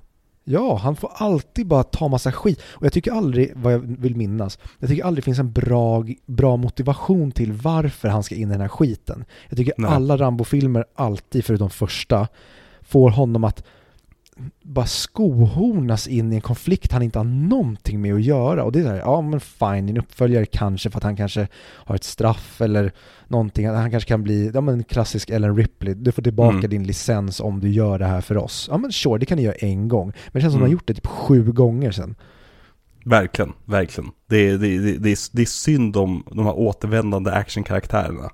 [0.44, 2.60] Ja, han får alltid bara ta massa skit.
[2.62, 6.04] Och jag tycker aldrig, vad jag vill minnas, jag tycker aldrig det finns en bra,
[6.26, 9.24] bra motivation till varför han ska in i den här skiten.
[9.48, 9.90] Jag tycker Nej.
[9.90, 12.28] alla Rambo-filmer alltid, förutom första,
[12.82, 13.64] får honom att
[14.62, 18.64] bara skohornas in i en konflikt han inte har någonting med att göra.
[18.64, 21.48] Och det är så här, ja men fine, din uppföljare kanske för att han kanske
[21.58, 22.92] har ett straff eller
[23.28, 23.68] någonting.
[23.68, 26.70] Han kanske kan bli, ja men klassisk Ellen Ripley, du får tillbaka Mm.
[26.70, 28.68] din licens om du gör det här för oss.
[28.70, 30.06] Ja men sure, det kan du göra en gång.
[30.06, 30.62] Men det känns som Mm.
[30.62, 32.14] han har gjort det typ sju gånger sen.
[33.04, 34.10] Verkligen, verkligen.
[34.26, 38.30] Det är, det, är- det, är, det är synd om de här återvändande actionkaraktärerna.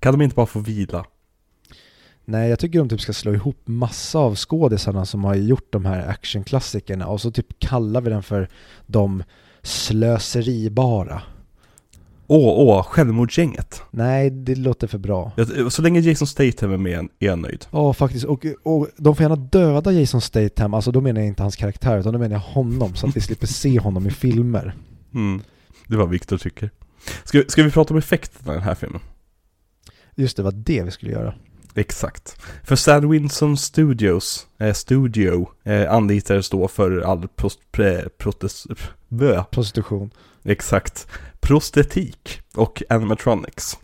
[0.00, 1.04] Kan de inte bara få vila?
[2.24, 5.84] Nej, jag tycker de typ ska slå ihop massa av skådisarna som har gjort de
[5.84, 8.48] här actionklassikerna och så typ kallar vi den för
[8.86, 9.22] de
[9.62, 11.22] slöseribara.
[12.26, 13.82] Åh, åh, självmordsgänget.
[13.90, 15.32] Nej, det låter för bra.
[15.36, 17.66] Jag- Så länge Jason Statham är med är jag nöjd.
[17.70, 18.24] Ja, faktiskt.
[18.24, 21.98] Och, och de får gärna döda Jason Statham, alltså då menar jag inte hans karaktär,
[21.98, 24.74] utan då menar jag honom, så att vi slipper se honom i filmer.
[25.14, 25.42] Mm.
[25.86, 26.70] Det var Viktor tycker.
[27.24, 29.00] Ska, ska vi prata om effekterna i den här filmen?
[30.14, 31.34] Just det, var det vi skulle göra.
[31.74, 32.36] Exakt.
[32.64, 38.66] För Sad Winson Studios, eh, Studio, eh, anlitades då för all prost, pre, protes,
[39.08, 40.10] bö, Prostitution.
[40.44, 41.06] exakt,
[41.40, 43.78] prostetik och animatronics.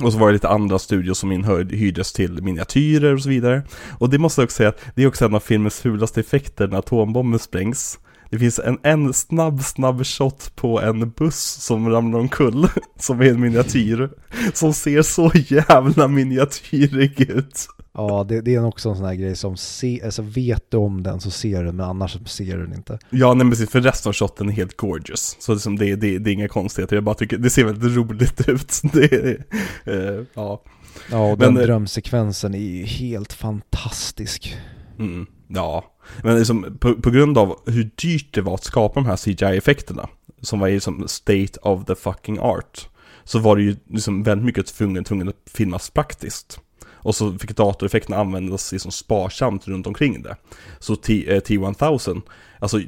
[0.00, 3.62] Och så var det lite andra studios som inhyrdes till miniatyrer och så vidare.
[3.98, 6.68] Och det måste jag också säga att det är också en av filmens fulaste effekter
[6.68, 7.98] när atombomben sprängs.
[8.32, 12.68] Det finns en, en snabb, snabb shot på en buss som ramlar omkull,
[12.98, 14.10] som är en miniatyr,
[14.54, 17.68] som ser så jävla miniatyrig ut.
[17.94, 21.02] Ja, det, det är också en sån här grej som, se, alltså vet du om
[21.02, 22.98] den så ser du den, men annars ser du den inte.
[23.10, 25.36] Ja, nej, precis, för resten av shoten är helt gorgeous.
[25.40, 28.40] Så liksom det, det, det är inga konstigheter, jag bara tycker det ser väldigt roligt
[28.48, 28.80] ut.
[28.92, 29.36] Det,
[29.84, 30.62] eh, ja.
[31.10, 34.56] Ja, och Men, den eh, drömsekvensen är ju helt fantastisk.
[34.98, 35.84] Mm, ja,
[36.22, 40.08] men liksom, på, på grund av hur dyrt det var att skapa de här CGI-effekterna,
[40.40, 42.88] som var ju som state of the fucking art,
[43.24, 46.60] så var det ju liksom väldigt mycket tvungen, tvungen att filmas praktiskt.
[46.84, 50.36] Och så fick datoreffekterna användas liksom sparsamt runt omkring det.
[50.78, 52.22] Så T, eh, T-1000,
[52.58, 52.80] alltså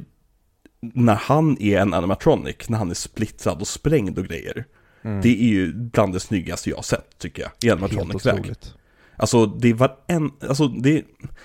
[0.80, 4.64] när han är en animatronic, när han är splittrad och sprängd och grejer,
[5.22, 8.54] det är ju bland det snyggaste jag har sett tycker jag, i animatronic-väg.
[9.16, 11.04] Alltså det var en, alltså det,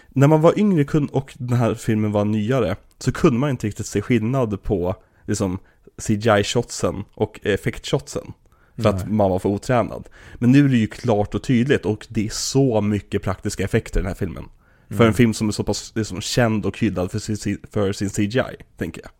[0.09, 3.67] när man var yngre kun- och den här filmen var nyare så kunde man inte
[3.67, 5.59] riktigt se skillnad på liksom
[5.97, 8.33] CGI-shotsen och effekt-shotsen.
[8.77, 9.13] För att Nej.
[9.13, 10.09] man var för otränad.
[10.35, 13.99] Men nu är det ju klart och tydligt och det är så mycket praktiska effekter
[13.99, 14.45] i den här filmen.
[14.87, 15.07] För Mm.
[15.07, 18.55] en film som är så pass liksom, känd och hyllad för sin, för sin CGI,
[18.77, 19.11] tänker jag.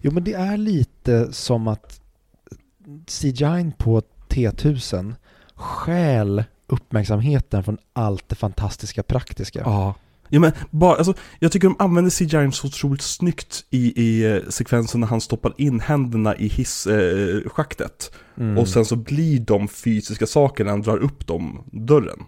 [0.00, 2.00] Jo men det är lite som att
[3.06, 5.14] CGI på T1000
[5.54, 9.60] stjäl uppmärksamheten från allt det fantastiska praktiska.
[9.64, 9.94] Ja.
[10.32, 14.42] Ja men bara, alltså, jag tycker de använder CGI så otroligt snyggt i, i eh,
[14.48, 18.12] sekvensen när han stoppar in händerna i hisschaktet.
[18.36, 18.42] Eh.
[18.42, 18.58] Mm.
[18.58, 22.18] Och sen så blir de fysiska saker när han drar upp dem dörren.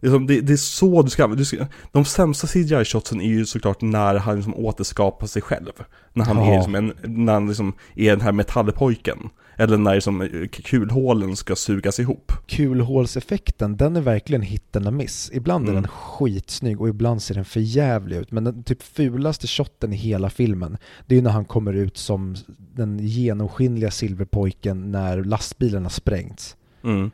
[0.00, 3.80] Liksom, det, det är så du ska du ska, de sämsta CGI-shotsen är ju såklart
[3.80, 5.72] när han liksom återskapar sig själv.
[6.12, 6.52] När han, Ja.
[6.52, 9.18] är, liksom en, när han liksom är den här metallpojken.
[9.56, 12.32] Eller när liksom eh, kulhålen ska sugas ihop.
[12.46, 15.30] Kulhålseffekten, den är verkligen hit and miss.
[15.34, 15.82] Ibland är Mm.
[15.82, 18.30] den skitsnygg och ibland ser den för jävlig ut.
[18.32, 20.76] Men den typ fulaste shotten i hela filmen,
[21.06, 22.36] det är ju när han kommer ut som
[22.74, 26.56] den genomskinliga silverpojken när lastbilen har sprängts.
[26.84, 27.10] Mm.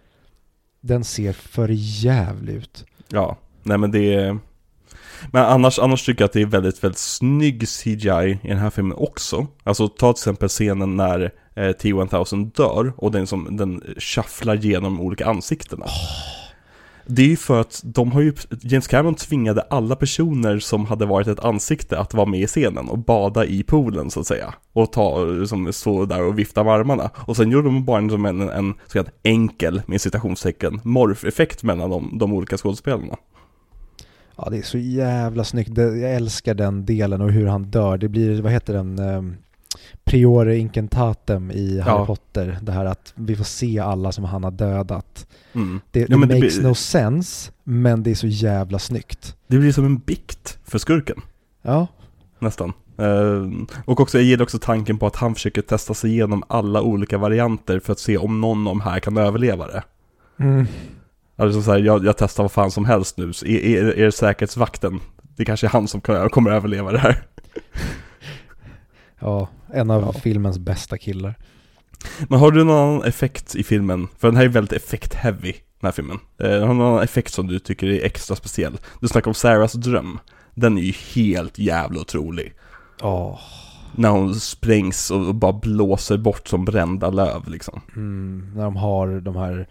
[0.81, 2.85] Den ser för jävlig ut.
[3.09, 4.39] Ja, nej men det är...
[5.33, 8.71] Men annars, annars tycker jag att det är väldigt, väldigt snygg CGI i den här
[8.71, 9.47] filmen också.
[9.65, 11.31] Alltså ta till exempel scenen när
[11.73, 15.87] T-1000 dör och den som den shufflar genom olika ansiktena.
[17.07, 21.07] Det är ju för att de har ju, James Cameron tvingade alla personer som hade
[21.07, 24.55] varit ett ansikte att vara med i scenen och bada i poolen så att säga.
[24.73, 27.11] Och ta, liksom, stå där och vifta med armarna.
[27.17, 31.63] Och sen gjorde de bara en, som en, en så kallad enkel, med citationstecken, morf-effekt
[31.63, 33.17] mellan de, de olika skådespelarna.
[34.37, 35.79] Ja, det är så jävla snyggt.
[35.79, 37.99] Jag älskar den delen och hur han dör.
[37.99, 38.99] Det blir, vad heter den?
[40.11, 42.07] Priore Incentatem i Harry Ja.
[42.07, 42.59] Potter.
[42.63, 45.27] Det här att vi får se alla som han har dödat.
[45.53, 45.81] Mm.
[45.91, 49.37] Det, Ja, det det makes blir- no sense, men det är så jävla snyggt.
[49.47, 51.21] Det blir som en bikt för skurken,
[51.63, 51.87] Ja,
[52.39, 52.73] nästan.
[52.99, 53.47] Eh,
[53.85, 57.19] och också, jag gillar också tanken på att han försöker testa sig igenom alla olika
[57.19, 59.83] varianter för att se om någon av de här kan överleva det.
[60.39, 60.67] mm.
[61.37, 64.05] Alltså så här, jag, jag testar vad fan som helst nu, så är, är, är
[64.05, 65.01] det säkerhetsvakten?
[65.37, 67.23] Det kanske är han som kan, kommer överleva det här.
[69.21, 70.13] ja en av Ja.
[70.13, 71.35] filmens bästa killar.
[72.29, 74.09] Men har du någon annan effekt i filmen?
[74.19, 76.19] För den här är väldigt effekt-heavy, den här filmen.
[76.39, 78.79] Eh, har du någon annan effekt som du tycker är extra speciell?
[79.01, 80.19] Du snackar om Sarahs dröm.
[80.55, 82.53] Den är ju helt jävla otrolig.
[83.01, 83.41] Ja,
[83.97, 87.81] När hon sprängs och bara blåser bort som brända löv liksom.
[87.97, 89.69] mm, när de har de här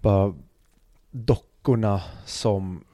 [0.00, 0.34] bara
[1.10, 2.84] dockorna som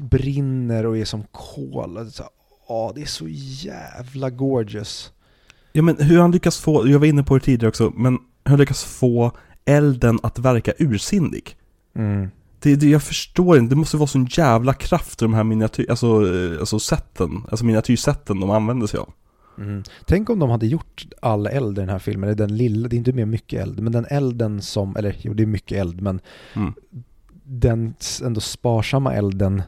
[0.00, 2.10] brinner och är som kol.
[2.10, 2.28] Så-
[2.68, 5.12] Ja, det är så jävla gorgeous.
[5.72, 8.12] Ja men hur han lyckas få, jag var inne på det tidigare också, men
[8.44, 9.32] hur han lyckas få
[9.64, 11.56] elden att verka ursinnig.
[11.96, 12.28] Mm.
[12.58, 15.90] Det, det, jag förstår inte, det måste vara sån jävla kraft i de här miniatyr,
[15.90, 19.12] alltså, eh, alltså sätten, alltså miniatyrsätten de använder sig av.
[19.58, 19.82] Mm.
[20.06, 22.96] Tänk om de hade gjort all eld i den här filmen, eller den lilla, det
[22.96, 26.00] är inte mer mycket eld, men den elden som, eller jo det är mycket eld,
[26.00, 26.20] men
[26.54, 26.74] Mm.
[27.44, 29.62] den ändå sparsamma elden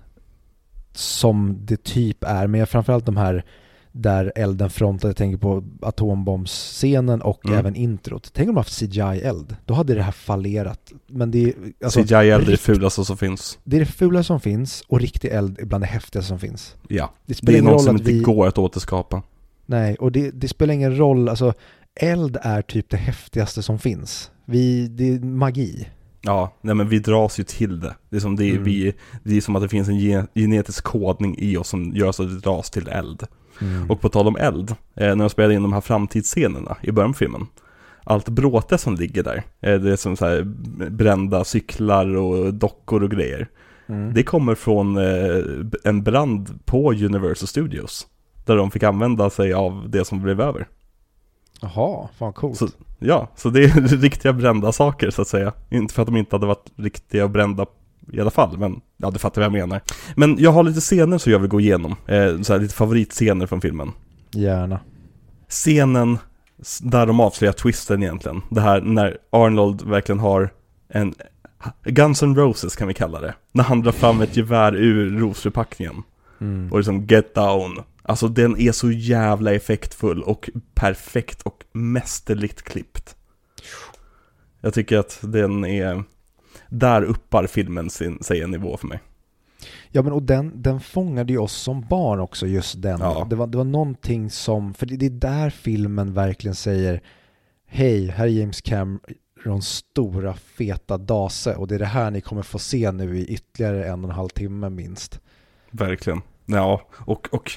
[0.98, 3.44] som det typ är, men framförallt de här
[3.93, 7.59] där elden frontar, jag tänker på atombombsscenen och Mm.
[7.59, 8.31] även introt.
[8.35, 10.93] Tänk om de haft CGI-eld, då hade det här fallerat.
[11.06, 11.55] Men det är,
[11.85, 13.59] alltså, CGI är det fulaste som finns.
[13.64, 16.77] det är det fula som finns och riktig eld är bland det häftigaste som finns.
[16.89, 17.12] Ja.
[17.27, 18.20] Det spelar Det är ingen något roll som inte vi...
[18.20, 19.23] går att återskapa.
[19.66, 21.52] Nej, och det, det spelar ingen roll, alltså
[21.94, 24.31] eld är typ det häftigaste som finns.
[24.44, 25.89] Vi, det är magi.
[26.26, 27.94] Ja, nej men vi dras ju till det.
[28.10, 28.64] Det är som, det är, Mm.
[28.64, 28.94] vi,
[29.24, 32.22] det är som att det finns en ge- genetisk kodning i oss som gör så
[32.22, 33.22] att vi dras till eld.
[33.60, 33.90] Mm.
[33.90, 37.12] Och på tal om eld, eh, när jag spelade in de här framtidsscenerna i början
[37.12, 37.46] på filmen.
[38.04, 40.42] Allt bråte som ligger där, eh, det är som så här
[40.90, 43.48] brända cyklar och dockor och grejer.
[43.88, 44.14] Mm.
[44.14, 45.44] Det kommer från eh,
[45.84, 48.06] en brand på Universal Studios.
[48.44, 50.68] Där de fick använda sig av det som blev över.
[51.60, 52.56] Jaha, fan coolt.
[52.58, 52.68] Så-
[52.98, 55.52] Ja, så det är riktiga brända saker så att säga.
[55.70, 57.66] Inte för att de inte hade varit riktiga brända
[58.12, 59.81] i alla fall, men ja, du fattar vad jag menar.
[60.14, 63.47] Men jag har lite scener som jag vill gå igenom, eh, så här, lite favoritscener
[63.47, 63.93] från filmen.
[64.32, 64.81] Gärna.
[65.48, 66.18] Scenen
[66.82, 68.43] där de avslöjar twisten egentligen.
[68.51, 70.51] Det här när Arnold verkligen har
[70.89, 71.14] en
[71.85, 73.35] Guns N' Roses kan vi kalla det.
[73.52, 76.02] När han drar fram ett gevär ur rosförpackningen.
[76.40, 76.73] Mm.
[76.73, 77.78] Och liksom get down.
[78.08, 83.16] Alltså den är så jävla effektfull och perfekt och mästerligt klippt.
[84.60, 86.04] Jag tycker att den är,
[86.68, 89.00] där uppar filmen sin, sig en nivå för mig.
[89.90, 93.00] Ja men och den, den fångade ju oss som barn också, just den.
[93.00, 93.26] Ja.
[93.30, 97.02] Det, var, det var någonting som, för det, det är där filmen verkligen säger
[97.66, 102.42] Hej, här är James Camerons stora feta dase och det är det här ni kommer
[102.42, 105.20] få se nu i ytterligare en och en halv timme minst.
[105.70, 106.20] Verkligen.
[106.46, 107.52] Ja, och, och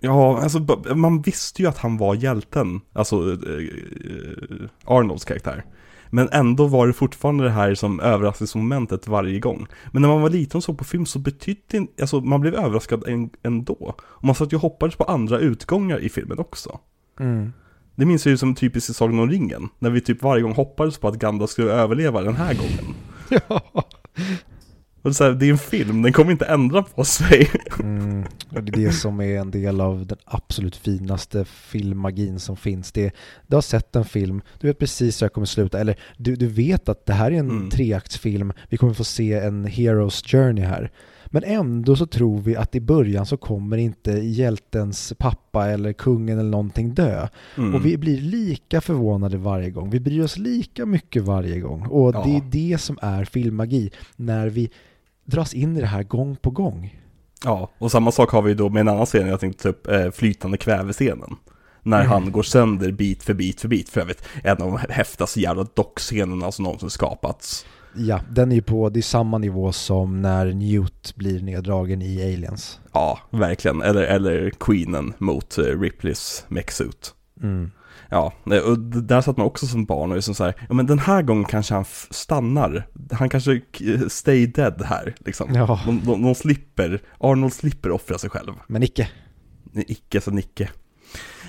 [0.00, 0.58] Ja, alltså
[0.94, 5.64] man visste ju att han var hjälten, alltså eh, eh, Arnolds karaktär.
[6.10, 9.66] Men ändå var det fortfarande det här som överraskningsmomentet varje gång.
[9.92, 12.54] Men när man var liten och såg på film så betydde inte, alltså man blev
[12.54, 13.04] överraskad
[13.42, 13.94] ändå.
[14.00, 16.78] Och man satt ju och hoppades på andra utgångar i filmen också.
[17.20, 17.52] Mm.
[17.94, 20.54] Det minns jag ju som typiskt i Sagan om ringen, när vi typ varje gång
[20.54, 22.94] hoppades på att Gandalf skulle överleva den här gången.
[23.48, 23.84] Ja.
[25.02, 27.50] Och så här, det är en film, den kommer inte ändra på sig.
[27.80, 28.24] Mm.
[28.50, 32.92] Det är det som är en del av den absolut finaste filmmagin som finns.
[32.92, 33.12] Det,
[33.46, 36.46] du har sett en film, du vet precis hur det kommer sluta, eller du, du
[36.46, 37.70] vet att det här är en Mm.
[37.70, 40.90] treaktsfilm, vi kommer få se en Hero's Journey här.
[41.30, 46.38] Men ändå så tror vi att i början så kommer inte hjältens pappa eller kungen
[46.38, 47.28] eller någonting dö.
[47.58, 47.74] Mm.
[47.74, 49.90] Och vi blir lika förvånade varje gång.
[49.90, 51.86] Vi bryr oss lika mycket varje gång.
[51.86, 52.22] Och Ja.
[52.24, 52.42] det är
[52.72, 53.90] det som är filmmagi.
[54.16, 54.70] När vi
[55.24, 56.98] dras in i det här gång på gång.
[57.44, 60.10] Ja, och samma sak har vi då med en annan scen, jag tänkte typ eh,
[60.10, 61.36] flytande kvävescenen.
[61.82, 62.10] När Mm.
[62.10, 65.66] han går sönder bit för bit för bit, för övrigt en av de häftigaste jävla
[65.74, 67.66] dockscenerna som någonsin skapats.
[67.98, 72.22] Ja, den är ju på, det är samma nivå som när Newt blir neddragen i
[72.34, 72.80] Aliens.
[72.92, 73.82] Ja, verkligen.
[73.82, 77.14] Eller, eller Queenen mot eh, Ripleys mechsuit.
[77.42, 77.70] Mm.
[78.10, 80.74] Ja, eh, och där satt man också som barn och är som så här, ja
[80.74, 82.86] men den här gången kanske han stannar.
[83.12, 85.54] Han kanske k- stay dead här, liksom.
[85.54, 88.52] Ja, De, de, de slipper, Arnold slipper offra sig själv.
[88.66, 89.08] men icke.
[89.74, 90.68] Icke så nicke.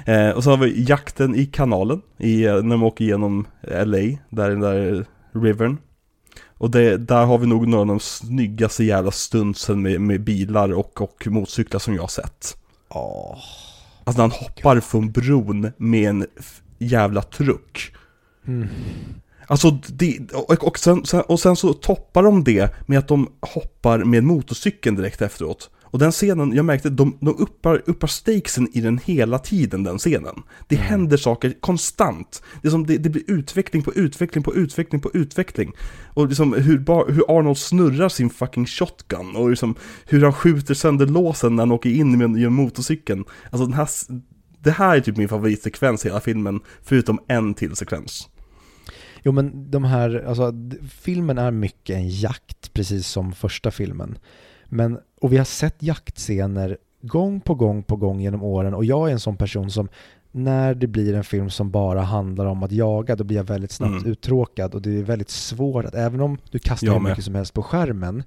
[0.06, 3.98] Eh, och så har vi jakten i kanalen, i, eh, när de åker igenom LA,
[4.30, 5.78] där den där rivern.
[6.60, 10.74] Och det, där har vi nog några av de snyggaste jävla stundsen med, med bilar
[10.74, 12.58] och, och motorcyklar som jag har sett.
[12.90, 13.38] Åh.
[14.04, 16.26] Alltså när han hoppar från bron med en
[16.80, 17.96] jävla truck.
[18.48, 18.68] Mm.
[19.48, 23.30] Alltså, det, och, och, sen, sen, och sen så toppar de det med att de
[23.42, 25.70] hoppar med motorcykeln direkt efteråt.
[25.92, 29.98] Och den scenen, jag märkte, de, de uppar, uppar stakesen i den hela tiden, den
[29.98, 30.44] scenen.
[30.68, 30.88] Det Mm.
[30.88, 32.44] händer saker konstant.
[32.62, 35.72] Det, är som, det, det blir utveckling på utveckling på utveckling på utveckling.
[36.14, 39.76] Och liksom hur, hur Arnold snurrar sin fucking shotgun och liksom
[40.06, 43.26] hur han skjuter sönder låsen när han åker in med, med motorcykeln.
[43.52, 43.88] Alltså den här,
[44.60, 48.30] det här är typ min favoritsekvens i hela filmen, förutom en till sekvens.
[49.24, 50.54] Jo men de här, alltså
[51.02, 54.18] filmen är mycket en jakt, precis som första filmen.
[54.70, 59.10] Men, och vi har sett jaktscener gång på gång på gång genom åren och jag
[59.10, 59.90] är en sån person som
[60.32, 63.72] när det blir en film som bara handlar om att jaga, då blir jag väldigt
[63.72, 64.12] snabbt Mm.
[64.12, 67.10] uttråkad och det är väldigt svårt att, även om du kastar Jag hur med.
[67.12, 68.24] mycket som helst på skärmen,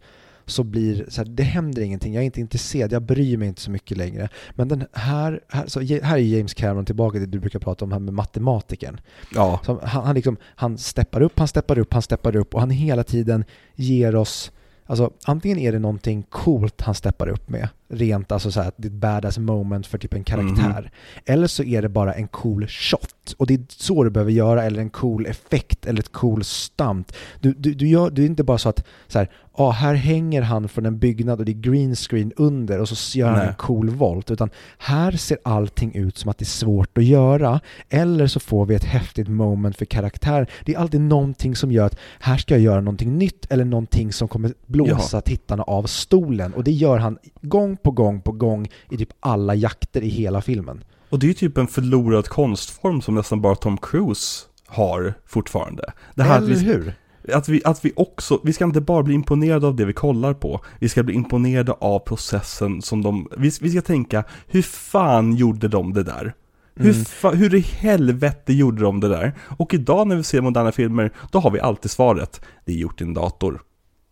[0.46, 3.60] så blir så här, det händer ingenting, jag är inte intresserad, jag bryr mig inte
[3.60, 4.28] så mycket längre.
[4.54, 7.84] Men den här, här, så, här är James Cameron tillbaka till det du brukar prata
[7.84, 9.00] om här med matematikern.
[9.34, 9.60] Ja.
[9.66, 12.70] Så han, han, liksom, han steppar upp, han steppar upp, han steppar upp och han
[12.70, 13.44] hela tiden
[13.74, 14.52] ger oss
[14.86, 18.88] Alltså antingen är det någonting coolt han steppar upp med, rent alltså så här, det
[18.88, 20.78] är ett badass moment för typ en karaktär.
[20.78, 20.90] Mm.
[21.24, 23.34] Eller så är det bara en cool shot.
[23.36, 27.12] Och det är så du behöver göra, eller en cool effekt, eller ett cool stunt.
[27.40, 30.42] Du, du, du, gör, du är inte bara så att så här, ah, här hänger
[30.42, 33.48] han från en byggnad och det är green screen under och så gör han Nej.
[33.48, 34.30] en cool volt.
[34.30, 37.60] Utan här ser allting ut som att det är svårt att göra.
[37.88, 40.46] Eller så får vi ett häftigt moment för karaktär.
[40.64, 44.12] Det är alltid någonting som gör att här ska jag göra någonting nytt eller någonting
[44.12, 45.20] som kommer blåsa ja.
[45.20, 46.54] tittarna av stolen.
[46.54, 50.40] Och det gör han gång på gång på gång i typ alla jakter i hela
[50.40, 50.84] filmen.
[51.08, 55.92] Och det är ju typ en förlorad konstform som nästan bara Tom Cruise har fortfarande.
[56.14, 56.94] Det här Eller hur?
[57.28, 60.34] Att vi, att vi också, vi ska inte bara bli imponerade av det vi kollar
[60.34, 65.36] på, vi ska bli imponerade av processen som de, vi, vi ska tänka, hur fan
[65.36, 66.34] gjorde de det där?
[66.74, 67.04] Hur, mm.
[67.04, 69.32] fa, hur i helvete gjorde de det där?
[69.58, 73.00] Och idag när vi ser moderna filmer, då har vi alltid svaret, det är gjort
[73.00, 73.62] i en dator.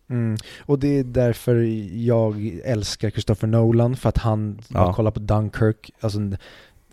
[0.09, 0.37] Mm.
[0.65, 1.55] Och det är därför
[1.97, 4.85] jag älskar Christopher Nolan, för att han, ja.
[4.85, 6.19] man kollar på Dunkirk, alltså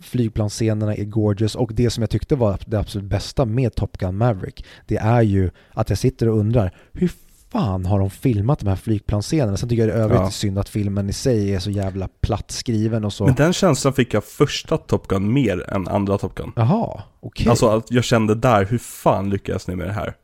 [0.00, 4.16] flygplansscenerna är gorgeous och det som jag tyckte var det absolut bästa med Top Gun
[4.16, 7.10] Maverick det är ju att jag sitter och undrar hur
[7.50, 9.56] fan har de filmat de här flygplansscenerna?
[9.56, 10.30] Sen tycker jag det är övrigt ja.
[10.30, 13.26] synd att filmen i sig är så jävla platt skriven och så.
[13.26, 16.52] Men den känslan fick jag första Top Gun mer än andra Top Gun.
[16.56, 17.42] Jaha, okej.
[17.42, 17.50] Okay.
[17.50, 20.14] Alltså att jag kände där, hur fan lyckades ni med det här?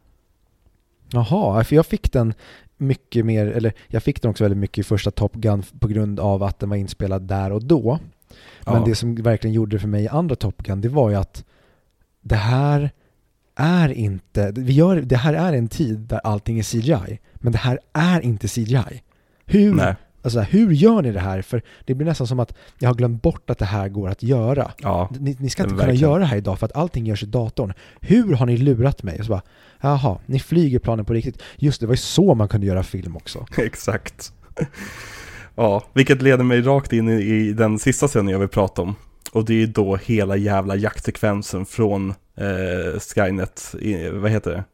[1.11, 2.35] Jaha, för jag fick den
[2.77, 6.21] mycket mer, eller jag fick den också väldigt mycket i första Top Gun på grund
[6.21, 7.99] av att den var inspelad där och då.
[8.67, 8.85] Men ja.
[8.87, 11.45] det som verkligen gjorde det för mig i andra Top Gun, det var ju att
[12.21, 12.91] det här
[13.55, 17.59] är inte, vi gör, det här är en tid där allting är CGI, men det
[17.59, 19.03] här är inte CGI.
[19.47, 19.95] Hur, Nej.
[20.25, 21.43] Alltså, hur gör ni det här?
[21.43, 24.23] För det blir nästan som att jag har glömt bort att det här går att
[24.23, 24.73] göra.
[24.79, 27.27] Ja, ni, ni ska inte kunna göra det här idag för att allting görs i
[27.27, 27.73] datorn.
[28.01, 29.19] Hur har ni lurat mig?
[29.19, 29.43] Och så bara,
[29.81, 31.43] jaha, ni flyger planen på riktigt.
[31.57, 33.47] Just det, var ju så man kunde göra film också.
[33.59, 34.33] Exakt.
[35.55, 38.95] Ja, vilket leder mig rakt in i, i den sista scenen jag vill prata om.
[39.33, 44.65] Och det är då hela jävla jaktsekvensen från eh, Skynet, i, vad heter det?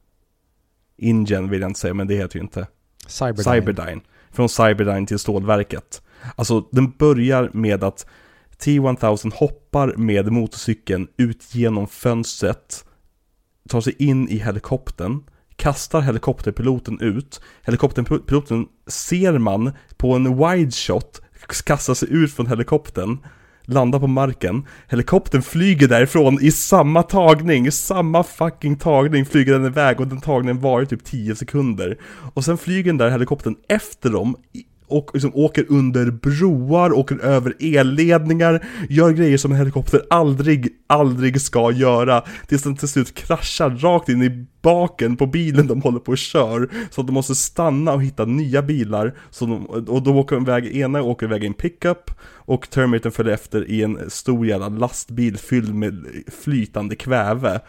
[0.96, 2.66] Ingen vill jag inte säga, men det heter ju inte.
[3.06, 3.54] Cyberdyne.
[3.54, 4.00] Cyberdyne.
[4.32, 6.02] Från Cyberdyne till stålverket.
[6.36, 8.06] Alltså, den börjar med att
[8.58, 12.84] T-1000 hoppar med motorcykeln ut genom fönstret,
[13.68, 15.22] tar sig in i helikoptern,
[15.60, 17.40] kastar helikopterpiloten ut.
[17.62, 21.20] Helikopterpiloten ser man på en wide shot
[21.64, 23.18] kasta sig ut från helikoptern,
[23.64, 24.66] landar på marken.
[24.88, 30.60] Helikoptern flyger därifrån i samma tagning, samma fucking tagning flyger den iväg och den tagningen
[30.60, 31.98] var typ 10 sekunder.
[32.34, 34.36] Och sen flyger den där helikoptern efter dem
[34.90, 41.40] och liksom åker under broar, åker över elledningar, gör grejer som en helikopter aldrig, aldrig
[41.40, 42.24] ska göra.
[42.46, 46.18] Tills den till slut kraschar rakt in i baken på bilen de håller på och
[46.18, 46.70] kör.
[46.90, 49.14] Så att de måste stanna och hitta nya bilar.
[49.30, 53.10] Så de, och då åker de iväg, ena åker iväg i en pickup och Terminator
[53.10, 56.06] följer efter i en stor jävla lastbil fylld med
[56.42, 57.60] flytande kväve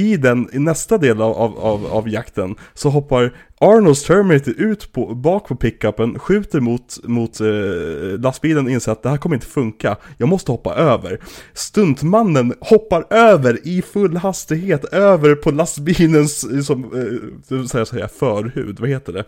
[0.00, 5.14] i den, i nästa del av, av, av, jakten så hoppar Arnolds Terminator ut på,
[5.14, 9.46] bak på pickupen, skjuter mot, mot eh, lastbilen och inser att det här kommer inte
[9.46, 11.20] funka, jag måste hoppa över.
[11.54, 18.88] Stuntmannen hoppar över i full hastighet över på lastbilens, som, eh, så här, förhud, vad
[18.88, 19.24] heter det?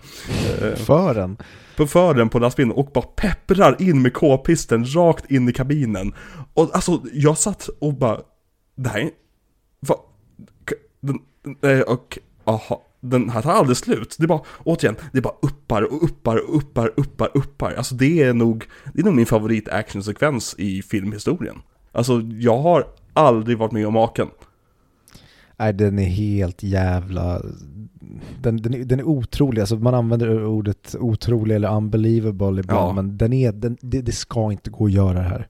[0.66, 1.36] Eh, Fören?
[1.76, 6.14] På fören på lastbilen och bara pepprar in med k-pisten rakt in i kabinen.
[6.54, 8.20] Och alltså, jag satt och bara,
[8.76, 9.10] det här är,
[9.80, 9.98] vad,
[11.02, 11.18] den,
[11.86, 14.16] och, aha, den här tar aldrig slut.
[14.18, 17.72] Det är bara, återigen, det är bara uppar och uppar och uppar, uppar, uppar.
[17.72, 18.64] Alltså det är nog,
[18.94, 21.56] det är nog min favorit actionsekvens i filmhistorien.
[21.92, 24.28] Alltså jag har aldrig varit med om maken.
[25.56, 27.42] Nej, den är helt jävla...
[28.40, 32.92] Den, den, den är otrolig, alltså man använder ordet otrolig eller unbelievable ibland, ja.
[32.92, 35.48] men den är, den, det, det ska inte gå att göra det här.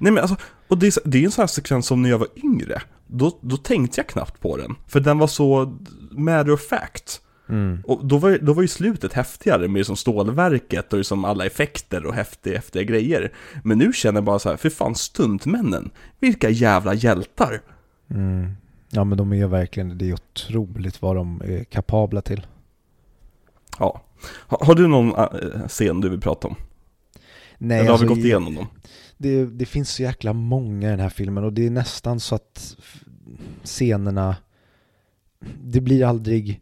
[0.00, 0.36] Nej men alltså,
[0.68, 3.38] och det är, det är en sån här sekvens som när jag var yngre då,
[3.40, 4.74] då tänkte jag knappt på den.
[4.86, 5.78] För den var så
[6.10, 7.20] matter of fact.
[7.48, 7.82] Mm.
[7.84, 12.06] Och då var, då var ju slutet häftigare med som stålverket och liksom alla effekter
[12.06, 13.32] och häftiga, häftiga grejer.
[13.64, 15.90] Men nu känner jag bara så här, för fan stuntmännen,
[16.20, 17.60] vilka jävla hjältar.
[18.10, 18.52] Mm.
[18.90, 22.46] Ja men de är verkligen, det är otroligt vad de är kapabla till.
[23.78, 24.02] Ja.
[24.30, 26.56] Har, har du någon äh, scen du vill prata om?
[27.58, 28.66] Nej, Eller har vi alltså, gått igenom dem?
[29.18, 32.34] Det, det finns så jäkla många i den här filmen och det är nästan så
[32.34, 32.76] att
[33.64, 34.36] scenerna,
[35.64, 36.60] det blir aldrig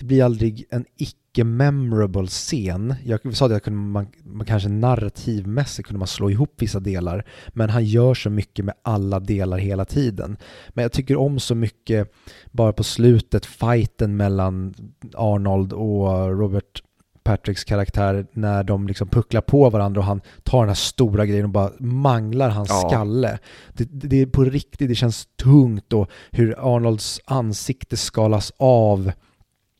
[0.00, 2.94] det blir aldrig en icke-memorable scen.
[3.04, 7.70] Jag sa det att man, man kanske narrativmässigt kunde man slå ihop vissa delar, men
[7.70, 10.36] han gör så mycket med alla delar hela tiden.
[10.68, 12.12] Men jag tycker om så mycket,
[12.50, 14.74] bara på slutet, fighten mellan
[15.14, 16.82] Arnold och Robert
[17.30, 21.44] Patricks karaktär när de liksom pucklar på varandra och han tar den här stora grejen
[21.44, 22.88] och bara manglar hans ja.
[22.88, 23.38] skalle.
[23.72, 29.12] Det, det, är på riktigt, det känns tungt och hur Arnolds ansikte skalas av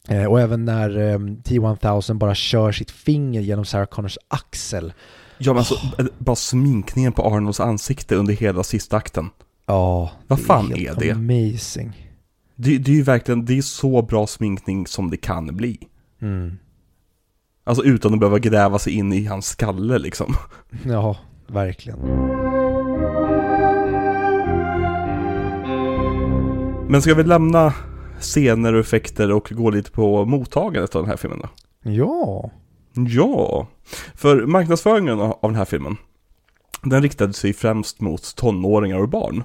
[0.08, 4.92] eh, och även när eh, T-1000 bara kör sitt finger genom Sarah Connors axel.
[5.38, 6.06] Ja men alltså, oh.
[6.18, 9.30] bara sminkningen på Arnolds ansikte under hela sista akten.
[9.66, 11.10] Ja, Vad fan är, är det?
[11.10, 12.10] Amazing.
[12.56, 15.78] Det, det är ju verkligen, det är så bra sminkning som det kan bli.
[16.22, 16.58] Mm.
[17.70, 20.36] Alltså utan att behöva gräva sig in i hans skalle liksom.
[20.84, 21.16] Ja,
[21.46, 21.98] verkligen.
[26.88, 27.74] Men ska vi lämna
[28.20, 31.48] scener och effekter och gå lite på mottagandet av den här filmen då?
[31.90, 32.50] Ja.
[32.94, 33.66] Ja,
[34.14, 35.96] för marknadsföringen av den här filmen,
[36.82, 39.42] den riktade sig främst mot tonåringar och barn.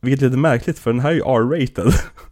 [0.00, 1.92] Vilket är lite märkligt för den här är ju R-rated.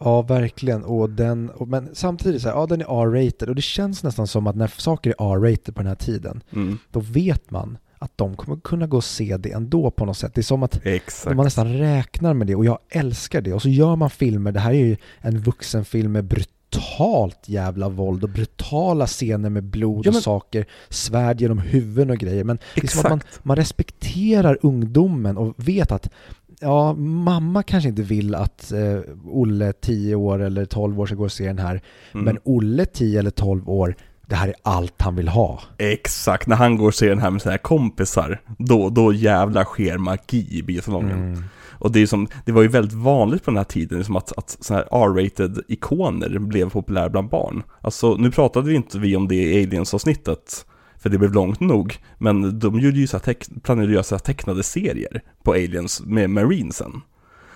[0.00, 0.84] Ja, verkligen.
[0.84, 4.26] Och den, och, men samtidigt så här, ja den är R-rated och det känns nästan
[4.26, 6.78] som att när saker är R-rated på den här tiden, mm.
[6.90, 10.34] då vet man att de kommer kunna gå och se det ändå på något sätt.
[10.34, 11.36] Det är som att Exakt.
[11.36, 13.52] man nästan räknar med det och jag älskar det.
[13.52, 18.24] Och så gör man filmer, det här är ju en vuxenfilm med brutalt jävla våld
[18.24, 22.44] och brutala scener med blod ja, men, och saker, svärd genom huvuden och grejer.
[22.44, 26.10] Men det är som att man, man respekterar ungdomen och vet att
[26.60, 31.24] ja, mamma kanske inte vill att eh, Olle 10 år eller 12 år ska gå
[31.24, 31.80] och se den här.
[32.12, 32.24] Mm.
[32.24, 35.60] Men Olle 10 eller 12 år, det här är allt han vill ha.
[35.78, 39.98] Exakt, när han går och ser den här med sina kompisar, då, då jävlar sker
[39.98, 41.18] magi i biosalongen.
[41.18, 41.44] Mm.
[41.80, 44.38] Och det, är som, det var ju väldigt vanligt på den här tiden som att,
[44.38, 47.62] att sådana här R-rated ikoner blev populära bland barn.
[47.80, 50.66] Alltså nu pratade vi inte vi om det i Aliens-avsnittet,
[50.98, 51.96] för det blev långt nog.
[52.18, 53.20] Men de gjorde ju så
[53.62, 57.02] planerade göra så tecknade serier på Aliens med Marinesen.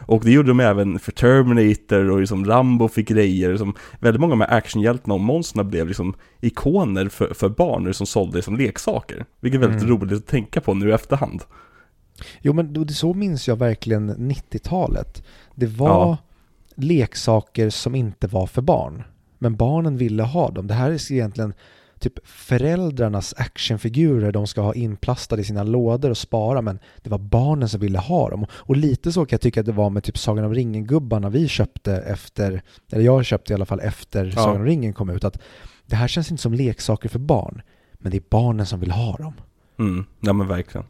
[0.07, 3.51] Och det gjorde de även för Terminator och liksom Rambo fick grejer.
[3.51, 7.95] Liksom, väldigt många av de här actionhjältarna och monstren blev liksom ikoner för, för barn
[7.95, 9.25] som sålde som leksaker.
[9.41, 9.99] Vilket är väldigt mm.
[9.99, 11.43] roligt att tänka på nu i efterhand.
[12.41, 15.25] Jo men så minns jag verkligen 90-talet.
[15.55, 16.19] Det var ja.
[16.75, 19.03] leksaker som inte var för barn.
[19.39, 20.67] Men barnen ville ha dem.
[20.67, 21.55] Det här är egentligen
[22.03, 27.19] typ föräldrarnas actionfigurer de ska ha inplastade i sina lådor och spara men det var
[27.19, 28.47] barnen som ville ha dem.
[28.53, 31.49] Och lite så kan jag tycka att det var med typ Sagan om ringen-gubbarna vi
[31.49, 32.63] köpte efter,
[32.93, 34.33] eller jag köpte i alla fall efter ja.
[34.33, 35.39] Sagan om ringen kom ut, att
[35.87, 37.63] det här känns inte som leksaker för barn,
[37.93, 39.35] men det är barnen som vill ha dem.
[39.79, 40.87] Mm, ja men verkligen.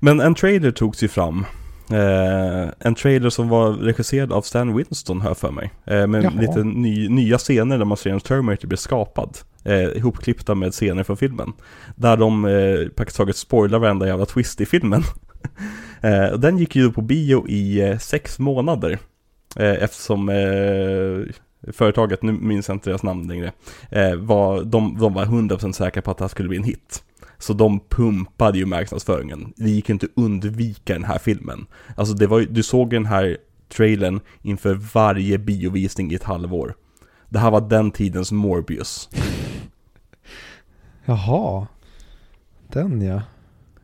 [0.00, 1.44] Men en trailer togs ju fram
[1.90, 5.72] Eh, en trailer som var regisserad av Stan Winston här för mig.
[5.84, 6.32] Eh, med Jaha.
[6.40, 9.38] lite ny, nya scener där man ser en Terminator bli skapad.
[9.64, 11.52] Eh, ihopklippta med scener från filmen.
[11.96, 15.02] Där de eh, praktiskt taget spoilar varenda jävla twist i filmen.
[16.00, 18.98] eh, och den gick ju på bio i eh, sex månader.
[19.56, 23.52] Eh, eftersom eh, företaget, nu minns jag inte deras namn längre,
[23.90, 27.02] eh, var, de, de var 100% säkra på att det här skulle bli en hit.
[27.38, 29.52] Så de pumpade ju marknadsföringen.
[29.56, 31.66] Det gick ju inte att undvika den här filmen.
[31.96, 33.36] Alltså det var ju, du såg den här
[33.68, 36.74] trailern inför varje biovisning i ett halvår.
[37.28, 39.08] Det här var den tidens Morbius.
[41.04, 41.66] Jaha.
[42.68, 43.22] Den ja.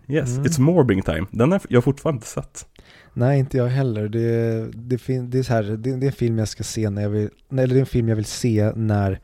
[0.09, 0.45] Yes, mm.
[0.45, 1.27] it's morbing time.
[1.31, 2.67] Den har jag fortfarande inte sett.
[3.15, 4.09] Nej, inte jag heller.
[4.09, 7.03] Det, det, det, är så här, det, det, är en film jag ska se när
[7.03, 9.21] jag vill, eller det är en film jag vill se när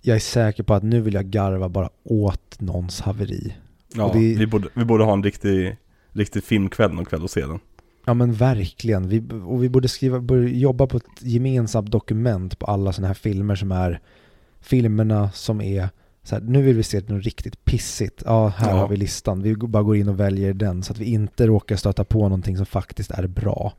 [0.00, 3.56] jag är säker på att nu vill jag garva bara åt någons haveri.
[3.94, 5.76] Ja, det, vi, borde, vi borde ha en riktig,
[6.12, 7.60] riktig filmkväll någon kväll och se den.
[8.04, 9.08] Ja men verkligen.
[9.08, 13.14] Vi, och vi borde skriva, borde jobba på ett gemensamt dokument på alla sådana här
[13.14, 14.00] filmer som är
[14.60, 15.88] filmerna som är
[16.28, 18.22] så här, nu vill vi se något riktigt pissigt.
[18.24, 18.76] Ja, här ja.
[18.76, 19.42] har vi listan.
[19.42, 22.56] Vi bara går in och väljer den så att vi inte råkar stöta på någonting
[22.56, 23.72] som faktiskt är bra.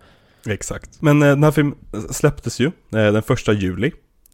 [0.47, 1.01] Exakt.
[1.01, 1.75] Men eh, den här filmen
[2.09, 3.91] släpptes ju eh, den första juli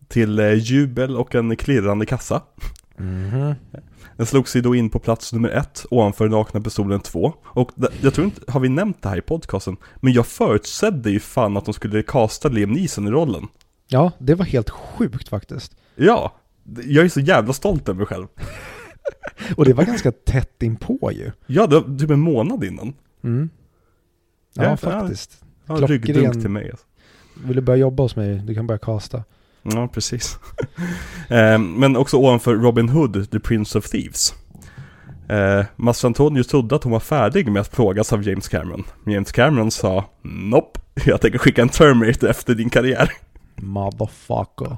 [0.07, 2.41] till eh, jubel och en klirrande kassa.
[2.99, 3.55] Mm -hmm.
[4.17, 7.33] Den slog sig då in på plats nummer ett ovanför Nakna Pistolen 2.
[7.43, 7.71] Och
[8.01, 9.77] jag tror inte, har vi nämnt det här i podcasten?
[9.95, 13.47] Men jag förutsedde ju fan att de skulle casta Liam Neeson i rollen.
[13.87, 15.75] Ja, det var helt sjukt faktiskt.
[15.95, 16.35] Ja,
[16.85, 18.27] jag är så jävla stolt över mig själv.
[19.57, 21.31] och det var ganska tätt inpå ju.
[21.45, 22.93] Ja, det var typ en månad innan.
[23.23, 23.49] Mm.
[24.53, 25.43] Ja, ja faktiskt.
[25.65, 26.85] Ja, ryggdunk till mig alltså.
[27.45, 28.41] Vill du börja jobba hos mig?
[28.45, 29.23] Du kan börja kasta.
[29.63, 30.39] Ja, precis.
[31.29, 34.33] eh, men också ovanför Robin Hood, The Prince of Thieves.
[35.29, 38.83] Eh, Mastro Antonio trodde att hon var färdig med att plågas av James Cameron.
[39.05, 43.11] James Cameron sa Nope, jag tänker skicka en Terminator efter din karriär.
[43.55, 44.77] Motherfucker.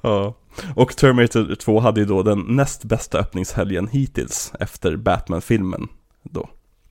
[0.00, 0.34] ja.
[0.76, 5.88] Och Terminator 2 hade ju då den näst bästa öppningshelgen hittills efter Batman-filmen
[6.22, 6.48] då.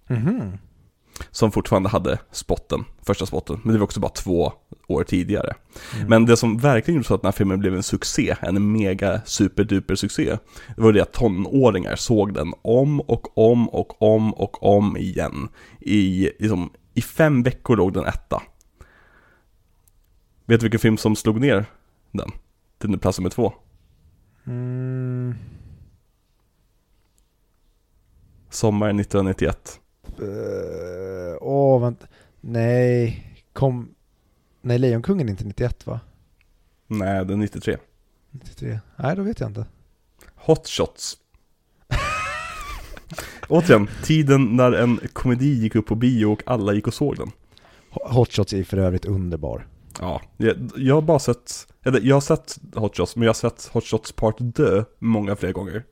[0.07, 0.57] Mhm.
[1.31, 4.53] Som fortfarande hade spotten, första spotten, men det var också bara två
[4.87, 5.53] år tidigare.
[5.95, 6.07] Mm.
[6.07, 9.21] Men det som verkligen gjorde så att den här filmen blev en succé, en mega
[9.25, 10.37] superduper succé,
[10.75, 15.47] det var det att tonåringar såg den om och om och om och om igen.
[15.79, 18.41] I, liksom, i fem veckor låg den etta.
[20.45, 21.65] Vet du vilken film som slog ner
[22.11, 22.31] den?
[22.81, 23.53] Till plats nummer två.
[24.47, 25.35] Mm.
[28.49, 29.79] Sommaren 1991.
[30.03, 32.07] Eh, Åh, vänta.
[32.41, 33.95] Nej, kom...
[34.61, 35.99] Nej, Lejonkungen är inte 91 va?
[36.87, 37.77] Nej, den 93.
[38.31, 38.79] 93?
[38.95, 39.65] Nej, då vet jag inte.
[40.35, 41.17] Hot Shots.
[43.49, 47.31] Återigen, tiden när en komedi gick upp på bio och alla gick och såg den.
[47.89, 49.67] Hot Shots är för övrigt underbar.
[49.99, 53.33] Ja, jag, jag har bara sett, eller jag har sett Hot Shots, men jag har
[53.33, 55.83] sett Hot Shots Part Dö många fler gånger.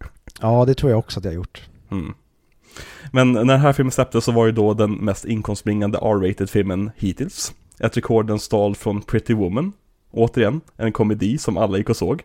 [0.42, 1.70] Ja, det tror jag också att jag har gjort.
[1.92, 2.14] Mm.
[3.12, 6.92] Men när den här filmen släpptes så var det då den mest inkomstbringande R-rated filmen
[6.96, 7.54] hittills.
[7.80, 9.74] Ett rekord den stal från Pretty Woman.
[10.12, 12.24] Återigen, en komedi som alla gick och såg.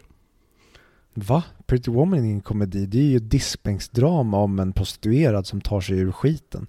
[1.15, 1.43] Va?
[1.67, 2.87] Pretty Woman är ingen komedi.
[2.87, 6.67] Det är ju ett diskbänksdrama om en prostituerad som tar sig ur skiten.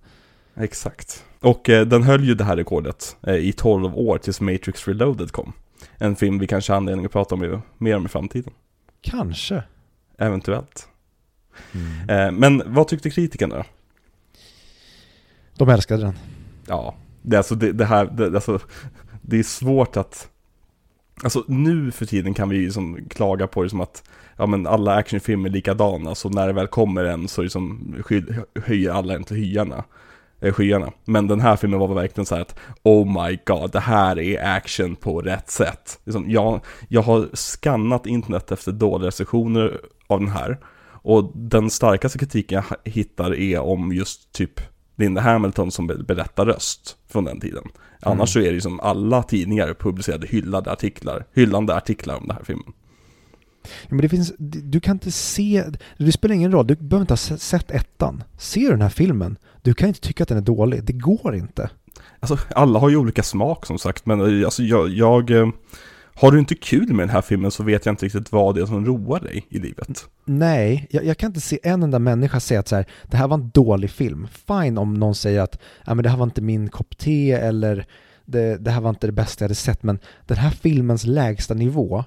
[0.56, 1.26] Exakt.
[1.40, 5.32] Och eh, den höll ju det här rekordet eh, i 12 år tills Matrix Reloaded
[5.32, 5.54] kom.
[5.98, 8.54] En film vi kanske har anledning att prata om mer om i framtiden.
[9.02, 9.64] Kanske.
[10.18, 10.88] Eventuellt.
[11.72, 12.10] Mm.
[12.10, 13.64] Eh, men vad tyckte kritikerna då?
[15.58, 16.14] De älskade den.
[16.68, 18.60] Ja, det, är alltså, det, det här, det, alltså,
[19.22, 20.30] det är svårt att...
[21.24, 24.04] Alltså nu för tiden kan vi ju liksom klaga på det som att
[24.38, 27.96] ja, men alla actionfilmer är likadana, så när det väl kommer en så liksom
[28.66, 29.84] höjer alla en till hyarna,
[30.42, 30.92] skyarna.
[31.06, 34.56] Men den här filmen var verkligen så här att oh my god, det här är
[34.56, 36.00] action på rätt sätt.
[36.04, 40.58] Liksom, jag, jag har skannat internet efter dåliga recensioner av den här,
[41.08, 44.62] och den starkaste kritiken jag hittar är om just typ
[44.96, 47.64] Linda Hamilton som be- berättar röst från den tiden.
[48.02, 52.38] Annars så är det ju som alla tidningar publicerade hyllade artiklar, hyllande artiklar om den
[52.38, 52.74] här filmen.
[53.82, 55.64] Ja, men det finns, du kan inte se,
[55.98, 58.24] det spelar ingen roll, du behöver inte ha se- sett ettan.
[58.38, 61.36] Ser du den här filmen, du kan inte tycka att den är dålig, det går
[61.36, 61.70] inte.
[62.20, 65.48] Alltså alla har ju olika smak som sagt, men eh, alltså jag, jag eh,
[66.18, 68.62] har du inte kul med den här filmen så vet jag inte riktigt vad det
[68.62, 70.06] är som roar dig i livet.
[70.26, 73.28] Nej, jag, jag kan inte se en enda människa säga att så här, det här
[73.28, 74.28] var en dålig film.
[74.48, 77.86] Fine om någon säger att ja, men det här var inte min kopp te eller
[78.26, 81.54] det, det här var inte det bästa jag hade sett, men den här filmens lägsta
[81.54, 82.04] nivå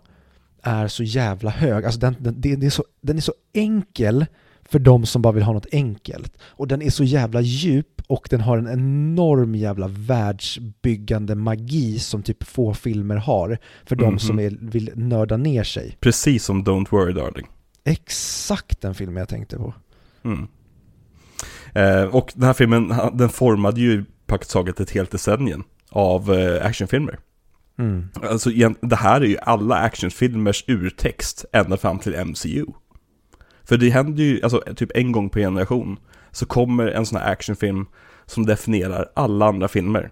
[0.69, 1.85] är så jävla hög.
[1.85, 4.27] Alltså den, den, det är så, den är så enkel
[4.71, 6.37] för de som bara vill ha något enkelt.
[6.43, 12.23] Och den är så jävla djup och den har en enorm jävla världsbyggande magi som
[12.23, 14.19] typ få filmer har för de Mhm.
[14.19, 15.97] som är, vill nörda ner sig.
[16.01, 17.47] Precis som Don't Worry Darling.
[17.85, 19.75] Exakt den filmen jag tänkte på.
[20.25, 20.47] Mm.
[21.75, 26.67] Eh, och den här filmen, den formade ju praktiskt taget ett helt decennium av eh,
[26.67, 27.19] actionfilmer.
[27.79, 28.09] Mm.
[28.23, 28.51] Alltså
[28.81, 32.67] det här är ju alla actionfilmers urtext ända fram till MCU.
[33.65, 35.99] För det händer ju, alltså typ en gång per generation,
[36.31, 37.87] så kommer en sån här actionfilm
[38.27, 40.11] som definierar alla andra filmer.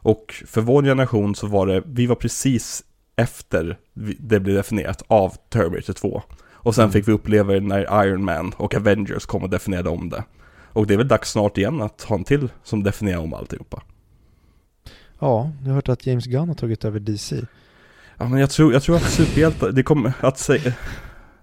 [0.00, 2.84] Och för vår generation så var det, vi var precis
[3.16, 6.22] efter det blev definierat av Terminator 2.
[6.52, 6.92] Och sen Mm.
[6.92, 10.24] fick vi uppleva det när Iron Man och Avengers kom och definierade om det.
[10.72, 13.82] Och det är väl dags snart igen att ha en till som definierar om alltihopa.
[15.18, 17.36] Ja, jag har hört att James Gunn har tagit över DC.
[18.16, 20.72] Ja men jag tror, jag tror att superhjältar, det kommer att säga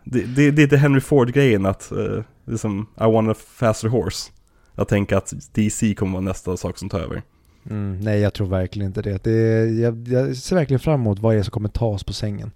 [0.03, 4.31] det, det, det är det Henry Ford-grejen att, uh, liksom, I want a faster horse
[4.75, 7.21] Jag tänker att DC kommer vara nästa sak som tar över
[7.69, 9.23] Mm, nej, jag tror verkligen inte det.
[9.23, 12.13] det jag, jag ser verkligen fram emot vad det är som kommer ta oss på
[12.13, 12.51] sängen.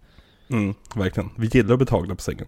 [0.49, 2.47] Mm, verkligen, vi gillar att bli tagna på sängen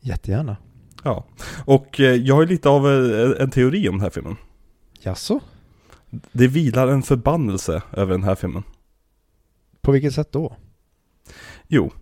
[0.00, 0.56] Jättegärna.
[1.04, 1.24] Ja,
[1.64, 4.36] och eh, jag har lite av eh, en teori om den här filmen
[5.00, 5.40] Jaså?
[6.32, 8.62] Det vilar en förbannelse över den här filmen
[9.80, 10.56] På vilket sätt då?
[11.68, 11.92] Jo,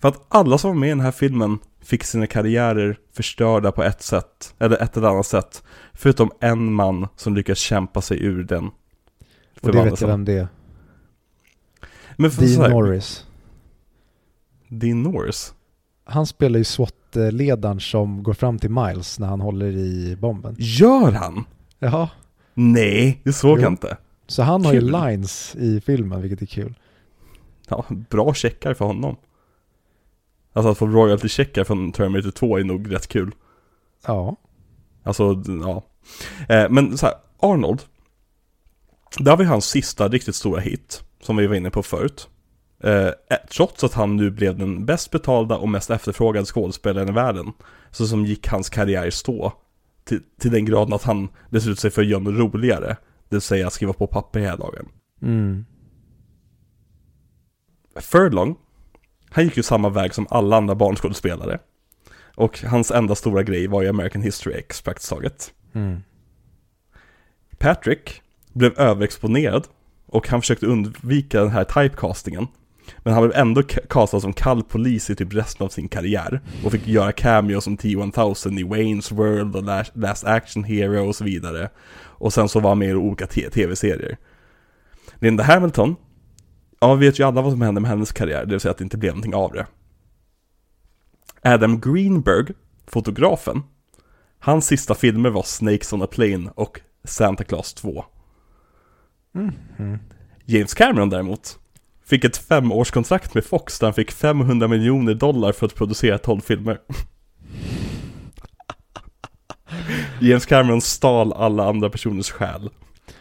[0.00, 3.82] för att alla som var med i den här filmen fick sina karriärer förstörda på
[3.82, 5.62] ett sätt, eller ett eller annat sätt.
[5.92, 8.72] Förutom en man som lyckades kämpa sig ur den Och
[9.60, 10.08] det vet jag förbannelsen.
[10.08, 10.48] vem det är.
[12.16, 13.26] Men för Dean Norris.
[14.68, 15.54] Dean Norris?
[16.04, 20.56] Han spelar ju SWAT-ledaren som går fram till Miles när han håller i bomben.
[20.58, 21.44] Gör han?
[21.78, 22.08] Jaha.
[22.54, 23.62] Nej, det såg Jo.
[23.62, 23.96] jag inte.
[24.26, 26.74] Så han har ju lines i filmen, vilket är kul.
[27.68, 29.16] Ja, bra checkar för honom.
[30.52, 33.34] Alltså att få royalty-checkar från Terminator 2 är nog rätt kul.
[34.06, 34.36] Ja.
[35.02, 35.82] Alltså, ja.
[36.48, 37.82] Eh, men så här, Arnold.
[39.18, 41.02] Där har vi hans sista riktigt stora hit.
[41.20, 42.28] Som vi var inne på förut.
[42.84, 43.08] Eh,
[43.50, 47.52] trots att han nu blev den bäst betalda och mest efterfrågade skådespelaren i världen.
[47.90, 49.52] Så som gick hans karriär stå.
[50.04, 52.96] Till, till den graden att han beslutade sig för att göra något roligare.
[53.28, 54.88] Det vill säga skriva på papper hela dagen.
[55.22, 55.64] Mm.
[58.00, 58.56] Furlong,
[59.30, 61.58] han gick ju samma väg som alla andra barnskådespelare.
[62.36, 65.52] Och hans enda stora grej var ju American History X praktiskt taget.
[65.72, 66.02] Mm.
[67.58, 68.22] Patrick
[68.52, 69.66] blev överexponerad
[70.06, 72.46] och han försökte undvika den här typecastingen.
[72.98, 76.40] Men han blev ändå castad som kall polis i typ resten av sin karriär.
[76.64, 81.24] Och fick göra cameo som T-1000 i Wayne's World och Last Action Hero och så
[81.24, 81.70] vidare.
[81.96, 84.16] Och sen så var han med i olika tv-serier.
[85.14, 85.96] Linda Hamilton,
[86.80, 88.78] ja vi vet ju alla vad som hände med hennes karriär, det vill säga att
[88.78, 89.66] det inte blev någonting av det.
[91.42, 92.54] Adam Greenberg,
[92.86, 93.62] fotografen,
[94.38, 98.04] hans sista filmer var Snakes on a Plane och Santa Claus 2.
[99.34, 99.98] Mm.
[100.44, 101.58] James Cameron däremot
[102.06, 106.40] fick ett femårskontrakt med Fox där han fick 500 miljoner dollar för att producera 12
[106.40, 106.78] filmer.
[110.20, 112.70] James Cameron stal alla andra personers själ.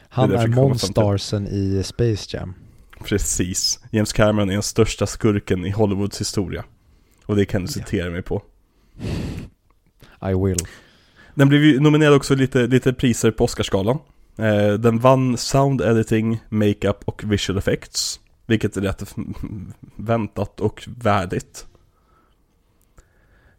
[0.10, 0.47] Han är är.
[0.47, 2.53] Monstarsen i Space Jam.
[3.03, 3.80] Precis.
[3.91, 6.64] James Cameron är den största skurken i Hollywoods historia.
[7.26, 8.43] Och det kan du citera mig på.
[10.30, 10.57] I will.
[11.35, 13.99] Den blev ju nominerad också lite, lite priser på Oscarsgalan.
[14.38, 18.19] Eh, den vann Sound Editing, Makeup och Visual Effects.
[18.45, 19.15] Vilket är rätt
[19.95, 21.68] väntat och värdigt.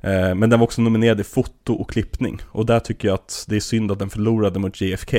[0.01, 2.39] Eh, men den var också nominerad i foto och klippning.
[2.47, 5.17] Och där tycker jag att det är synd att den förlorade mot JFK.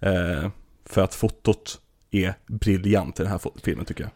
[0.00, 0.48] Eh,
[0.84, 4.10] för att fotot är briljant i den här filmen tycker jag.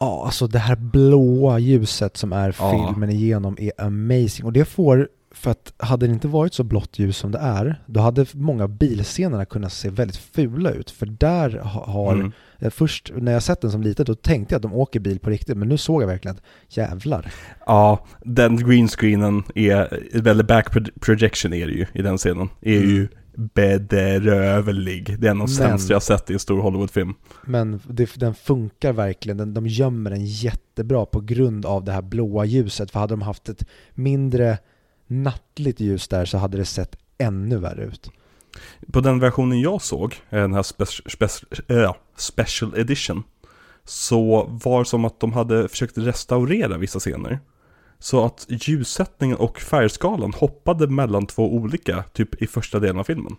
[0.00, 2.88] Ja, alltså det här blåa ljuset som är Ja.
[2.88, 4.44] filmen igenom är amazing.
[4.46, 7.82] Och det får, för att hade det inte varit så blått ljus som det är,
[7.86, 10.90] då hade många bilscenerna kunnat se väldigt fula ut.
[10.90, 12.32] För där ha- har, Mm.
[12.64, 15.18] Eh, först när jag sett den som liten, då tänkte jag att de åker bil
[15.18, 17.32] på riktigt, men nu såg jag verkligen att jävlar.
[17.66, 22.80] Ja, den greenscreenen är, eller back pro- projection är det ju i den scenen, är
[22.80, 25.18] ju bedrövlig.
[25.20, 27.14] Det är en av de sämsta jag sett i en stor Hollywoodfilm.
[27.44, 32.02] Men det, den funkar verkligen, den, de gömmer den jättebra på grund av det här
[32.02, 32.90] blåa ljuset.
[32.90, 33.64] För hade de haft ett
[33.94, 34.58] mindre
[35.06, 38.10] nattligt ljus där så hade det sett ännu värre ut.
[38.92, 43.22] På den versionen jag såg, eh, den här spe- spe- äh, special edition,
[43.84, 47.38] så var det som att de hade försökt restaurera vissa scener.
[47.98, 53.36] Så att ljussättningen och färgskalan hoppade mellan två olika, typ i första delen av filmen.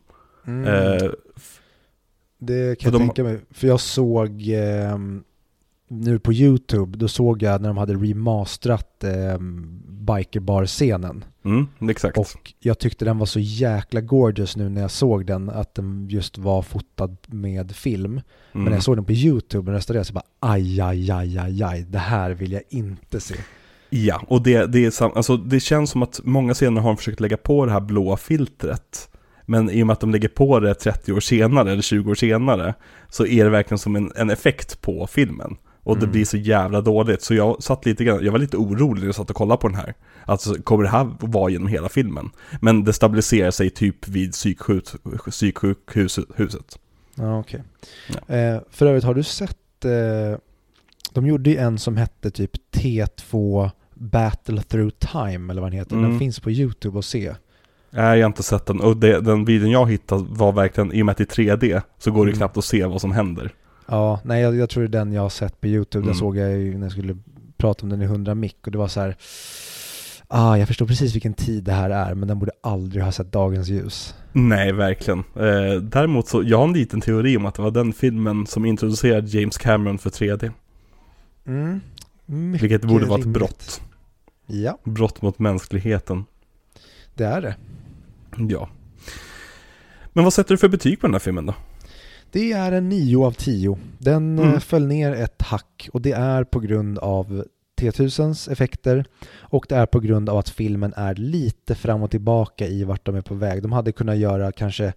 [0.48, 1.10] Eh,
[2.40, 3.40] Det kan jag de- tänka mig.
[3.52, 4.98] För jag såg eh,
[5.88, 9.38] nu på YouTube, då såg jag när de hade remasterat eh,
[10.06, 11.26] bikerbar-scenen.
[11.46, 12.18] mm, exakt.
[12.18, 16.08] Och jag tyckte den var så jäkla gorgeous nu när jag såg den, att den
[16.10, 18.12] just var fotad med film.
[18.12, 18.22] Mm.
[18.52, 21.64] Men när jag såg den på YouTube och restaurerade så bara aj, aj, aj, aj,
[21.64, 23.36] aj, det här vill jag inte se.
[23.90, 26.98] Ja, och det, det, är sam- alltså, det känns som att många scener har de
[26.98, 29.10] försökt lägga på det här blåa filtret.
[29.46, 32.16] Men i och med att de lägger på det 30 år senare, eller 20 år
[32.16, 32.74] senare,
[33.10, 35.58] så är det verkligen som en, en effekt på filmen.
[35.86, 36.12] Och det Mm.
[36.12, 39.16] blir så jävla dåligt, så jag satt lite grann, jag var lite orolig när jag
[39.16, 39.94] satt och kollade på den här.
[40.26, 42.30] Alltså, kommer det här vara genom hela filmen?
[42.62, 44.86] Men det stabiliserar sig typ vid psyksjuk,
[45.30, 46.80] psyksjukhuset.
[47.16, 47.64] Ja, okej.
[48.28, 48.36] Ja.
[48.36, 50.40] Eh, för övrigt, har du sett, eh,
[51.14, 55.96] de gjorde ju en som hette typ T2 Battle Through Time, eller vad den heter.
[55.96, 56.20] Den Mm.
[56.20, 57.36] finns på YouTube att se.
[57.90, 58.82] Nej, jag har inte sett den.
[58.82, 61.82] Och det, den videon jag hittade var verkligen, i och med att det är 3D,
[61.98, 62.38] så går det Mm.
[62.38, 63.54] knappt att se vad som händer.
[63.88, 66.02] Ja, nej jag, jag tror det är den jag har sett på YouTube.
[66.02, 66.16] Den Mm.
[66.20, 67.18] såg jag ju när jag skulle
[67.58, 69.16] prata om den i 100 mick och det var så här.
[70.28, 73.32] Ah, jag förstår precis vilken tid det här är, men den borde aldrig ha sett
[73.32, 74.16] dagens ljus.
[74.32, 75.20] Nej, verkligen.
[75.20, 78.66] Eh, däremot så, jag har en liten teori om att det var den filmen som
[78.66, 80.52] introducerade James Cameron för 3D.
[81.48, 81.80] Mm.
[82.26, 83.82] Mycket Vilket borde vara ett brott.
[84.48, 86.26] Ja, Brott mot mänskligheten.
[87.14, 87.56] det är det.
[88.50, 88.70] Ja.
[90.14, 91.54] Men vad sätter du för betyg på den här filmen då?
[92.32, 93.78] Det är en 9 av 10.
[93.98, 94.54] Den Mm.
[94.54, 97.46] eh, föll ner ett hack och det är på grund av
[97.82, 99.06] T1000s effekter
[99.38, 103.06] och det är på grund av att filmen är lite fram och tillbaka i vart
[103.06, 103.62] de är på väg.
[103.62, 104.94] De hade kunnat göra kanske,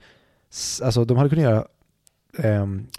[0.82, 1.64] alltså de hade kunnat göra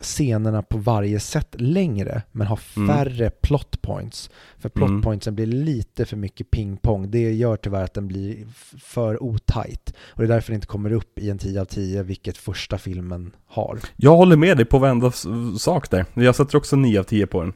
[0.02, 2.88] scenerna på varje sätt längre men ha Mm.
[2.96, 4.30] färre plot points.
[4.58, 5.02] För plot Mm.
[5.02, 7.12] pointsen blir lite för mycket ping-pong.
[7.12, 8.38] Det gör tyvärr att den blir
[8.80, 9.94] för otajt.
[10.08, 12.78] Och det är därför den inte kommer upp i en 10 av 10, vilket första
[12.78, 13.80] filmen har.
[13.98, 15.12] Jag håller med dig på varenda
[15.60, 16.06] sak där.
[16.14, 17.54] Jag sätter också 9 av 10 på den.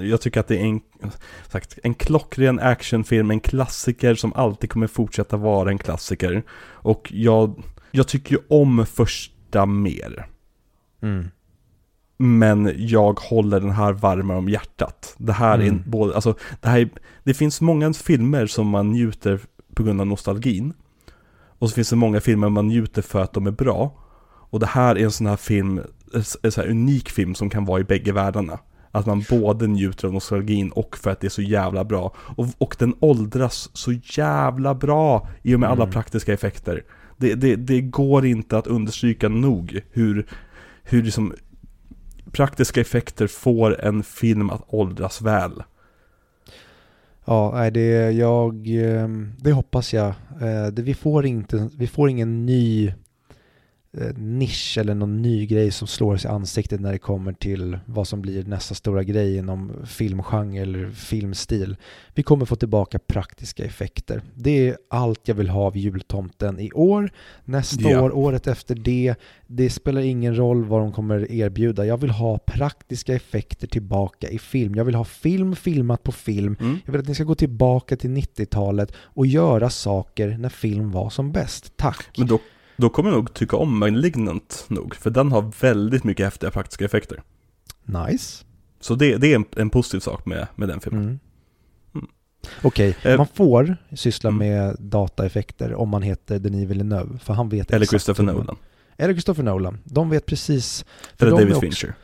[0.00, 0.80] Eh, jag tycker att det är en,
[1.48, 6.42] sagt, en klockren actionfilm, en klassiker som alltid kommer fortsätta vara en klassiker.
[6.60, 10.26] Och jag, jag tycker ju om första mer.
[11.02, 11.24] Mm.
[12.20, 15.14] Men jag håller den här varmare om hjärtat.
[15.18, 15.66] Det här Mm.
[15.74, 16.88] är både, alltså, det här är,
[17.24, 19.40] det finns många filmer som man njuter
[19.74, 20.72] på grund av nostalgin.
[21.58, 23.94] Och så finns det många filmer man njuter för att de är bra.
[24.50, 25.80] Och det här är en sån här film,
[26.42, 28.58] en sån här unik film som kan vara i bägge världarna.
[28.90, 32.14] Att man både njuter av nostalgin och för att det är så jävla bra.
[32.18, 35.92] Och, och den åldras så jävla bra i och med alla Mm.
[35.92, 36.84] praktiska effekter.
[37.16, 40.26] Det, det, det går inte att understryka nog hur,
[40.88, 41.34] hur liksom
[42.32, 45.62] praktiska effekter får en film att åldras väl.
[47.24, 49.08] Ja, nej, det, jag, eh,
[49.38, 50.08] det hoppas jag.
[50.40, 52.94] Eh, det, vi, får inte, vi får ingen ny
[54.16, 58.08] nisch eller någon ny grej som slår oss i ansiktet när det kommer till vad
[58.08, 61.76] som blir nästa stora grej inom filmgenre eller filmstil.
[62.14, 64.22] Vi kommer få tillbaka praktiska effekter.
[64.34, 67.10] Det är allt jag vill ha av jultomten i år,
[67.44, 68.00] nästa Ja.
[68.02, 69.14] år, året efter det.
[69.46, 71.86] Det spelar ingen roll vad de kommer erbjuda.
[71.86, 74.74] Jag vill ha praktiska effekter tillbaka i film.
[74.74, 76.56] Jag vill ha film filmat på film.
[76.60, 76.78] Mm.
[76.84, 81.10] Jag vill att ni ska gå tillbaka till 90-talet och göra saker när film var
[81.10, 81.72] som bäst.
[81.76, 82.06] Tack.
[82.18, 82.38] Men då,
[82.78, 86.84] då kommer jag nog tycka om Malignant nog, för den har väldigt mycket häftiga praktiska
[86.84, 87.22] effekter.
[87.84, 88.44] Nice.
[88.80, 91.02] Så det, det är en, en positiv sak med, med den filmen.
[91.02, 91.18] Mm.
[91.94, 92.06] Mm.
[92.62, 94.38] Okej, Eh, man får syssla mm.
[94.38, 98.56] med dataeffekter om man heter Denis Villeneuve, för han vet Eller Christopher man- Nolan.
[98.96, 99.78] Eller Christopher Nolan.
[99.84, 100.84] De vet precis.
[101.16, 101.94] för Eller David också- Fincher.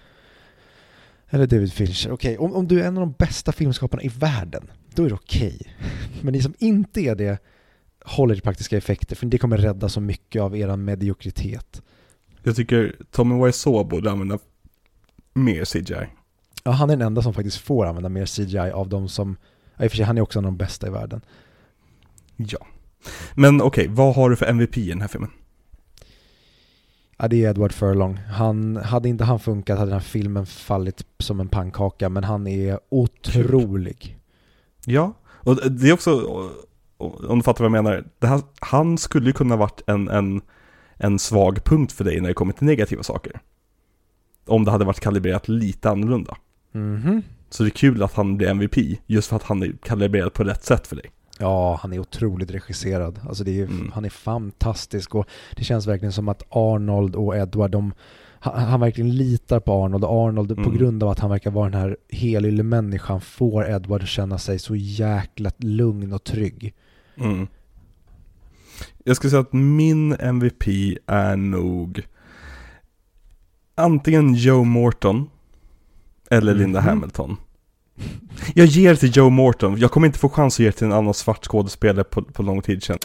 [1.30, 2.10] Eller David Fincher.
[2.12, 5.14] Okej, om, om du är en av de bästa filmskaparna i världen, då är det
[5.14, 5.60] okej.
[6.22, 7.38] Men ni som inte är det,
[8.05, 11.82] håller till praktiska effekter, för det kommer rädda så mycket av er mediokritet.
[12.43, 14.39] Jag tycker Tommy Wiseau borde använda
[15.35, 16.06] mer CGI.
[16.64, 19.36] Ja, han är den enda som faktiskt får använda mer CGI av de som,
[19.76, 21.20] ja, i och för sig han är också en av de bästa i världen.
[22.36, 22.66] Ja.
[23.35, 25.31] Men okej, vad har du för MVP i den här filmen?
[27.16, 28.16] Ja, det är Edward Furlong.
[28.16, 32.47] Han, hade inte han funkat hade den här filmen fallit som en pannkaka, men han
[32.47, 34.18] är otrolig.
[34.85, 36.10] Ja, och det är också,
[37.06, 40.40] om du fattar vad jag menar, här, han skulle ju kunna varit en, en,
[40.97, 43.40] en svag punkt för dig när det kommer till negativa saker.
[44.47, 46.36] Om det hade varit kalibrerat lite annorlunda.
[46.72, 47.22] Mhm.
[47.51, 48.76] Så det är kul att han blir MVP,
[49.06, 51.10] just för att han är kalibrerad på rätt sätt för dig.
[51.39, 53.20] Ja, han är otroligt regisserad.
[53.28, 53.90] Alltså det är, Mm.
[53.94, 55.26] Han är fantastisk och
[55.56, 57.93] det känns verkligen som att Arnold och Edward, de,
[58.40, 60.76] han, han verkligen litar på Arnold och Arnold på Mm.
[60.76, 64.59] grund av att han verkar vara den här helylle människan får Edward att känna sig
[64.59, 66.74] så jäkla lugn och trygg.
[67.16, 67.47] Mm.
[69.05, 70.69] Jag skulle säga att min MVP
[71.07, 72.03] är nog
[73.74, 75.31] antingen Joe Morton
[76.31, 76.89] eller Linda Mhm.
[76.89, 77.36] Hamilton.
[78.55, 81.15] Jag ger till Joe Morton, jag kommer inte få chans att ge till en annan
[81.15, 82.99] svart skådespelare på, på lång tid sedan.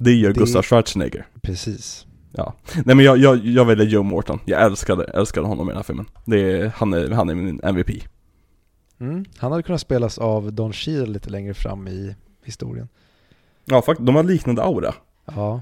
[0.00, 1.26] Det gör Det- Gustav Schwarzenegger.
[1.42, 2.06] Precis.
[2.32, 2.54] Ja.
[2.84, 4.38] Nej men jag, jag, jag väljer Joe Morton.
[4.44, 6.06] Jag älskade, älskade honom i den här filmen.
[6.24, 7.90] Det är, han, är, han är min MVP.
[9.00, 9.24] Mm.
[9.38, 12.88] Han hade kunnat spelas av Don Cheadle lite längre fram i historien.
[13.64, 14.06] Ja, faktiskt.
[14.06, 14.94] De har liknande aura.
[15.24, 15.60] Ja,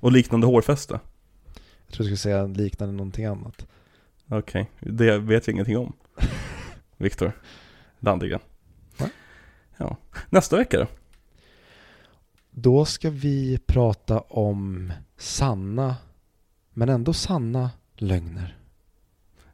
[0.00, 0.94] Och liknande hårfäste.
[0.94, 3.66] jag tror jag skulle säga liknande någonting annat.
[4.30, 5.92] Okej, det vet jag ingenting om.
[6.96, 7.32] Viktor
[7.98, 8.40] Landegren.
[9.76, 9.96] Ja.
[10.30, 10.86] Nästa vecka då?
[12.54, 15.96] Då ska vi prata om sanna,
[16.74, 18.56] men ändå sanna lögner.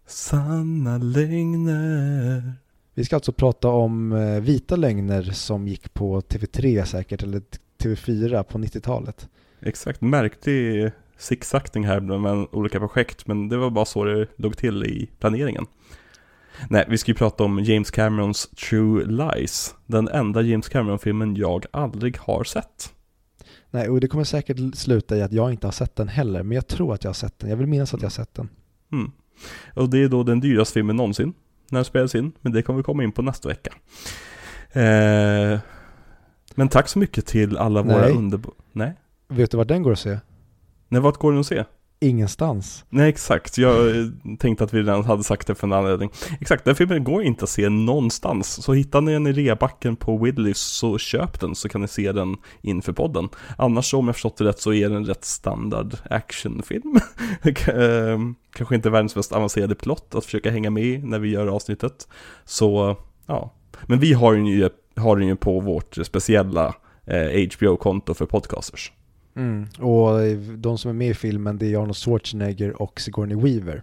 [0.07, 2.53] Sanna lögner.
[2.95, 7.43] Vi ska alltså prata om eh, vita lögner som gick på TV3 säkert, eller
[7.79, 9.29] TV4 på 90-talet.
[9.61, 14.85] Exakt, märklig zigzagning här med olika projekt, men det var bara så det låg till
[14.85, 15.67] i planeringen.
[16.71, 21.67] Nej, vi ska ju prata om James Camerons True Lies, den enda James Cameron-filmen jag
[21.71, 22.93] aldrig har sett.
[23.71, 26.55] Nej, och det kommer säkert sluta i att jag inte har sett den heller, men
[26.55, 27.51] jag tror att jag har sett den.
[27.51, 28.49] Jag vill minnas att jag har sett den.
[28.93, 29.11] Mm.
[29.75, 31.35] Och det är då den dyraste filmen någonsin
[31.71, 33.73] när den spelas in, men det kommer vi komma in på nästa vecka.
[34.73, 35.59] Eh,
[36.55, 38.55] men tack så mycket till alla våra underbara...
[38.73, 38.95] Nej?
[39.29, 40.19] Vet du var den går att se?
[40.89, 41.65] Nej, vart går den att se?
[42.01, 42.85] Ingenstans.
[42.89, 43.59] Nej, exakt.
[43.59, 43.95] Jag
[44.39, 46.11] tänkte att vi redan hade sagt det för en anledning.
[46.41, 48.63] Exakt, den filmen går inte att se någonstans.
[48.63, 52.13] Så hittar ni den i reabacken på Willys så köp den så kan ni se
[52.13, 53.29] den inför podden.
[53.57, 56.99] Annars om jag förstått det rätt så är den en rätt standard actionfilm.
[57.69, 61.47] Ehm, kanske inte världens mest avancerade plott att försöka hänga med i när vi gör
[61.47, 62.09] avsnittet.
[62.45, 62.97] Så,
[63.27, 63.55] ja.
[63.87, 66.75] Men vi har den ju, har den ju på vårt speciella
[67.07, 68.93] eh, HBO-konto för podcasters.
[69.39, 69.67] Mm.
[69.79, 73.83] Och de som är med i filmen det är Arnold Schwarzenegger och Sigourney Weaver.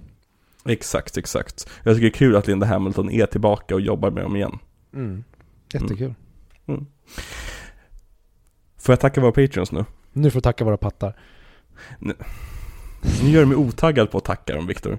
[0.66, 1.70] Exakt, exakt.
[1.84, 4.60] Jag tycker det är kul att Linda Hamilton är tillbaka och jobbar med dem igen.
[4.94, 5.24] Mm.
[5.74, 6.14] Jättekul.
[6.66, 6.86] Mm.
[8.78, 9.86] Får jag tacka våra patreons nu?
[10.14, 11.20] Nu får du tacka våra pattar.
[12.00, 14.98] Nu gör du mig otaggad på att tacka dem, Viktor.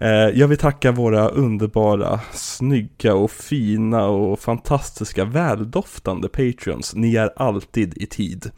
[0.00, 6.94] Eh, jag vill tacka våra underbara, snygga och fina och fantastiska, väldoftande patreons.
[6.94, 8.50] Ni är alltid i tid.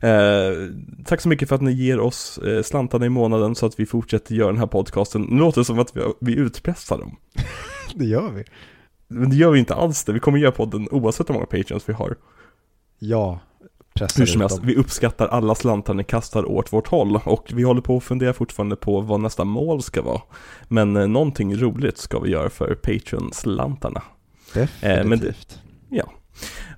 [0.00, 0.50] Eh,
[1.04, 3.86] tack så mycket för att ni ger oss eh, slantarna i månaden så att vi
[3.86, 5.22] fortsätter göra den här podcasten.
[5.22, 7.16] Nu låter det som att vi, vi utpressar dem.
[7.94, 8.44] Det gör vi.
[9.08, 10.12] Men det gör vi inte alls det.
[10.12, 12.16] Vi kommer göra podden oavsett hur många patreons vi har.
[12.98, 13.40] Ja,
[13.96, 17.62] pressa Hur som helst, vi uppskattar alla slantar ni kastar åt vårt håll och vi
[17.62, 20.20] håller på att fundera fortfarande på vad nästa mål ska vara.
[20.68, 24.02] Men eh, någonting roligt ska vi göra för Patreon-slantarna.
[24.54, 25.06] Definitivt.
[25.08, 25.34] men det-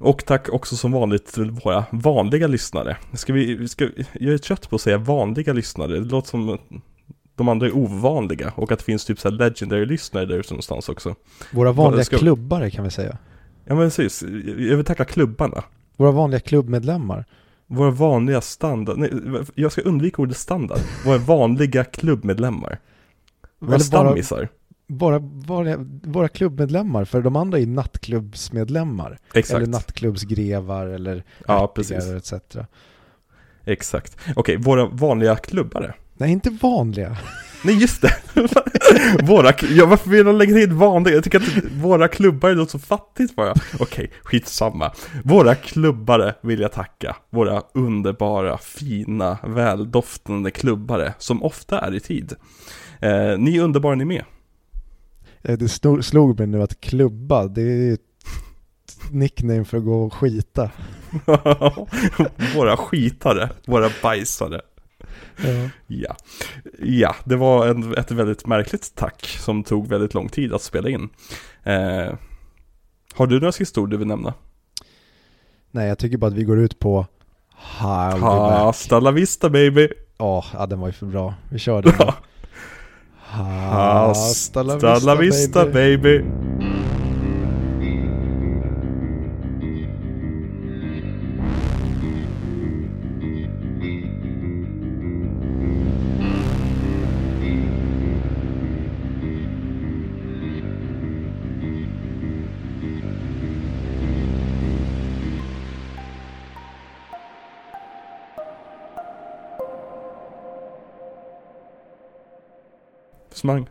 [0.01, 2.97] Och tack också som vanligt till våra vanliga lyssnare.
[3.12, 6.59] Ska vi, ska, jag är trött på att säga vanliga lyssnare, det låter som
[7.36, 10.89] de andra är ovanliga och att det finns typ så här legendary-lyssnare där ute någonstans
[10.89, 11.15] också.
[11.53, 13.19] Våra vanliga ska- klubbare kan vi säga.
[13.65, 14.23] Ja men precis,
[14.59, 15.62] jag vill tacka klubbarna.
[15.98, 17.24] Våra vanliga klubbmedlemmar.
[17.66, 19.10] Våra vanliga standard, nej,
[19.54, 20.78] jag ska undvika ordet standard.
[21.04, 22.78] Våra vanliga klubbmedlemmar.
[23.58, 24.48] Våra Eller bara, stammisar.
[24.86, 29.18] bara, bara, våra klubbmedlemmar, för de andra är nattklubbsmedlemmar.
[29.34, 29.56] Exakt.
[29.56, 32.06] Eller nattklubbsgrevar eller Ja, precis.
[32.32, 32.32] etc.
[33.64, 34.16] Exakt.
[34.36, 35.94] Okej, våra vanliga klubbare.
[36.19, 37.16] Nej, inte vanliga.
[37.65, 38.12] Nej, just det.
[39.23, 41.15] våra, ja, varför vill de lägga till vanliga?
[41.15, 43.55] Jag tycker att våra klubbare låter så fattigt bara.
[43.78, 44.93] Okej, skitsamma.
[45.24, 47.16] Våra klubbare vill jag tacka.
[47.31, 52.32] Våra underbara, fina, väldoftande klubbare som ofta är i tid.
[53.01, 54.24] Eh, ni är underbara ni med.
[55.43, 55.69] Eh, Det
[56.03, 58.01] slog mig nu att klubba, det är ett
[59.11, 60.70] nickname för att gå och skita.
[62.57, 64.61] våra skitare, våra bajsare.
[65.44, 65.70] Ja.
[65.86, 66.16] Ja,
[66.78, 70.89] ja det var en, ett väldigt märkligt tack som tog väldigt lång tid att spela
[70.89, 71.09] in.
[71.62, 72.15] Eh,
[73.15, 74.35] har du några sista ord du vill nämna?
[75.70, 77.06] Nej, jag tycker bara att vi går ut på
[78.20, 78.20] back.
[78.20, 79.89] Hasta la vista baby!
[80.19, 81.35] Ja, ja, den var ju för bra.
[81.51, 81.93] Vi kör den.
[83.20, 86.24] Hasta la vista baby!
[113.38, 113.66] Smang.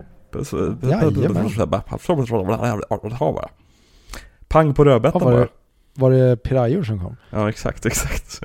[4.48, 5.40] Pang på Ja, rödbetan var, bara.
[5.42, 5.48] det,
[5.96, 7.16] var det pirajor som kom?
[7.30, 8.44] Ja, exakt, exakt.